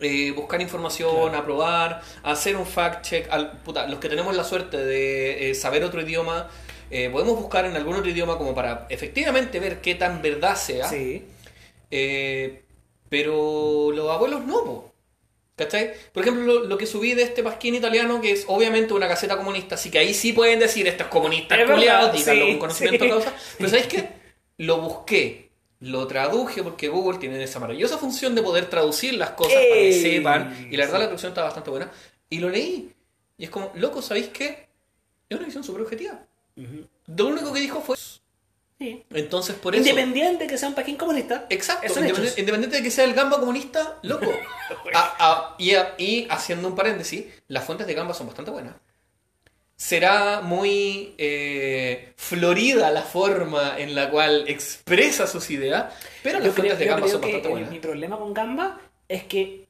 eh, 0.00 0.30
buscar 0.32 0.60
información, 0.60 1.34
aprobar, 1.34 2.02
hacer 2.22 2.56
un 2.56 2.66
fact-check. 2.66 3.28
Al- 3.30 3.62
puta, 3.62 3.86
Los 3.86 3.98
que 4.00 4.08
tenemos 4.08 4.34
la 4.36 4.44
suerte 4.44 4.76
de 4.78 5.50
eh, 5.50 5.54
saber 5.54 5.84
otro 5.84 6.00
idioma, 6.02 6.48
eh, 6.90 7.08
podemos 7.10 7.36
buscar 7.40 7.64
en 7.64 7.76
algún 7.76 7.96
otro 7.96 8.10
idioma 8.10 8.38
como 8.38 8.54
para 8.54 8.86
efectivamente 8.90 9.60
ver 9.60 9.80
qué 9.80 9.94
tan 9.94 10.22
verdad 10.22 10.56
sea. 10.56 10.88
Sí. 10.88 11.24
Pero 13.08 13.90
los 13.92 14.10
abuelos 14.10 14.44
no, 14.44 14.64
po. 14.64 14.94
¿Cachai? 15.56 15.92
Por 16.12 16.22
ejemplo, 16.22 16.44
lo, 16.44 16.64
lo 16.64 16.78
que 16.78 16.86
subí 16.86 17.14
de 17.14 17.22
este 17.24 17.42
pasquín 17.42 17.74
italiano, 17.74 18.20
que 18.20 18.32
es 18.32 18.44
obviamente 18.48 18.94
una 18.94 19.06
caseta 19.06 19.36
comunista, 19.36 19.74
así 19.74 19.90
que 19.90 19.98
ahí 19.98 20.14
sí 20.14 20.32
pueden 20.32 20.58
decir 20.58 20.88
estos 20.88 21.08
comunistas 21.08 21.60
culiados, 21.70 22.12
díganlo 22.12 22.46
sí, 22.46 22.50
con 22.52 22.58
conocimiento 22.58 23.04
sí. 23.04 23.10
de 23.10 23.10
causa. 23.10 23.34
Pero 23.58 23.70
¿sabéis 23.70 23.86
qué? 23.88 24.08
Lo 24.58 24.80
busqué, 24.80 25.51
lo 25.82 26.06
traduje, 26.06 26.62
porque 26.62 26.88
Google 26.88 27.18
tiene 27.18 27.42
esa 27.42 27.58
maravillosa 27.58 27.98
función 27.98 28.34
de 28.34 28.42
poder 28.42 28.70
traducir 28.70 29.14
las 29.14 29.30
cosas 29.30 29.54
para 29.54 29.64
que 29.66 29.88
Ey, 29.88 30.00
sepan, 30.00 30.68
y 30.70 30.76
la 30.76 30.84
verdad 30.84 30.98
sí. 30.98 31.00
la 31.00 31.06
traducción 31.06 31.30
está 31.32 31.42
bastante 31.42 31.70
buena. 31.70 31.90
Y 32.30 32.38
lo 32.38 32.48
leí, 32.48 32.92
y 33.36 33.44
es 33.44 33.50
como, 33.50 33.72
loco, 33.74 34.00
¿sabéis 34.00 34.28
qué? 34.28 34.68
Es 35.28 35.36
una 35.36 35.46
visión 35.46 35.64
súper 35.64 35.82
objetiva. 35.82 36.20
Lo 37.16 37.26
único 37.26 37.52
que 37.52 37.60
dijo 37.60 37.80
fue... 37.80 37.96
Sí. 38.78 39.04
Entonces, 39.10 39.54
por 39.56 39.74
eso... 39.74 39.88
Independiente 39.88 40.46
que 40.46 40.56
sea 40.58 40.68
un 40.68 40.74
paquín 40.74 40.96
comunista. 40.96 41.46
Exacto, 41.50 41.86
independiente 42.00 42.76
de 42.76 42.82
que 42.82 42.90
sea 42.90 43.04
el 43.04 43.14
gamba 43.14 43.38
comunista, 43.40 43.98
loco. 44.02 44.26
A- 44.94 45.16
a- 45.18 45.54
y, 45.58 45.74
a- 45.74 45.94
y 45.98 46.26
haciendo 46.30 46.68
un 46.68 46.74
paréntesis, 46.74 47.24
las 47.48 47.64
fuentes 47.64 47.86
de 47.86 47.94
gamba 47.94 48.14
son 48.14 48.26
bastante 48.28 48.50
buenas. 48.50 48.74
Será 49.82 50.42
muy 50.42 51.12
eh, 51.18 52.12
florida 52.16 52.92
la 52.92 53.02
forma 53.02 53.74
en 53.80 53.96
la 53.96 54.10
cual 54.10 54.44
expresa 54.46 55.26
sus 55.26 55.50
ideas, 55.50 55.92
pero 56.22 56.38
las 56.38 56.54
fuentes 56.54 56.78
de 56.78 56.84
gamba 56.84 57.08
son 57.08 57.20
bastante 57.20 57.48
buenas. 57.48 57.68
mi 57.68 57.80
problema 57.80 58.16
con 58.16 58.32
Gamba 58.32 58.80
es 59.08 59.24
que 59.24 59.66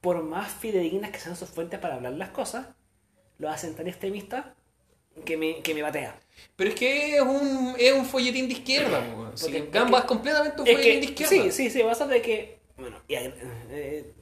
por 0.00 0.24
más 0.24 0.50
fidedignas 0.52 1.12
que 1.12 1.20
sean 1.20 1.36
sus 1.36 1.48
fuentes 1.50 1.78
para 1.78 1.94
hablar 1.94 2.14
las 2.14 2.30
cosas, 2.30 2.66
lo 3.38 3.48
hacen 3.48 3.76
tan 3.76 3.86
extremistas 3.86 4.44
que 5.24 5.36
me, 5.36 5.60
que 5.62 5.72
me 5.72 5.82
batea. 5.82 6.18
Pero 6.56 6.70
es 6.70 6.74
que 6.76 7.14
es 7.14 7.22
un, 7.22 7.76
es 7.78 7.92
un 7.92 8.06
folletín 8.06 8.48
de 8.48 8.54
izquierda. 8.54 9.04
Sí, 9.36 9.44
Porque- 9.44 9.68
gamba 9.70 9.98
es 9.98 10.04
es, 10.04 10.08
completamente 10.08 10.62
un 10.62 10.66
Es 10.66 10.74
folletín 10.74 11.00
que, 11.00 11.06
de 11.06 11.12
izquierda. 11.12 11.52
sí, 11.52 11.52
sí, 11.52 11.70
sí, 11.70 11.82
pasa 11.84 12.08
de 12.08 12.20
que, 12.20 12.58
bueno, 12.76 12.96
y, 13.06 13.14
eh, 13.14 14.12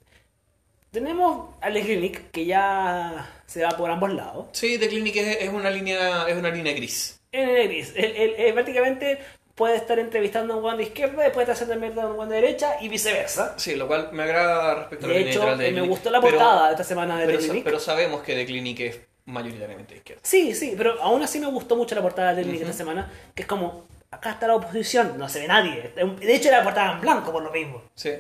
tenemos 0.92 1.48
al 1.60 1.74
de 1.74 1.80
Clinic 1.82 2.30
que 2.30 2.44
ya 2.44 3.28
se 3.46 3.62
va 3.64 3.70
por 3.70 3.90
ambos 3.90 4.12
lados. 4.12 4.46
Sí, 4.52 4.78
The 4.78 4.88
Clinic 4.88 5.16
es, 5.16 5.38
es 5.42 5.48
una 5.48 5.70
línea, 5.70 6.28
es 6.28 6.36
una 6.36 6.50
línea 6.50 6.72
gris. 6.74 7.20
El 7.32 7.66
gris, 7.68 7.92
él, 7.96 8.12
él- 8.16 8.34
él 8.36 8.52
prácticamente 8.54 9.18
puede 9.54 9.76
estar 9.76 9.98
entrevistando 9.98 10.54
a 10.54 10.56
un 10.56 10.62
guan 10.62 10.76
de 10.76 10.84
izquierda, 10.84 11.22
después 11.22 11.44
está 11.48 11.52
haciendo 11.52 11.76
mierda 11.76 12.02
a 12.02 12.06
un 12.06 12.16
guan 12.16 12.28
de 12.28 12.36
derecha 12.36 12.76
y 12.80 12.88
viceversa. 12.88 13.54
Sí, 13.58 13.74
lo 13.74 13.86
cual 13.86 14.10
me 14.12 14.22
agrada 14.22 14.74
respecto 14.74 15.06
a 15.06 15.08
la 15.08 15.14
De 15.14 15.18
línea 15.20 15.32
hecho, 15.32 15.40
editorial 15.40 15.58
de 15.58 15.68
eh, 15.68 15.72
The 15.74 15.80
me 15.80 15.88
gustó 15.88 16.10
la 16.10 16.20
Pero- 16.20 16.36
portada 16.38 16.70
esta 16.70 16.84
semana 16.84 17.18
de 17.18 17.26
pero, 17.26 17.38
The 17.38 17.44
Clinic. 17.44 17.64
pero 17.64 17.80
sabemos 17.80 18.22
que 18.22 18.34
The 18.34 18.46
Clinic 18.46 18.80
es 18.80 19.00
mayoritariamente 19.24 19.94
de 19.94 19.98
izquierda. 19.98 20.20
Sí, 20.24 20.54
sí, 20.54 20.74
pero 20.76 21.00
aún 21.02 21.22
así 21.22 21.38
me 21.40 21.46
gustó 21.46 21.74
mucho 21.76 21.94
la 21.94 22.02
portada 22.02 22.34
de 22.34 22.42
Clinic 22.42 22.62
esta 22.62 22.72
semana, 22.74 23.10
que 23.34 23.42
es 23.42 23.48
como, 23.48 23.86
acá 24.10 24.32
está 24.32 24.46
la 24.46 24.56
oposición, 24.56 25.16
no 25.18 25.28
se 25.28 25.40
ve 25.40 25.48
nadie. 25.48 25.92
De 26.20 26.34
hecho, 26.34 26.50
la 26.50 26.62
portada 26.62 26.92
en 26.94 27.00
blanco 27.00 27.32
por 27.32 27.42
lo 27.42 27.50
mismo. 27.50 27.82
Sí. 27.94 28.10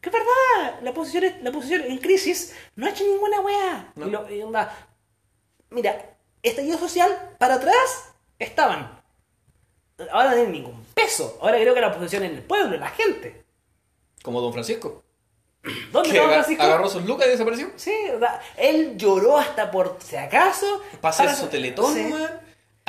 Que 0.00 0.08
es 0.08 0.12
verdad, 0.14 0.80
la 0.82 0.90
oposición, 0.90 1.24
es- 1.24 1.42
la 1.42 1.50
oposición 1.50 1.82
en 1.82 1.98
crisis 1.98 2.54
no 2.76 2.86
ha 2.86 2.90
hecho 2.90 3.04
ninguna 3.04 3.40
weá. 3.40 3.92
No. 3.96 4.06
Y 4.06 4.10
lo- 4.10 4.30
y 4.34 4.42
onda, 4.42 4.74
mira, 5.70 6.16
estallido 6.42 6.78
social, 6.78 7.34
para 7.38 7.56
atrás 7.56 8.12
estaban. 8.38 8.98
Ahora 10.10 10.30
no 10.30 10.34
tienen 10.36 10.52
ningún 10.52 10.84
peso. 10.94 11.38
Ahora 11.42 11.58
creo 11.58 11.74
que 11.74 11.80
la 11.82 11.88
oposición 11.88 12.24
es 12.24 12.30
el 12.32 12.42
pueblo, 12.42 12.76
la 12.78 12.88
gente. 12.88 13.44
Como 14.22 14.40
Don 14.40 14.52
Francisco. 14.52 15.02
¿Dónde 15.92 16.18
aga- 16.18 16.28
Francisco? 16.30 16.62
agarró 16.62 16.88
sus 16.88 17.04
lucas 17.04 17.26
y 17.26 17.30
desapareció. 17.32 17.70
Sí, 17.76 17.92
él 18.56 18.96
lloró 18.96 19.36
hasta 19.36 19.70
por 19.70 19.98
si 20.02 20.16
acaso. 20.16 20.80
Hacer 21.02 21.26
para- 21.26 21.36
su 21.36 21.48
teletón, 21.48 21.92
Sí. 21.94 22.14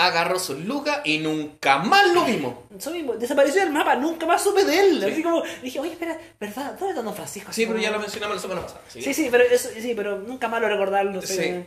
Agarró 0.06 0.40
sus 0.40 0.60
lucas 0.60 1.02
y 1.04 1.20
nunca 1.20 1.78
más 1.80 2.14
lo 2.14 2.26
vimos. 2.26 2.56
Eso 2.76 2.92
mismo, 2.92 3.14
desapareció 3.14 3.62
del 3.62 3.72
mapa, 3.72 3.96
nunca 3.96 4.26
más 4.26 4.44
supe 4.44 4.64
de 4.66 4.80
él. 4.80 5.00
Sí. 5.04 5.12
Así 5.12 5.24
como, 5.24 5.44
dije, 5.62 5.80
oye, 5.80 5.92
espera, 5.92 6.18
¿verdad? 6.40 6.74
¿Dónde 6.78 6.90
está 6.90 7.02
Don 7.02 7.16
Francisco? 7.16 7.54
Sí, 7.54 7.66
pero 7.66 7.80
ya 7.80 7.92
lo 7.92 8.00
mencionamos 8.00 8.38
la 8.38 8.42
semana 8.42 8.62
pasada. 8.62 8.82
Sí. 8.88 9.02
Sí, 9.02 9.14
sí, 9.14 9.28
pero, 9.30 9.44
eso, 9.44 9.70
sí, 9.80 9.94
pero 9.96 10.20
nunca 10.20 10.48
más 10.48 10.62
lo 10.62 10.68
recordarlo. 10.68 11.22
sí. 11.22 11.36
Sí. 11.36 11.66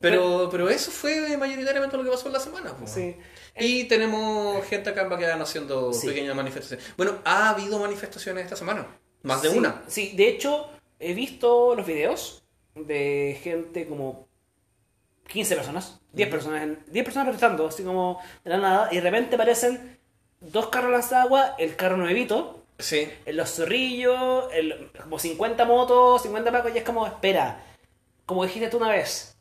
Pero, 0.00 0.48
pero 0.50 0.70
eso 0.70 0.90
fue 0.90 1.36
mayoritariamente 1.36 1.96
lo 1.96 2.04
que 2.04 2.10
pasó 2.10 2.28
en 2.28 2.32
la 2.32 2.40
semana. 2.40 2.76
po. 2.76 2.86
Sí. 2.86 3.16
Y 3.58 3.84
tenemos 3.84 4.64
gente 4.66 4.90
acá 4.90 5.02
en 5.02 5.10
Baquedano 5.10 5.42
haciendo 5.42 5.90
pequeñas 6.04 6.36
manifestaciones. 6.36 6.86
Bueno, 6.96 7.18
ha 7.24 7.50
habido 7.50 7.78
manifestaciones 7.80 8.44
esta 8.44 8.56
semana. 8.56 8.86
Más 9.22 9.42
de 9.42 9.48
una. 9.48 9.82
Sí, 9.88 10.12
de 10.16 10.28
hecho, 10.28 10.70
he 11.00 11.14
visto 11.14 11.74
los 11.74 11.84
videos 11.84 12.44
de 12.76 13.40
gente 13.42 13.86
como 13.88 14.27
15 15.28 15.54
personas, 15.54 16.00
10 16.12 16.28
personas, 16.28 16.62
en- 16.62 16.78
10 16.88 17.04
personas 17.04 17.26
protestando, 17.26 17.68
así 17.68 17.84
como 17.84 18.20
de 18.44 18.50
la 18.50 18.58
nada, 18.58 18.88
y 18.90 18.96
de 18.96 19.00
repente 19.02 19.36
aparecen 19.36 19.98
dos 20.40 20.68
carros 20.68 20.90
lanzagua, 20.90 21.54
el 21.58 21.76
carro 21.76 21.96
nuevito, 21.96 22.64
Sí. 22.78 23.08
en 23.26 23.36
los 23.36 23.50
zorrillos, 23.54 24.46
el- 24.52 24.90
como 25.02 25.18
50 25.18 25.64
motos, 25.64 26.22
50 26.22 26.50
pacos, 26.50 26.72
y 26.74 26.78
es 26.78 26.84
como, 26.84 27.06
espera, 27.06 27.62
como 28.26 28.44
dijiste 28.44 28.68
tú 28.68 28.78
una 28.78 28.88
vez, 28.90 29.36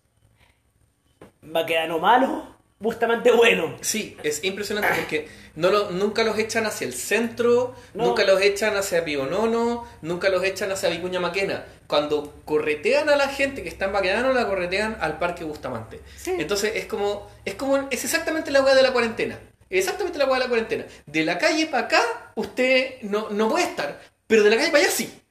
va 1.43 1.61
a 1.61 1.65
quedar 1.65 1.87
no 1.87 1.99
malo, 1.99 2.56
justamente 2.81 3.31
bueno. 3.31 3.75
Sí, 3.81 4.15
es 4.23 4.43
impresionante 4.43 4.89
porque 4.97 5.27
no 5.55 5.69
lo- 5.69 5.91
nunca 5.91 6.23
los 6.23 6.37
echan 6.37 6.65
hacia 6.65 6.85
el 6.87 6.93
centro, 6.93 7.73
No. 7.93 8.05
nunca 8.07 8.23
los 8.23 8.41
echan 8.41 8.75
hacia 8.75 9.03
Pionono, 9.03 9.85
nunca 10.01 10.29
los 10.29 10.43
echan 10.43 10.71
hacia 10.71 10.89
Vicuña 10.89 11.19
Maquena. 11.19 11.65
Cuando 11.87 12.33
corretean 12.45 13.09
a 13.09 13.15
la 13.15 13.29
gente 13.29 13.63
que 13.63 13.69
está 13.69 13.85
en 13.85 13.93
Baquedano, 13.93 14.33
la 14.33 14.45
corretean 14.47 14.97
al 14.99 15.17
Parque 15.19 15.43
Bustamante. 15.43 16.01
Sí. 16.17 16.33
Entonces 16.37 16.73
es 16.75 16.85
como, 16.85 17.27
es 17.45 17.55
como, 17.55 17.77
es 17.89 18.03
exactamente 18.03 18.51
la 18.51 18.61
hueá 18.61 18.75
de 18.75 18.83
la 18.83 18.93
cuarentena. 18.93 19.39
Exactamente 19.69 20.17
la 20.19 20.25
hueá 20.25 20.35
de 20.35 20.43
la 20.45 20.49
cuarentena. 20.49 20.85
De 21.05 21.25
la 21.25 21.37
calle 21.37 21.65
para 21.67 21.85
acá, 21.87 22.01
usted 22.35 23.01
no, 23.01 23.29
no 23.31 23.49
puede 23.49 23.65
estar, 23.65 23.99
pero 24.27 24.43
de 24.43 24.49
la 24.51 24.57
calle 24.57 24.69
para 24.71 24.83
allá 24.83 24.91
sí. 24.91 25.21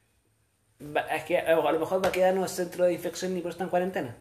Es 1.15 1.25
que 1.25 1.39
a 1.39 1.55
lo 1.55 1.79
mejor 1.81 2.05
va 2.05 2.09
a 2.09 2.13
quedar 2.13 2.35
no 2.35 2.45
es 2.45 2.51
centro 2.53 2.85
de 2.85 2.93
infección 2.93 3.33
ni 3.35 3.41
por 3.41 3.53
estar 3.53 3.65
en 3.65 3.71
cuarentena. 3.71 4.17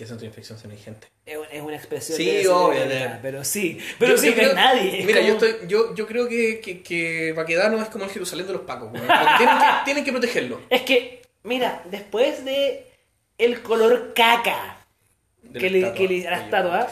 ¿Qué 0.00 0.06
centro 0.06 0.22
de 0.22 0.28
infección 0.28 0.58
gente? 0.78 1.08
Es 1.26 1.36
es 1.52 1.60
una 1.60 1.76
expresión 1.76 2.16
Sí, 2.16 2.24
de 2.24 2.48
obvio, 2.48 2.88
de- 2.88 3.18
pero 3.20 3.44
sí, 3.44 3.76
pero 3.98 4.12
Yo- 4.12 4.18
sí, 4.18 4.28
yo 4.28 4.34
creo- 4.34 4.48
hay 4.48 4.54
nadie. 4.54 5.00
es 5.00 5.04
Mira, 5.04 5.20
yo, 5.20 5.34
estoy, 5.34 5.56
yo, 5.68 5.94
yo 5.94 6.06
creo 6.06 6.26
que, 6.26 6.58
que, 6.60 6.82
que 6.82 7.34
Baquedano 7.36 7.82
es 7.82 7.90
como 7.90 8.04
el 8.06 8.10
Jerusalén 8.10 8.46
de 8.46 8.54
los 8.54 8.62
Pacos. 8.62 8.90
tienen, 8.92 9.06
que, 9.36 9.44
tienen 9.84 10.04
que 10.04 10.10
protegerlo. 10.12 10.58
Es 10.70 10.80
que, 10.84 11.20
mira, 11.42 11.82
después 11.90 12.46
de 12.46 12.86
el 13.36 13.60
color 13.60 14.14
caca 14.14 14.86
De 15.42 15.60
que 15.60 15.68
le, 15.68 15.78
estatua. 15.80 15.94
que 15.98 16.08
le 16.08 16.26
a 16.26 16.30
la 16.30 16.40
estatua, 16.44 16.88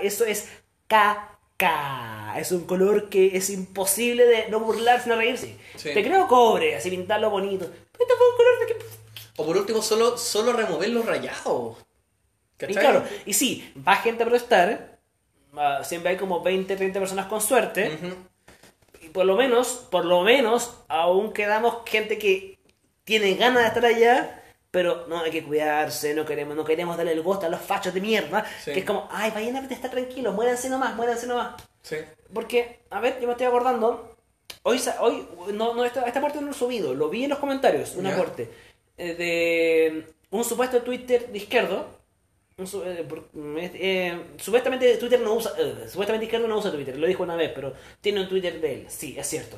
eso 0.00 0.24
es 0.24 0.48
caca. 0.86 2.34
Es 2.38 2.52
un 2.52 2.64
color 2.64 3.10
que 3.10 3.36
es 3.36 3.50
imposible 3.50 4.24
de 4.24 4.48
no 4.48 4.60
burlarse, 4.60 5.10
no 5.10 5.16
reírse. 5.16 5.56
Sí. 5.76 5.90
Te 5.92 6.02
creo 6.02 6.26
cobre, 6.26 6.74
así 6.74 6.88
pintarlo 6.88 7.28
bonito. 7.28 7.66
Pero 7.66 8.04
este 8.04 8.14
fue 8.16 8.30
un 8.30 8.36
color 8.38 8.58
de 8.60 8.66
que... 8.66 8.78
O 9.36 9.44
por 9.44 9.56
último, 9.58 9.82
solo, 9.82 10.16
solo 10.16 10.54
remover 10.54 10.88
los 10.88 11.04
rayados. 11.04 11.76
Y 12.66 12.74
claro, 12.74 13.04
y 13.26 13.32
sí, 13.34 13.72
va 13.86 13.96
gente 13.96 14.22
a 14.22 14.26
protestar. 14.26 14.98
ah, 15.56 15.80
siempre 15.84 16.10
hay 16.12 16.16
como 16.16 16.42
20, 16.42 16.76
30 16.76 16.98
personas 16.98 17.26
con 17.26 17.40
suerte. 17.40 17.98
Y 19.00 19.08
por 19.10 19.24
lo 19.26 19.36
menos, 19.36 19.86
por 19.90 20.04
lo 20.04 20.22
menos, 20.22 20.82
aún 20.88 21.32
quedamos 21.32 21.78
gente 21.86 22.18
que 22.18 22.58
tiene 23.04 23.34
ganas 23.34 23.62
de 23.62 23.68
estar 23.68 23.84
allá, 23.86 24.42
pero 24.70 25.06
no 25.08 25.20
hay 25.20 25.30
que 25.30 25.42
cuidarse, 25.44 26.12
no 26.14 26.26
queremos, 26.26 26.54
no 26.56 26.64
queremos 26.64 26.96
darle 26.96 27.12
el 27.12 27.22
gusto 27.22 27.46
a 27.46 27.48
los 27.48 27.60
fachos 27.60 27.94
de 27.94 28.00
mierda, 28.02 28.44
Sí. 28.62 28.72
que 28.72 28.80
es 28.80 28.84
como, 28.84 29.08
ay, 29.10 29.30
vayan 29.34 29.56
a 29.56 29.60
protestar 29.60 29.90
tranquilos, 29.90 30.34
muéranse 30.34 30.68
nomás, 30.68 30.94
muéranse 30.94 31.26
nomás. 31.26 31.54
Sí. 31.80 31.96
Porque, 32.34 32.80
a 32.90 33.00
ver, 33.00 33.18
yo 33.20 33.26
me 33.26 33.32
estoy 33.32 33.46
acordando, 33.46 34.14
hoy, 34.64 34.78
hoy 35.00 35.26
no, 35.54 35.72
no, 35.72 35.84
esta, 35.86 36.02
esta 36.02 36.20
parte 36.20 36.38
no 36.40 36.46
lo 36.48 36.52
he 36.52 36.54
subido, 36.54 36.92
lo 36.92 37.08
vi 37.08 37.24
en 37.24 37.30
los 37.30 37.38
comentarios, 37.38 37.94
un 37.94 38.04
Ya. 38.04 38.12
aporte, 38.14 38.50
eh, 38.98 39.14
de 39.14 40.12
un 40.30 40.44
supuesto 40.44 40.82
Twitter 40.82 41.28
de 41.28 41.38
izquierdo, 41.38 41.86
eh, 42.58 43.06
por- 43.08 43.28
eh, 43.34 44.20
supuestamente 44.38 44.96
Twitter 44.96 45.20
no 45.20 45.34
usa, 45.34 45.52
eh, 45.58 45.86
supuestamente 45.88 46.24
izquierdo 46.26 46.48
no 46.48 46.58
usa 46.58 46.72
Twitter, 46.72 46.96
lo 46.98 47.06
dijo 47.06 47.22
una 47.22 47.36
vez, 47.36 47.52
pero 47.54 47.72
tiene 48.00 48.20
un 48.20 48.28
Twitter 48.28 48.60
de 48.60 48.74
él, 48.74 48.86
sí, 48.88 49.14
es 49.18 49.26
cierto. 49.28 49.56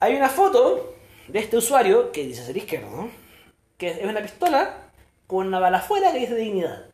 Hay 0.00 0.14
una 0.16 0.28
foto 0.28 0.94
de 1.28 1.38
este 1.38 1.56
usuario 1.56 2.10
que 2.12 2.24
dice 2.24 2.44
ser 2.44 2.56
izquierdo, 2.56 2.90
¿no? 2.90 3.10
que 3.76 3.88
es 3.90 4.02
una 4.04 4.20
pistola 4.20 4.90
con 5.28 5.46
una 5.46 5.60
bala 5.60 5.78
afuera 5.78 6.10
que 6.12 6.18
dice 6.20 6.34
dignidad. 6.34 6.86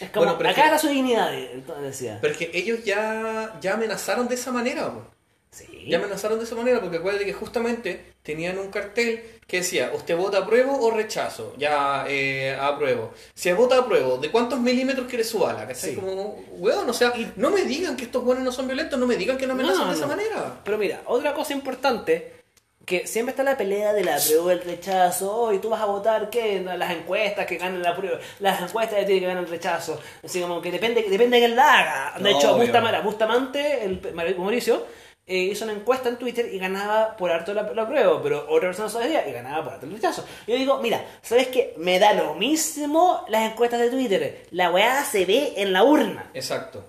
Es 0.00 0.10
como, 0.10 0.34
Bueno, 0.34 0.50
acá 0.50 0.64
está 0.66 0.78
su 0.78 0.88
dignidad, 0.88 1.34
entonces 1.34 1.84
decía. 1.84 2.18
Pero 2.20 2.32
es 2.34 2.38
que 2.38 2.50
ellos 2.54 2.84
ya, 2.84 3.58
ya 3.60 3.74
amenazaron 3.74 4.28
de 4.28 4.34
esa 4.34 4.52
manera. 4.52 4.92
po. 4.92 5.04
Sí. 5.50 5.66
Ya 5.88 5.98
amenazaron 5.98 6.38
de 6.38 6.44
esa 6.44 6.54
manera 6.54 6.80
porque 6.80 6.98
acuérdate 6.98 7.24
que 7.24 7.32
justamente 7.32 8.14
tenían 8.22 8.58
un 8.58 8.70
cartel 8.70 9.40
que 9.46 9.58
decía, 9.58 9.90
¿usted 9.92 10.16
vota 10.16 10.38
apruebo 10.38 10.78
o 10.80 10.92
rechazo? 10.92 11.54
Ya, 11.58 12.04
eh, 12.08 12.56
apruebo. 12.58 13.12
Si 13.34 13.50
vota 13.52 13.78
apruebo, 13.78 14.18
¿de 14.18 14.30
cuántos 14.30 14.60
milímetros 14.60 15.08
quiere 15.08 15.24
su 15.24 15.40
bala? 15.40 15.66
¿Cachai? 15.66 15.90
Sí. 15.90 15.96
Como, 15.96 16.44
weón, 16.52 16.88
o 16.88 16.92
sea, 16.92 17.12
no 17.34 17.50
me 17.50 17.62
digan 17.62 17.96
que 17.96 18.04
estos 18.04 18.22
buenos 18.22 18.44
no 18.44 18.52
son 18.52 18.68
violentos, 18.68 18.98
no 18.98 19.06
me 19.06 19.16
digan 19.16 19.36
que 19.36 19.48
no 19.48 19.54
amenazan 19.54 19.86
No, 19.86 19.90
de 19.90 19.96
esa 19.96 20.06
manera. 20.06 20.60
Pero 20.62 20.78
mira, 20.78 21.02
otra 21.06 21.34
cosa 21.34 21.52
importante 21.52 22.40
que 22.86 23.06
siempre 23.06 23.30
está 23.30 23.42
la 23.42 23.56
pelea 23.56 23.92
de 23.92 24.04
la 24.04 24.18
prueba 24.18 24.50
del 24.50 24.62
rechazo. 24.62 25.52
y 25.52 25.58
tú 25.58 25.68
vas 25.68 25.80
a 25.80 25.86
votar 25.86 26.30
qué? 26.30 26.60
Las 26.60 26.90
encuestas 26.92 27.46
que 27.46 27.56
ganan 27.56 27.82
la 27.82 27.96
prueba. 27.96 28.18
Las 28.38 28.62
encuestas 28.62 29.00
de 29.00 29.04
ti 29.04 29.20
que 29.20 29.26
ganan 29.26 29.44
el 29.44 29.50
rechazo. 29.50 30.00
Así 30.24 30.40
como 30.40 30.60
que 30.60 30.70
depende, 30.70 31.02
depende 31.02 31.38
de 31.38 31.46
quién 31.46 31.56
la 31.56 31.78
haga. 31.78 32.18
De 32.18 32.30
hecho. 32.30 32.56
Bustamante, 32.56 33.00
Bustamante, 33.00 33.84
el 33.84 34.14
Mauricio, 34.14 34.86
eh, 35.30 35.36
hizo 35.52 35.64
una 35.64 35.72
encuesta 35.74 36.08
en 36.08 36.16
Twitter 36.18 36.52
y 36.52 36.58
ganaba 36.58 37.16
por 37.16 37.30
harto 37.30 37.54
la, 37.54 37.62
la 37.72 37.86
prueba, 37.88 38.20
pero 38.22 38.46
otra 38.48 38.68
persona 38.68 38.88
sabía 38.88 39.26
y 39.28 39.32
ganaba 39.32 39.62
por 39.64 39.72
harto 39.74 39.86
el 39.86 39.92
rechazo. 39.92 40.26
Yo 40.46 40.56
digo, 40.56 40.78
mira, 40.82 41.04
¿sabes 41.22 41.46
qué? 41.48 41.72
Me 41.78 41.98
da 41.98 42.12
lo 42.14 42.34
mismo 42.34 43.24
las 43.28 43.50
encuestas 43.50 43.80
de 43.80 43.90
Twitter. 43.90 44.46
La 44.50 44.70
weá 44.70 45.04
se 45.04 45.24
ve 45.24 45.54
en 45.56 45.72
la 45.72 45.84
urna. 45.84 46.30
Exacto. 46.34 46.84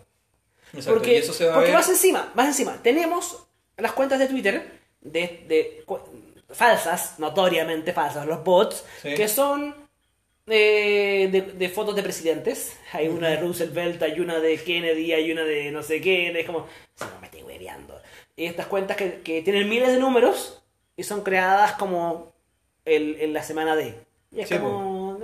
Exacto. 0.74 0.94
Porque, 0.94 1.14
y 1.14 1.18
eso 1.18 1.34
se 1.34 1.46
va 1.46 1.52
a 1.52 1.56
porque 1.56 1.70
ver. 1.70 1.78
más 1.78 1.90
encima, 1.90 2.32
más 2.34 2.48
encima, 2.48 2.80
tenemos 2.82 3.38
las 3.78 3.92
cuentas 3.92 4.20
de 4.20 4.28
Twitter 4.28 4.80
de, 5.02 5.44
de 5.48 5.84
falsas, 6.50 7.20
notoriamente 7.20 7.94
falsas, 7.94 8.26
los 8.26 8.44
bots, 8.44 8.84
Sí. 9.02 9.14
que 9.16 9.28
son 9.28 9.76
eh, 10.48 11.30
de, 11.32 11.42
de 11.42 11.70
fotos 11.70 11.96
de 11.96 12.04
presidentes. 12.04 12.78
Hay 12.94 13.08
una 13.08 13.30
de 13.30 13.38
Roosevelt, 13.38 14.02
hay 14.02 14.20
una 14.20 14.40
de 14.40 14.58
Kennedy, 14.58 15.14
hay 15.14 15.32
una 15.32 15.44
de 15.44 15.72
no 15.72 15.84
sé 15.84 16.02
qué, 16.02 16.38
es 16.40 16.46
como, 16.46 16.68
si 16.96 17.06
no 17.06 17.20
me 17.20 17.28
estoy 17.28 17.44
hueveando. 17.44 18.02
Y 18.36 18.46
estas 18.46 18.68
cuentas 18.68 18.98
que, 18.98 19.22
que 19.22 19.42
tienen 19.42 19.68
miles 19.70 19.90
de 19.90 20.00
números 20.00 20.62
y 20.98 21.04
son 21.04 21.22
creadas 21.22 21.74
como 21.74 22.32
el, 22.86 23.20
en 23.22 23.34
la 23.34 23.44
semana 23.44 23.76
de. 23.76 23.96
Y 24.32 24.42
es 24.42 24.50
Sí, 24.50 24.58
como... 24.58 25.18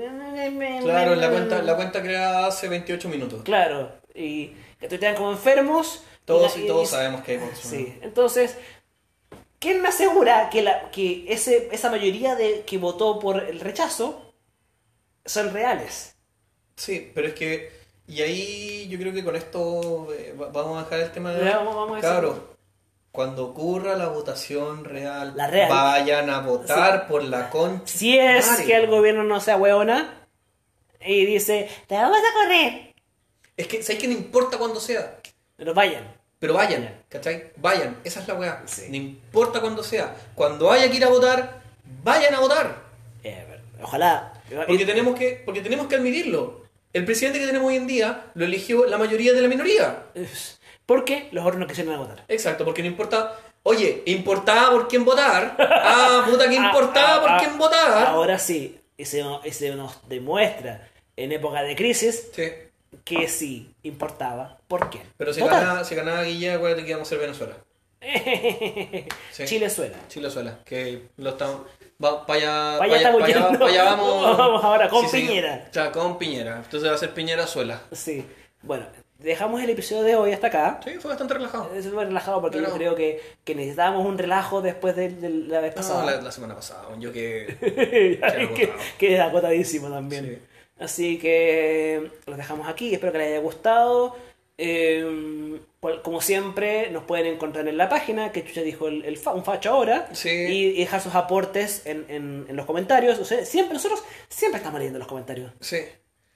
Claro, 0.84 1.16
la 1.16 1.30
cuenta, 1.30 1.62
la 1.62 1.76
cuenta 1.76 2.02
creada 2.02 2.48
hace 2.48 2.68
28 2.68 3.10
minutos. 3.10 3.42
Claro, 3.44 3.92
y 4.14 4.52
que 4.80 4.88
tuitean 4.88 5.16
como 5.16 5.32
enfermos. 5.32 6.04
Todos 6.26 6.58
la- 6.58 6.64
y 6.64 6.68
todos 6.68 6.90
sabemos 6.90 7.22
que 7.24 7.34
hay. 7.34 7.40
Sí, 7.56 7.98
entonces, 8.02 8.58
¿quién 9.60 9.82
me 9.82 9.88
asegura 9.90 10.50
que, 10.50 10.62
la, 10.62 10.92
que 10.92 11.26
ese, 11.30 11.70
esa 11.72 11.90
mayoría 11.90 12.36
de 12.36 12.64
que 12.66 12.78
votó 12.78 13.18
por 13.20 13.40
el 13.44 13.60
rechazo 13.62 14.34
son 15.26 15.54
reales? 15.54 16.16
Sí, 16.76 17.12
pero 17.16 17.28
es 17.30 17.34
que. 17.34 17.72
Y 18.08 18.22
ahí 18.22 18.88
yo 18.90 18.98
creo 19.00 19.14
que 19.14 19.24
con 19.24 19.36
esto 19.36 20.08
eh, 20.14 20.34
va- 20.40 20.50
vamos 20.50 20.78
a 20.80 20.84
dejar 20.84 21.00
el 21.02 21.12
tema 21.12 21.34
de. 21.34 21.50
Vamos- 21.50 21.76
vamos 21.76 21.92
a 21.92 21.96
decir- 21.96 22.10
Cabros, 22.10 22.38
cuando 23.18 23.46
ocurra 23.46 23.96
la 23.96 24.10
votación 24.10 24.86
real, 24.86 25.34
La 25.36 25.48
real. 25.48 25.70
vayan 25.72 26.30
a 26.30 26.42
votar 26.42 27.08
por 27.08 27.24
la 27.24 27.50
concha. 27.50 27.82
Si 27.98 28.16
es 28.16 28.46
Madre. 28.46 28.66
que 28.68 28.76
el 28.76 28.86
gobierno 28.86 29.24
no 29.24 29.40
sea 29.42 29.58
hueona 29.58 30.20
y 31.04 31.26
dice, 31.26 31.68
te 31.88 31.96
vamos 31.96 32.20
a 32.20 32.34
correr, 32.44 32.94
Es 33.58 33.66
que, 33.68 33.82
¿sabes 33.82 34.00
que 34.00 34.08
no 34.08 34.14
importa 34.14 34.60
cuándo 34.60 34.80
sea? 34.80 35.18
pero 35.56 35.74
vayan. 35.74 36.04
Pero 36.38 36.54
vayan, 36.54 37.02
¿cachai? 37.10 37.52
Vayan, 37.58 37.98
esa 38.04 38.20
es 38.20 38.28
la 38.28 38.36
weá. 38.36 38.62
Sí. 38.68 38.84
No 38.90 38.96
importa 38.98 39.62
cuándo 39.62 39.82
sea. 39.82 40.16
Cuando 40.36 40.72
haya 40.72 40.88
que 40.92 40.98
ir 40.98 41.04
a 41.04 41.10
votar, 41.10 41.62
vayan 42.04 42.36
a 42.36 42.40
votar. 42.40 42.84
Eh, 43.24 43.44
ojalá. 43.82 44.32
Porque 44.68 44.86
tenemos 44.86 45.18
que, 45.18 45.42
porque 45.44 45.62
tenemos 45.62 45.88
que 45.88 45.96
admitirlo. 45.96 46.62
El 46.94 47.04
presidente 47.04 47.40
que 47.40 47.48
tenemos 47.48 47.68
hoy 47.68 47.78
en 47.78 47.88
día 47.88 48.26
lo 48.36 48.46
eligió 48.46 48.86
la 48.86 49.00
mayoría 49.00 49.34
de 49.34 49.42
la 49.42 49.48
minoría. 49.48 50.04
Porque 50.88 51.28
los 51.32 51.46
otros 51.46 51.60
no 51.60 51.68
quisieron 51.68 51.96
votar. 51.98 52.24
Exacto, 52.28 52.66
porque 52.66 52.82
no 52.82 52.88
importa. 52.88 53.34
Oye, 53.62 54.02
importaba 54.08 54.72
por 54.72 54.88
quién 54.88 55.06
votar. 55.06 55.56
Ah, 55.60 56.26
puta, 56.28 56.50
que 56.50 56.56
importaba 56.66 57.16
Ah, 57.18 57.22
por 57.22 57.30
ah, 57.30 57.38
quién 57.40 57.58
votar. 57.60 58.08
Ahora 58.08 58.40
sí, 58.40 58.80
y 58.98 59.06
se, 59.06 59.24
se 59.52 59.76
nos 59.76 60.08
demuestra 60.10 60.88
en 61.16 61.32
época 61.34 61.62
de 61.62 61.76
crisis 61.76 62.30
Sí. 62.34 62.44
que 63.04 63.28
sí 63.28 63.76
importaba 63.84 64.58
por 64.68 64.90
quién. 64.90 65.04
Pero 65.18 65.34
si 65.34 65.42
votar. 65.42 65.60
ganaba, 65.62 65.84
si 65.84 65.94
ganaba 65.94 66.24
Guilla, 66.24 66.56
acuérdate 66.56 66.84
que 66.84 66.90
íbamos 66.90 67.08
a 67.08 67.10
ser 67.10 67.20
Venezuela. 67.20 67.54
Sí. 69.32 69.46
Chilezuela. 69.46 69.98
Chilezuela, 70.08 70.60
que 70.66 71.10
lo 71.18 71.32
estamos. 71.32 71.62
Va, 72.04 72.26
para 72.26 72.40
allá, 72.40 72.78
Pa' 72.80 73.66
allá 73.66 73.84
vamos. 73.84 74.38
Vamos 74.38 74.64
ahora 74.64 74.88
con 74.88 75.10
Piñera. 75.10 75.70
Ya, 75.72 75.92
con 75.92 76.18
Piñera. 76.18 76.58
Entonces 76.64 76.90
va 76.90 76.96
a 76.96 76.98
ser 76.98 77.14
Piñera 77.14 77.46
Suela. 77.48 77.82
Sí. 77.92 78.26
Bueno, 78.62 78.86
dejamos 79.20 79.62
el 79.62 79.70
episodio 79.70 80.04
de 80.04 80.16
hoy 80.16 80.32
hasta 80.32 80.48
acá. 80.48 80.80
Sí, 80.84 80.92
fue 81.00 81.10
bastante 81.10 81.34
relajado. 81.34 81.72
Es 81.76 81.86
súper 81.86 82.08
relajado 82.08 82.42
porque 82.42 82.60
yo 82.62 82.72
creo 82.74 82.96
que, 82.96 83.22
que 83.44 83.56
necesitábamos 83.56 84.06
un 84.06 84.18
relajo 84.18 84.62
después 84.62 84.96
de, 84.96 85.10
de 85.10 85.30
la 85.30 85.62
vez 85.62 85.72
No, 85.72 85.82
pasada. 85.82 86.06
la, 86.06 86.22
la 86.22 86.32
semana 86.32 86.56
pasada, 86.56 86.84
yo 87.00 87.12
que. 87.12 87.58
que, 89.00 89.14
es 89.16 89.20
agotadísimo 89.20 89.90
también. 89.90 90.26
Sí. 90.26 90.38
Así 90.80 91.18
que 91.18 92.10
los 92.26 92.38
dejamos 92.38 92.68
aquí. 92.68 92.94
Espero 92.94 93.12
que 93.12 93.18
les 93.20 93.28
haya 93.30 93.40
gustado. 93.40 94.16
Eh, 94.60 95.60
como 96.04 96.20
siempre, 96.22 96.90
nos 96.92 97.04
pueden 97.04 97.28
encontrar 97.28 97.68
en 97.68 97.78
la 97.78 97.88
página 97.90 98.32
que 98.32 98.44
Chucha 98.44 98.62
dijo 98.62 98.88
el, 98.88 99.06
el 99.06 99.18
fa- 99.18 99.34
un 99.34 99.44
facho 99.46 99.70
ahora. 99.72 100.10
Sí. 100.14 100.30
Y, 100.30 100.66
y 100.70 100.80
dejar 100.80 101.00
sus 101.02 101.16
aportes 101.16 101.84
en, 101.86 102.06
en- 102.10 102.46
en 102.50 102.56
los 102.56 102.66
comentarios. 102.66 103.20
O 103.20 103.26
sea, 103.26 103.46
siempre, 103.46 103.74
nosotros 103.76 104.04
siempre 104.30 104.58
estamos 104.58 104.80
leyendo 104.80 105.00
los 105.00 105.08
comentarios. 105.08 105.52
Sí. 105.62 105.78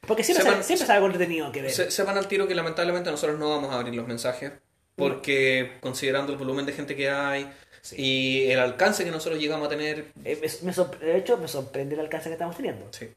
Porque 0.07 0.23
siempre, 0.23 0.43
Sepan- 0.43 0.53
sale, 0.53 0.63
siempre 0.63 0.87
sale 0.87 0.97
algo 0.97 1.07
entretenido 1.07 1.51
que 1.51 1.61
ver. 1.61 1.71
Se- 1.71 1.91
sepan 1.91 2.17
al 2.17 2.27
tiro 2.27 2.47
que 2.47 2.55
lamentablemente 2.55 3.11
nosotros 3.11 3.37
no 3.39 3.49
vamos 3.49 3.71
a 3.71 3.75
abrir 3.79 3.93
los 3.95 4.07
mensajes. 4.07 4.51
Porque 4.95 5.77
considerando 5.79 6.33
el 6.33 6.37
volumen 6.37 6.65
de 6.65 6.73
gente 6.73 6.95
que 6.95 7.09
hay 7.09 7.49
y 7.95 8.49
el 8.51 8.59
alcance 8.59 9.03
que 9.03 9.09
nosotros 9.11 9.39
llegamos 9.39 9.65
a 9.67 9.69
tener. 9.69 10.11
Eh, 10.25 10.39
me- 10.63 11.05
de 11.05 11.17
hecho, 11.17 11.37
me 11.37 11.47
sorprende 11.47 11.95
el 11.95 12.01
alcance 12.01 12.29
que 12.29 12.33
estamos 12.33 12.55
teniendo. 12.55 12.87
Sí. 12.91 13.09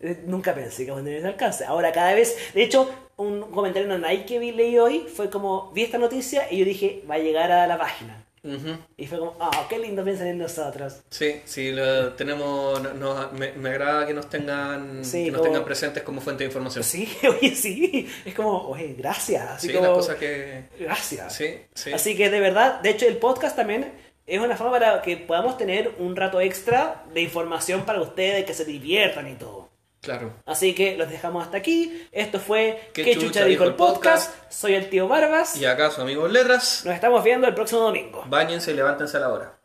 Eh, 0.00 0.22
Nunca 0.24 0.54
pensé 0.54 0.78
que 0.78 0.82
íbamos 0.84 1.02
a 1.02 1.04
tener 1.04 1.18
ese 1.18 1.28
alcance. 1.28 1.64
Ahora 1.66 1.92
cada 1.92 2.14
vez, 2.14 2.36
de 2.54 2.62
hecho, 2.62 2.90
un 3.16 3.42
comentario 3.52 3.92
en 3.94 4.00
Nike 4.00 4.24
que 4.24 4.38
vi, 4.38 4.52
leí 4.52 4.78
hoy 4.78 5.06
fue 5.14 5.28
como, 5.30 5.70
vi 5.72 5.82
esta 5.84 5.98
noticia 5.98 6.50
y 6.50 6.58
yo 6.58 6.64
dije, 6.64 7.02
va 7.08 7.16
a 7.16 7.18
llegar 7.18 7.52
a 7.52 7.66
la 7.66 7.78
página. 7.78 8.24
Ujú. 8.42 8.76
Y 8.96 9.06
fue 9.06 9.18
como, 9.18 9.36
ah, 9.40 9.66
qué 9.68 9.78
lindo 9.78 10.02
piensan 10.04 10.28
en 10.28 10.38
nosotros. 10.38 11.00
Sí, 11.10 11.40
sí, 11.44 11.72
lo 11.72 12.14
tenemos, 12.14 12.80
no- 12.82 12.94
no- 12.94 13.30
me, 13.32 13.52
me 13.52 13.68
agrada 13.70 14.06
que 14.06 14.14
nos 14.14 14.28
tengan, 14.30 15.04
Sí, 15.04 15.24
que 15.26 15.30
nos 15.30 15.40
como- 15.40 15.50
tengan 15.50 15.64
presentes 15.64 16.02
como 16.02 16.20
fuente 16.20 16.44
de 16.44 16.48
información. 16.48 16.82
Sí, 16.84 17.08
oye, 17.28 17.54
sí. 17.54 18.08
Es 18.24 18.34
como, 18.34 18.68
oye, 18.68 18.94
gracias. 18.96 19.48
Así 19.50 19.66
Sí, 19.68 19.72
como, 19.74 19.86
las 19.88 19.96
cosas 19.96 20.16
que... 20.16 20.64
Gracias. 20.78 21.34
Sí, 21.34 21.54
sí. 21.74 21.92
Así 21.92 22.16
que 22.16 22.30
de 22.30 22.40
verdad, 22.40 22.80
de 22.80 22.90
hecho 22.90 23.06
el 23.06 23.16
podcast 23.18 23.56
también 23.56 23.92
es 24.26 24.40
una 24.40 24.56
forma 24.56 24.72
para 24.78 25.02
que 25.02 25.16
podamos 25.16 25.56
tener 25.58 25.94
un 25.98 26.14
rato 26.14 26.40
extra 26.40 27.04
de 27.12 27.20
información 27.22 27.82
para 27.84 28.00
ustedes, 28.00 28.44
que 28.44 28.54
se 28.54 28.64
diviertan 28.64 29.28
y 29.28 29.34
todo. 29.34 29.69
Claro. 30.00 30.32
Así 30.46 30.74
que 30.74 30.96
los 30.96 31.10
dejamos 31.10 31.44
hasta 31.44 31.58
aquí. 31.58 32.06
Esto 32.10 32.40
fue 32.40 32.90
¿Qué 32.94 33.04
¿Qué 33.04 33.14
chucha 33.14 33.26
chucha 33.26 33.44
dijo 33.44 33.64
el 33.64 33.70
el 33.70 33.76
podcast? 33.76 34.34
Soy 34.50 34.74
el 34.74 34.88
tío 34.88 35.08
Barbas. 35.08 35.56
Y 35.56 35.66
acá 35.66 35.90
su 35.90 36.00
amigo 36.00 36.26
Letras, 36.26 36.82
Nos 36.86 36.94
estamos 36.94 37.22
viendo 37.22 37.46
el 37.46 37.54
próximo 37.54 37.82
domingo. 37.82 38.24
bañense 38.26 38.70
y 38.70 38.74
levántense 38.74 39.16
a 39.18 39.20
la 39.20 39.28
hora. 39.28 39.59